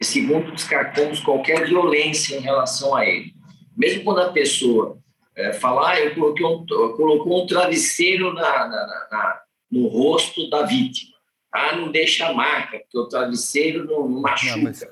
E, 0.00 0.04
segundo, 0.04 0.52
descartamos 0.52 1.20
qualquer 1.20 1.66
violência 1.66 2.36
em 2.36 2.40
relação 2.40 2.94
a 2.94 3.06
ele. 3.06 3.33
Mesmo 3.76 4.04
quando 4.04 4.20
a 4.20 4.32
pessoa 4.32 4.98
é, 5.36 5.52
fala, 5.52 5.90
ah, 5.90 6.00
eu 6.00 6.14
coloquei 6.14 6.46
um, 6.46 6.64
colocou 6.66 7.42
um 7.42 7.46
travesseiro 7.46 8.32
na, 8.32 8.68
na, 8.68 9.08
na, 9.10 9.40
no 9.70 9.88
rosto 9.88 10.48
da 10.48 10.62
vítima. 10.62 11.14
Ah, 11.52 11.76
não 11.76 11.90
deixa 11.90 12.26
a 12.26 12.32
marca, 12.32 12.78
porque 12.78 12.98
o 12.98 13.08
travesseiro 13.08 13.84
não, 13.84 14.08
não 14.08 14.20
machuca. 14.20 14.56
Não, 14.56 14.62
mas... 14.62 14.86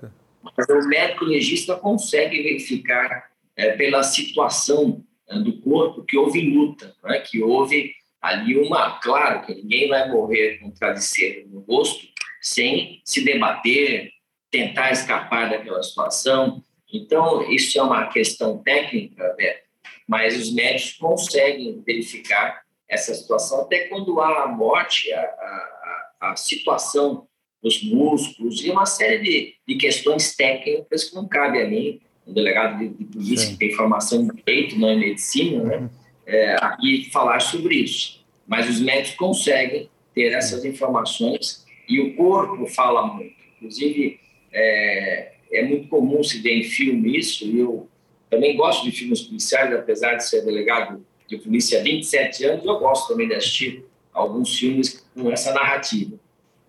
mas... 0.57 0.69
o 0.69 0.89
médico 0.89 1.25
legista 1.25 1.77
consegue 1.77 2.43
verificar 2.43 3.31
é, 3.57 3.73
pela 3.73 4.03
situação 4.03 5.05
é, 5.29 5.39
do 5.39 5.61
corpo 5.61 6.05
que 6.05 6.17
houve 6.17 6.41
luta, 6.41 6.95
né? 7.05 7.21
que 7.21 7.43
houve 7.43 7.93
ali 8.21 8.57
uma. 8.57 8.99
Claro 9.01 9.45
que 9.45 9.55
ninguém 9.55 9.89
vai 9.89 10.09
morrer 10.09 10.59
com 10.59 10.69
um 10.69 10.71
travesseiro 10.71 11.49
no 11.49 11.61
rosto 11.61 12.07
sem 12.41 13.01
se 13.05 13.25
debater, 13.25 14.11
tentar 14.51 14.91
escapar 14.91 15.49
daquela 15.51 15.83
situação. 15.83 16.63
Então, 16.93 17.51
isso 17.51 17.79
é 17.79 17.83
uma 17.83 18.07
questão 18.07 18.59
técnica, 18.59 19.35
Beto, 19.37 19.63
mas 20.07 20.39
os 20.39 20.53
médicos 20.53 20.93
conseguem 20.99 21.83
verificar 21.87 22.63
essa 22.89 23.15
situação 23.15 23.63
até 23.63 23.89
quando 23.89 24.21
há 24.21 24.45
a 24.45 24.49
morte, 24.49 25.11
a, 25.13 25.21
a, 25.21 26.33
a 26.33 26.37
situação 26.37 27.27
dos 27.63 27.83
músculos 27.83 28.63
e 28.63 28.71
uma 28.71 28.85
série 28.85 29.19
de, 29.19 29.55
de 29.67 29.77
questões 29.77 30.35
técnicas 30.37 31.05
que 31.05 31.15
não 31.15 31.27
cabe 31.27 31.63
a 31.63 31.69
mim 31.69 32.01
um 32.27 32.33
delegado 32.33 32.79
de, 32.79 32.89
de 32.89 33.05
polícia 33.05 33.47
Sim. 33.47 33.53
que 33.53 33.59
tem 33.59 33.73
formação 33.73 34.23
em 34.23 34.29
direito, 34.29 34.79
não 34.79 34.91
em 34.91 34.99
medicina, 34.99 35.63
né? 35.65 35.91
É, 36.25 36.57
aqui 36.61 37.11
falar 37.11 37.41
sobre 37.41 37.77
isso. 37.77 38.25
Mas 38.47 38.69
os 38.69 38.81
médicos 38.81 39.17
conseguem 39.17 39.89
ter 40.15 40.33
essas 40.33 40.65
informações 40.65 41.65
e 41.89 42.01
o 42.01 42.15
corpo 42.15 42.67
fala 42.67 43.07
muito. 43.07 43.35
Inclusive, 43.57 44.21
é, 44.53 45.32
é 45.53 45.63
muito 45.63 45.89
comum 45.89 46.23
se 46.23 46.39
ver 46.39 46.59
em 46.59 46.65
filme 46.65 47.19
isso, 47.19 47.45
e 47.45 47.59
eu 47.59 47.89
também 48.31 48.57
gosto 48.57 48.85
de 48.85 48.91
filmes 48.91 49.21
policiais, 49.21 49.73
apesar 49.75 50.15
de 50.15 50.27
ser 50.27 50.43
delegado 50.45 51.05
de 51.29 51.37
polícia 51.37 51.81
há 51.81 51.83
27 51.83 52.45
anos, 52.45 52.65
eu 52.65 52.79
gosto 52.79 53.09
também 53.09 53.29
de 53.29 53.35
assistir 53.35 53.85
alguns 54.13 54.59
filmes 54.59 55.05
com 55.15 55.31
essa 55.31 55.53
narrativa. 55.53 56.19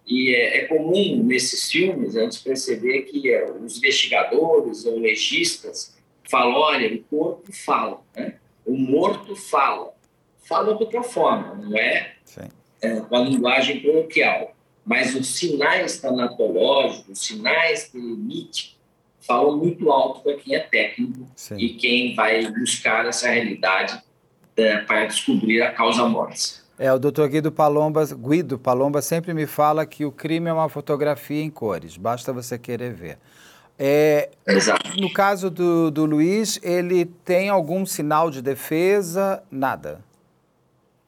E 0.06 0.36
é, 0.36 0.58
é, 0.58 0.66
comum 0.66 1.24
nesses 1.24 1.72
filmes 1.72 2.16
a 2.18 2.24
gente 2.24 2.44
perceber 2.44 3.04
que 3.04 3.32
é, 3.32 3.50
os 3.50 3.78
investigadores 3.78 4.86
ou 4.86 5.00
legistas 5.00 5.96
falam: 6.30 6.56
olha, 6.56 6.94
o 6.94 7.04
corpo 7.04 7.52
fala, 7.54 8.02
né? 8.16 8.36
o 8.66 8.78
morto 8.78 9.36
fala. 9.36 9.94
Fala 10.46 10.76
de 10.76 10.84
outra 10.84 11.02
forma, 11.02 11.56
não 11.56 11.78
é, 11.78 12.16
é 12.82 13.00
com 13.00 13.16
a 13.16 13.22
linguagem 13.22 13.82
coloquial. 13.82 14.54
Mas 14.86 15.16
os 15.16 15.28
sinais 15.36 16.00
tanatológicos, 16.00 17.10
os 17.10 17.26
sinais 17.26 17.86
que 17.86 17.98
emite, 17.98 18.78
falam 19.20 19.58
muito 19.58 19.90
alto 19.92 20.22
para 20.22 20.36
quem 20.36 20.56
é 20.56 20.60
técnico 20.60 21.26
Sim. 21.36 21.56
e 21.58 21.70
quem 21.76 22.14
vai 22.16 22.46
buscar 22.52 23.06
essa 23.06 23.30
realidade 23.30 24.02
é, 24.58 24.78
para 24.80 25.06
descobrir 25.06 25.62
a 25.62 25.72
causa 25.72 26.06
morte. 26.08 26.62
É, 26.78 26.92
o 26.92 27.00
doutor 27.00 27.30
Guido 27.30 27.52
Palomba, 27.52 28.04
Guido 28.06 28.60
Palomba 28.60 29.02
sempre 29.02 29.34
me 29.34 29.46
fala 29.46 29.86
que 29.86 30.06
o 30.06 30.12
crime 30.12 30.50
é 30.50 30.54
uma 30.54 30.68
fotografia 30.68 31.42
em 31.42 31.50
cores, 31.50 31.98
basta 31.98 32.34
você 32.34 32.58
querer 32.58 32.94
ver. 32.94 33.18
É, 33.78 34.30
Exato. 34.46 35.00
No 35.00 35.12
caso 35.12 35.50
do, 35.50 35.90
do 35.90 36.06
Luiz, 36.06 36.60
ele 36.62 37.06
tem 37.06 37.50
algum 37.50 37.86
sinal 37.86 38.30
de 38.30 38.42
defesa? 38.42 39.42
Nada. 39.50 40.04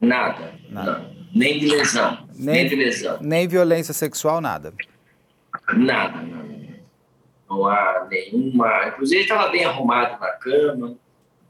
Nada. 0.06 0.54
nada. 0.70 1.12
Nem 1.34 1.60
de 1.60 1.68
lesão. 1.68 2.28
Nem, 2.34 2.56
nem, 2.56 2.68
de 2.70 2.76
lesão. 2.76 3.18
Nem 3.22 3.48
violência 3.48 3.94
sexual, 3.94 4.40
nada. 4.40 4.74
Nada, 5.74 6.22
não. 6.22 6.46
Não 7.50 7.66
há 7.68 8.08
nenhuma. 8.10 8.88
Inclusive, 8.88 9.22
ele 9.22 9.30
estava 9.30 9.50
bem 9.50 9.66
arrumado 9.66 10.20
na 10.20 10.32
cama, 10.32 10.98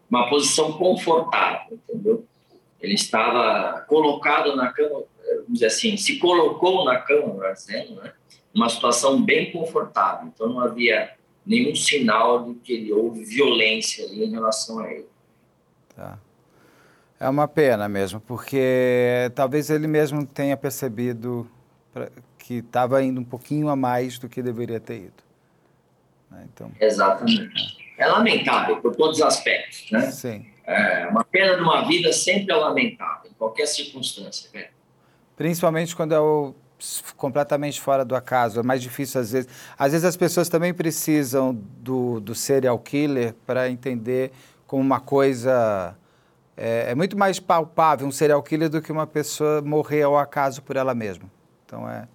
uma 0.10 0.30
posição 0.30 0.74
confortável, 0.74 1.80
entendeu? 1.90 2.26
Ele 2.82 2.94
estava 2.94 3.82
colocado 3.88 4.56
na 4.56 4.72
cama, 4.72 5.04
vamos 5.26 5.54
dizer 5.54 5.68
assim, 5.68 5.98
se 5.98 6.18
colocou 6.18 6.86
na 6.86 6.98
cama, 6.98 7.52
dizendo, 7.54 7.96
né? 7.96 8.14
Uma 8.54 8.70
situação 8.70 9.22
bem 9.22 9.52
confortável. 9.52 10.28
Então 10.34 10.50
não 10.50 10.60
havia 10.60 11.12
nenhum 11.46 11.76
sinal 11.76 12.44
de 12.44 12.56
que 12.56 12.92
houve 12.92 13.24
violência 13.24 14.06
ali 14.06 14.26
em 14.26 14.32
relação 14.32 14.80
a 14.80 14.92
ele. 14.92 15.08
Tá. 15.96 16.20
É 17.20 17.30
uma 17.30 17.48
pena 17.48 17.88
mesmo, 17.88 18.20
porque 18.20 19.32
talvez 19.34 19.70
ele 19.70 19.88
mesmo 19.88 20.26
tenha 20.26 20.58
percebido 20.58 21.50
que 22.38 22.56
estava 22.56 23.02
indo 23.02 23.22
um 23.22 23.24
pouquinho 23.24 23.70
a 23.70 23.76
mais 23.76 24.20
do 24.20 24.28
que 24.28 24.42
deveria 24.42 24.80
ter 24.80 24.98
ido. 24.98 25.24
Né? 26.30 26.46
Então, 26.54 26.72
Exatamente. 26.80 27.78
É. 27.98 28.04
é 28.04 28.08
lamentável 28.08 28.78
por 28.78 28.96
todos 28.96 29.18
os 29.18 29.24
aspectos, 29.24 29.90
né? 29.92 30.12
Sim. 30.12 30.46
É, 30.66 31.08
uma 31.08 31.24
perda 31.24 31.58
de 31.58 31.62
uma 31.62 31.88
vida 31.88 32.12
sempre 32.12 32.54
é 32.54 32.56
lamentável, 32.56 33.32
em 33.32 33.34
qualquer 33.34 33.68
circunstância. 33.68 34.50
Né? 34.54 34.68
Principalmente 35.38 35.96
quando 35.96 36.14
é 36.14 36.20
o, 36.20 36.54
completamente 37.16 37.80
fora 37.80 38.04
do 38.04 38.16
acaso, 38.16 38.60
é 38.60 38.64
mais 38.64 38.82
difícil 38.82 39.22
às 39.22 39.32
vezes. 39.32 39.50
Às 39.78 39.92
vezes 39.92 40.06
as 40.06 40.18
pessoas 40.18 40.50
também 40.50 40.74
precisam 40.74 41.54
do, 41.54 42.20
do 42.20 42.36
serial 42.36 42.78
killer 42.80 43.34
para 43.46 43.70
entender 43.70 44.32
como 44.68 44.82
uma 44.82 45.00
coisa. 45.00 45.96
É, 46.58 46.92
é, 46.92 46.96
muito 46.96 47.18
mais 47.18 47.40
palpável 47.40 48.08
um 48.08 48.12
serial 48.12 48.42
killer 48.42 48.70
do 48.70 48.82
que 48.82 48.92
uma 48.92 49.06
pessoa 49.06 49.62
morrer 49.62 50.04
ao 50.04 50.18
acaso 50.18 50.62
por 50.62 50.76
ela 50.76 50.94
mesma. 50.96 51.30
Então 51.66 51.90
é. 51.90 52.08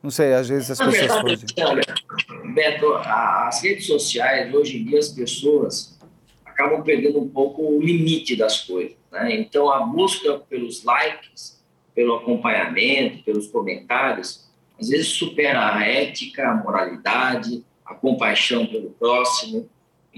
Não 0.00 0.10
sei, 0.10 0.32
às 0.32 0.48
vezes 0.48 0.70
as 0.70 0.78
Na 0.78 0.86
pessoas. 0.86 1.42
Verdade, 1.42 1.54
olha, 1.64 2.54
Beto, 2.54 2.94
as 2.94 3.62
redes 3.62 3.86
sociais, 3.86 4.54
hoje 4.54 4.78
em 4.78 4.84
dia, 4.84 4.98
as 4.98 5.08
pessoas 5.08 5.98
acabam 6.44 6.82
perdendo 6.82 7.20
um 7.20 7.28
pouco 7.28 7.62
o 7.62 7.80
limite 7.80 8.36
das 8.36 8.60
coisas. 8.60 8.96
Né? 9.10 9.40
Então, 9.40 9.70
a 9.70 9.80
busca 9.80 10.38
pelos 10.38 10.84
likes, 10.84 11.60
pelo 11.94 12.14
acompanhamento, 12.14 13.24
pelos 13.24 13.48
comentários, 13.48 14.48
às 14.80 14.88
vezes 14.88 15.08
supera 15.08 15.74
a 15.74 15.84
ética, 15.84 16.48
a 16.48 16.54
moralidade, 16.54 17.64
a 17.84 17.94
compaixão 17.94 18.66
pelo 18.66 18.90
próximo. 18.90 19.68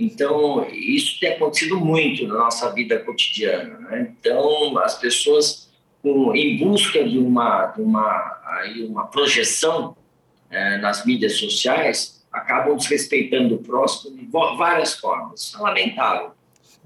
Então, 0.00 0.66
isso 0.72 1.20
tem 1.20 1.34
acontecido 1.34 1.78
muito 1.78 2.26
na 2.26 2.38
nossa 2.38 2.72
vida 2.72 2.98
cotidiana. 3.00 3.78
Né? 3.80 4.14
Então, 4.18 4.78
as 4.78 4.98
pessoas 4.98 5.70
em 6.02 6.56
busca 6.56 7.04
de 7.04 7.18
uma, 7.18 7.66
de 7.66 7.82
uma, 7.82 8.40
aí 8.46 8.82
uma 8.84 9.06
projeção 9.06 9.94
é, 10.50 10.78
nas 10.78 11.04
mídias 11.04 11.34
sociais, 11.36 12.24
acabam 12.32 12.76
desrespeitando 12.76 13.56
o 13.56 13.58
próximo 13.58 14.16
de 14.16 14.26
várias 14.26 14.94
formas. 14.94 15.54
É 15.54 15.58
lamentável. 15.58 16.32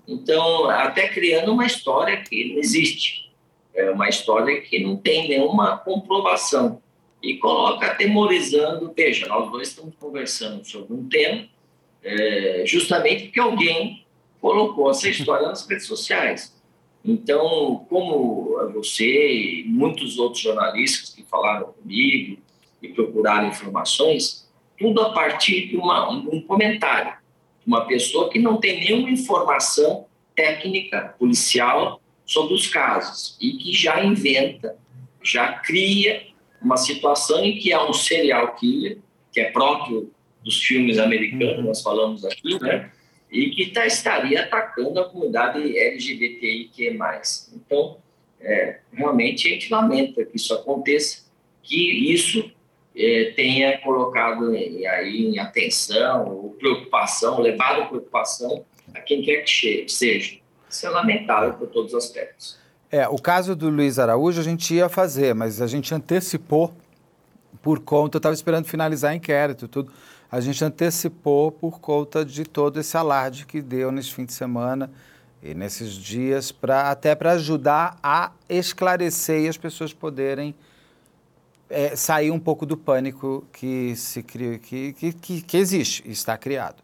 Então, 0.07 0.69
até 0.69 1.09
criando 1.09 1.53
uma 1.53 1.65
história 1.65 2.23
que 2.23 2.53
não 2.53 2.59
existe, 2.59 3.31
é 3.75 3.91
uma 3.91 4.09
história 4.09 4.61
que 4.61 4.79
não 4.81 4.97
tem 4.97 5.29
nenhuma 5.29 5.79
comprovação 5.79 6.83
e 7.23 7.37
coloca 7.39 7.87
atemorizando. 7.87 8.93
Veja, 8.95 9.27
nós 9.27 9.51
dois 9.51 9.69
estamos 9.69 9.95
conversando 9.99 10.65
sobre 10.65 10.93
um 10.93 11.09
tema, 11.09 11.47
é, 12.05 12.65
justamente 12.67 13.25
porque 13.25 13.41
alguém 13.41 14.05
colocou 14.41 14.91
essa 14.91 15.09
história 15.09 15.49
nas 15.49 15.67
redes 15.67 15.87
sociais. 15.87 16.55
Então, 17.05 17.85
como 17.89 18.57
você 18.73 19.63
e 19.63 19.65
muitos 19.67 20.19
outros 20.19 20.43
jornalistas 20.43 21.11
que 21.11 21.25
falaram 21.25 21.73
comigo 21.73 22.39
e 22.81 22.89
procuraram 22.89 23.49
informações, 23.49 24.49
tudo 24.79 25.01
a 25.01 25.13
partir 25.13 25.69
de 25.69 25.77
uma, 25.77 26.11
um 26.11 26.41
comentário 26.43 27.25
uma 27.67 27.87
pessoa 27.87 28.29
que 28.29 28.39
não 28.39 28.59
tem 28.59 28.81
nenhuma 28.81 29.11
informação 29.11 30.07
técnica, 30.35 31.15
policial, 31.19 32.01
sobre 32.27 32.55
os 32.55 32.67
casos 32.69 33.37
e 33.41 33.53
que 33.53 33.73
já 33.73 34.03
inventa, 34.03 34.77
já 35.23 35.53
cria 35.53 36.27
uma 36.61 36.77
situação 36.77 37.45
em 37.45 37.59
que 37.59 37.73
há 37.73 37.85
um 37.85 37.93
serial 37.93 38.55
killer, 38.55 38.99
que 39.33 39.41
é 39.41 39.51
próprio 39.51 40.11
dos 40.45 40.63
filmes 40.63 40.99
americanos, 40.99 41.59
uhum. 41.59 41.63
nós 41.65 41.83
falamos 41.83 42.25
aqui, 42.25 42.61
né? 42.61 42.91
E 43.31 43.51
que 43.51 43.71
tá, 43.71 43.87
estaria 43.87 44.43
atacando 44.43 45.01
a 45.01 45.09
comunidade 45.09 45.59
LGBTIQ+. 45.77 46.99
Então, 47.55 47.97
é, 48.41 48.79
realmente 48.93 49.49
a 49.49 49.51
gente 49.51 49.73
lamenta 49.73 50.25
que 50.25 50.37
isso 50.37 50.55
aconteça, 50.55 51.25
que 51.63 52.13
isso 52.13 52.53
é, 52.95 53.33
tenha 53.35 53.79
colocado 53.79 54.55
em, 54.55 54.87
aí 54.87 55.27
em 55.27 55.39
atenção, 55.39 56.29
ou 56.29 56.51
preocupação, 56.51 57.41
levado 57.41 57.89
preocupação 57.89 58.65
a 58.95 59.01
quem 59.01 59.23
quer 59.23 59.43
que 59.43 59.89
seja. 59.89 60.39
Isso 60.69 60.87
é 60.87 60.91
lamentável 60.91 61.55
por 61.55 61.69
todos 61.69 61.93
os 61.93 62.05
aspectos. 62.05 62.59
É, 62.91 63.09
o 63.09 63.17
caso 63.17 63.57
do 63.57 63.69
Luiz 63.71 63.99
Araújo 63.99 64.41
a 64.41 64.45
gente 64.45 64.75
ia 64.75 64.89
fazer, 64.89 65.35
mas 65.35 65.61
a 65.61 65.67
gente 65.67 65.93
antecipou 65.93 66.73
por 67.63 67.81
conta, 67.81 68.17
eu 68.17 68.19
estava 68.19 68.35
esperando 68.35 68.67
finalizar 68.67 69.13
o 69.13 69.17
inquérito 69.17 69.67
tudo, 69.67 69.91
a 70.31 70.41
gente 70.41 70.65
antecipou 70.65 71.53
por 71.53 71.81
conta 71.81 72.25
de 72.25 72.45
todo 72.45 72.81
esse 72.81 72.97
alarde 72.97 73.47
que 73.47 73.63
deu 73.63 73.93
nesse 73.93 74.13
fim 74.13 74.25
de 74.25 74.33
semana 74.33 74.91
e 75.43 75.55
nesses 75.55 75.93
dias, 75.93 76.51
pra, 76.51 76.91
até 76.91 77.15
para 77.15 77.33
ajudar 77.33 77.99
a 78.03 78.33
esclarecer 78.49 79.43
e 79.43 79.49
as 79.49 79.59
pessoas 79.59 79.93
poderem 79.93 80.55
é, 81.69 81.95
sair 81.95 82.31
um 82.31 82.39
pouco 82.39 82.65
do 82.65 82.77
pânico 82.77 83.47
que 83.53 83.95
se 83.97 84.23
cria, 84.23 84.59
que, 84.59 84.93
que, 84.95 85.43
que, 85.43 85.57
existe 85.57 86.03
e 86.07 86.13
está 86.13 86.39
criado. 86.39 86.83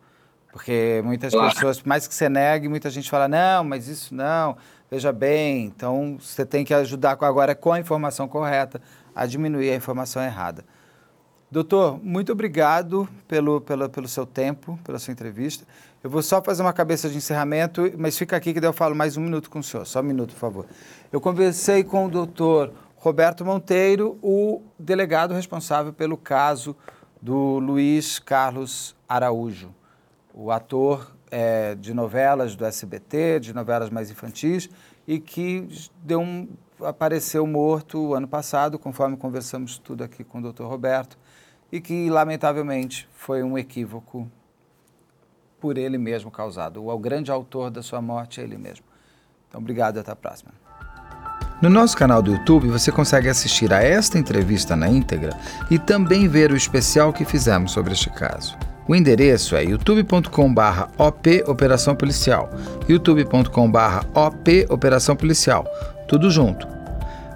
Porque 0.52 1.00
muitas 1.04 1.32
pessoas, 1.32 1.82
mais 1.82 2.06
que 2.06 2.14
você 2.14 2.28
negue, 2.28 2.68
muita 2.68 2.90
gente 2.90 3.08
fala, 3.08 3.28
não, 3.28 3.64
mas 3.64 3.88
isso 3.88 4.14
não, 4.14 4.56
veja 4.90 5.12
bem, 5.12 5.64
então 5.64 6.18
você 6.20 6.44
tem 6.44 6.64
que 6.64 6.74
ajudar 6.74 7.16
agora 7.20 7.54
com 7.54 7.72
a 7.72 7.78
informação 7.78 8.26
correta 8.26 8.80
a 9.14 9.26
diminuir 9.26 9.70
a 9.70 9.76
informação 9.76 10.22
errada. 10.22 10.64
Doutor, 11.52 11.98
muito 12.00 12.30
obrigado 12.30 13.08
pelo, 13.26 13.60
pelo, 13.60 13.88
pelo 13.88 14.06
seu 14.06 14.24
tempo, 14.24 14.78
pela 14.84 15.00
sua 15.00 15.10
entrevista. 15.10 15.66
Eu 16.00 16.08
vou 16.08 16.22
só 16.22 16.40
fazer 16.40 16.62
uma 16.62 16.72
cabeça 16.72 17.08
de 17.10 17.16
encerramento, 17.16 17.90
mas 17.98 18.16
fica 18.16 18.36
aqui 18.36 18.54
que 18.54 18.60
daí 18.60 18.68
eu 18.68 18.72
falo 18.72 18.94
mais 18.94 19.16
um 19.16 19.20
minuto 19.20 19.50
com 19.50 19.58
o 19.58 19.62
senhor, 19.62 19.84
só 19.84 19.98
um 19.98 20.04
minuto, 20.04 20.32
por 20.32 20.38
favor. 20.38 20.66
Eu 21.10 21.20
conversei 21.20 21.82
com 21.82 22.06
o 22.06 22.08
doutor 22.08 22.72
Roberto 22.94 23.44
Monteiro, 23.44 24.16
o 24.22 24.62
delegado 24.78 25.34
responsável 25.34 25.92
pelo 25.92 26.16
caso 26.16 26.76
do 27.20 27.58
Luiz 27.58 28.20
Carlos 28.20 28.94
Araújo, 29.08 29.74
o 30.32 30.52
ator 30.52 31.10
é, 31.32 31.74
de 31.74 31.92
novelas 31.92 32.54
do 32.54 32.64
SBT, 32.64 33.40
de 33.40 33.52
novelas 33.52 33.90
mais 33.90 34.08
infantis, 34.08 34.70
e 35.04 35.18
que 35.18 35.66
deu 36.00 36.20
um, 36.20 36.48
apareceu 36.80 37.44
morto 37.44 38.14
ano 38.14 38.28
passado, 38.28 38.78
conforme 38.78 39.16
conversamos 39.16 39.78
tudo 39.78 40.04
aqui 40.04 40.22
com 40.22 40.38
o 40.38 40.42
doutor 40.42 40.68
Roberto, 40.68 41.18
e 41.72 41.80
que, 41.80 42.10
lamentavelmente, 42.10 43.08
foi 43.12 43.42
um 43.42 43.56
equívoco 43.56 44.30
por 45.60 45.76
ele 45.76 45.98
mesmo 45.98 46.30
causado. 46.30 46.84
O, 46.86 46.98
grande 46.98 47.30
autor 47.30 47.70
da 47.70 47.82
sua 47.82 48.00
morte 48.00 48.40
é 48.40 48.44
ele 48.44 48.56
mesmo. 48.56 48.84
Então, 49.48 49.60
obrigado 49.60 49.96
e 49.96 50.00
até 50.00 50.10
a 50.10 50.16
próxima. 50.16 50.52
No 51.60 51.68
nosso 51.68 51.94
canal 51.94 52.22
do 52.22 52.32
YouTube 52.32 52.68
você 52.68 52.90
consegue 52.90 53.28
assistir 53.28 53.70
a 53.70 53.82
esta 53.82 54.18
entrevista 54.18 54.74
na 54.74 54.88
íntegra 54.88 55.36
e 55.70 55.78
também 55.78 56.26
ver 56.26 56.50
o 56.50 56.56
especial 56.56 57.12
que 57.12 57.24
fizemos 57.24 57.72
sobre 57.72 57.92
este 57.92 58.08
caso. 58.08 58.56
O 58.88 58.94
endereço 58.94 59.54
é 59.54 59.64
youtube.com/op 59.64 61.44
Operação 61.46 61.94
Policial, 61.94 62.48
youtube.com/op 62.88 64.66
Operação 64.70 65.14
Policial, 65.14 65.66
tudo 66.08 66.30
junto. 66.30 66.79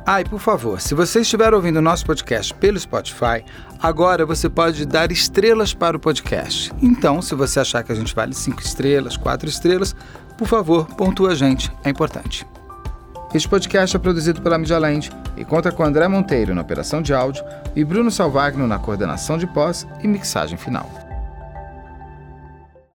Ah, 0.06 0.20
e 0.20 0.24
por 0.24 0.38
favor, 0.38 0.82
se 0.82 0.94
você 0.94 1.20
estiver 1.20 1.54
ouvindo 1.54 1.78
o 1.78 1.82
nosso 1.82 2.04
podcast 2.04 2.52
pelo 2.54 2.78
Spotify, 2.78 3.42
agora 3.80 4.26
você 4.26 4.50
pode 4.50 4.84
dar 4.84 5.10
estrelas 5.10 5.72
para 5.72 5.96
o 5.96 6.00
podcast. 6.00 6.70
Então, 6.82 7.22
se 7.22 7.34
você 7.34 7.60
achar 7.60 7.82
que 7.82 7.90
a 7.90 7.94
gente 7.94 8.14
vale 8.14 8.34
5 8.34 8.60
estrelas, 8.60 9.16
4 9.16 9.48
estrelas, 9.48 9.96
por 10.36 10.46
favor, 10.46 10.84
pontua 10.94 11.30
a 11.30 11.34
gente, 11.34 11.72
é 11.82 11.88
importante. 11.88 12.46
Este 13.32 13.48
podcast 13.48 13.96
é 13.96 13.98
produzido 13.98 14.42
pela 14.42 14.58
Media 14.58 14.78
Land 14.78 15.10
e 15.38 15.44
conta 15.44 15.72
com 15.72 15.82
André 15.82 16.06
Monteiro 16.06 16.54
na 16.54 16.60
operação 16.60 17.00
de 17.00 17.14
áudio 17.14 17.42
e 17.74 17.82
Bruno 17.82 18.10
Salvagno 18.10 18.66
na 18.66 18.78
coordenação 18.78 19.38
de 19.38 19.46
pós 19.46 19.86
e 20.02 20.06
mixagem 20.06 20.58
final. 20.58 21.03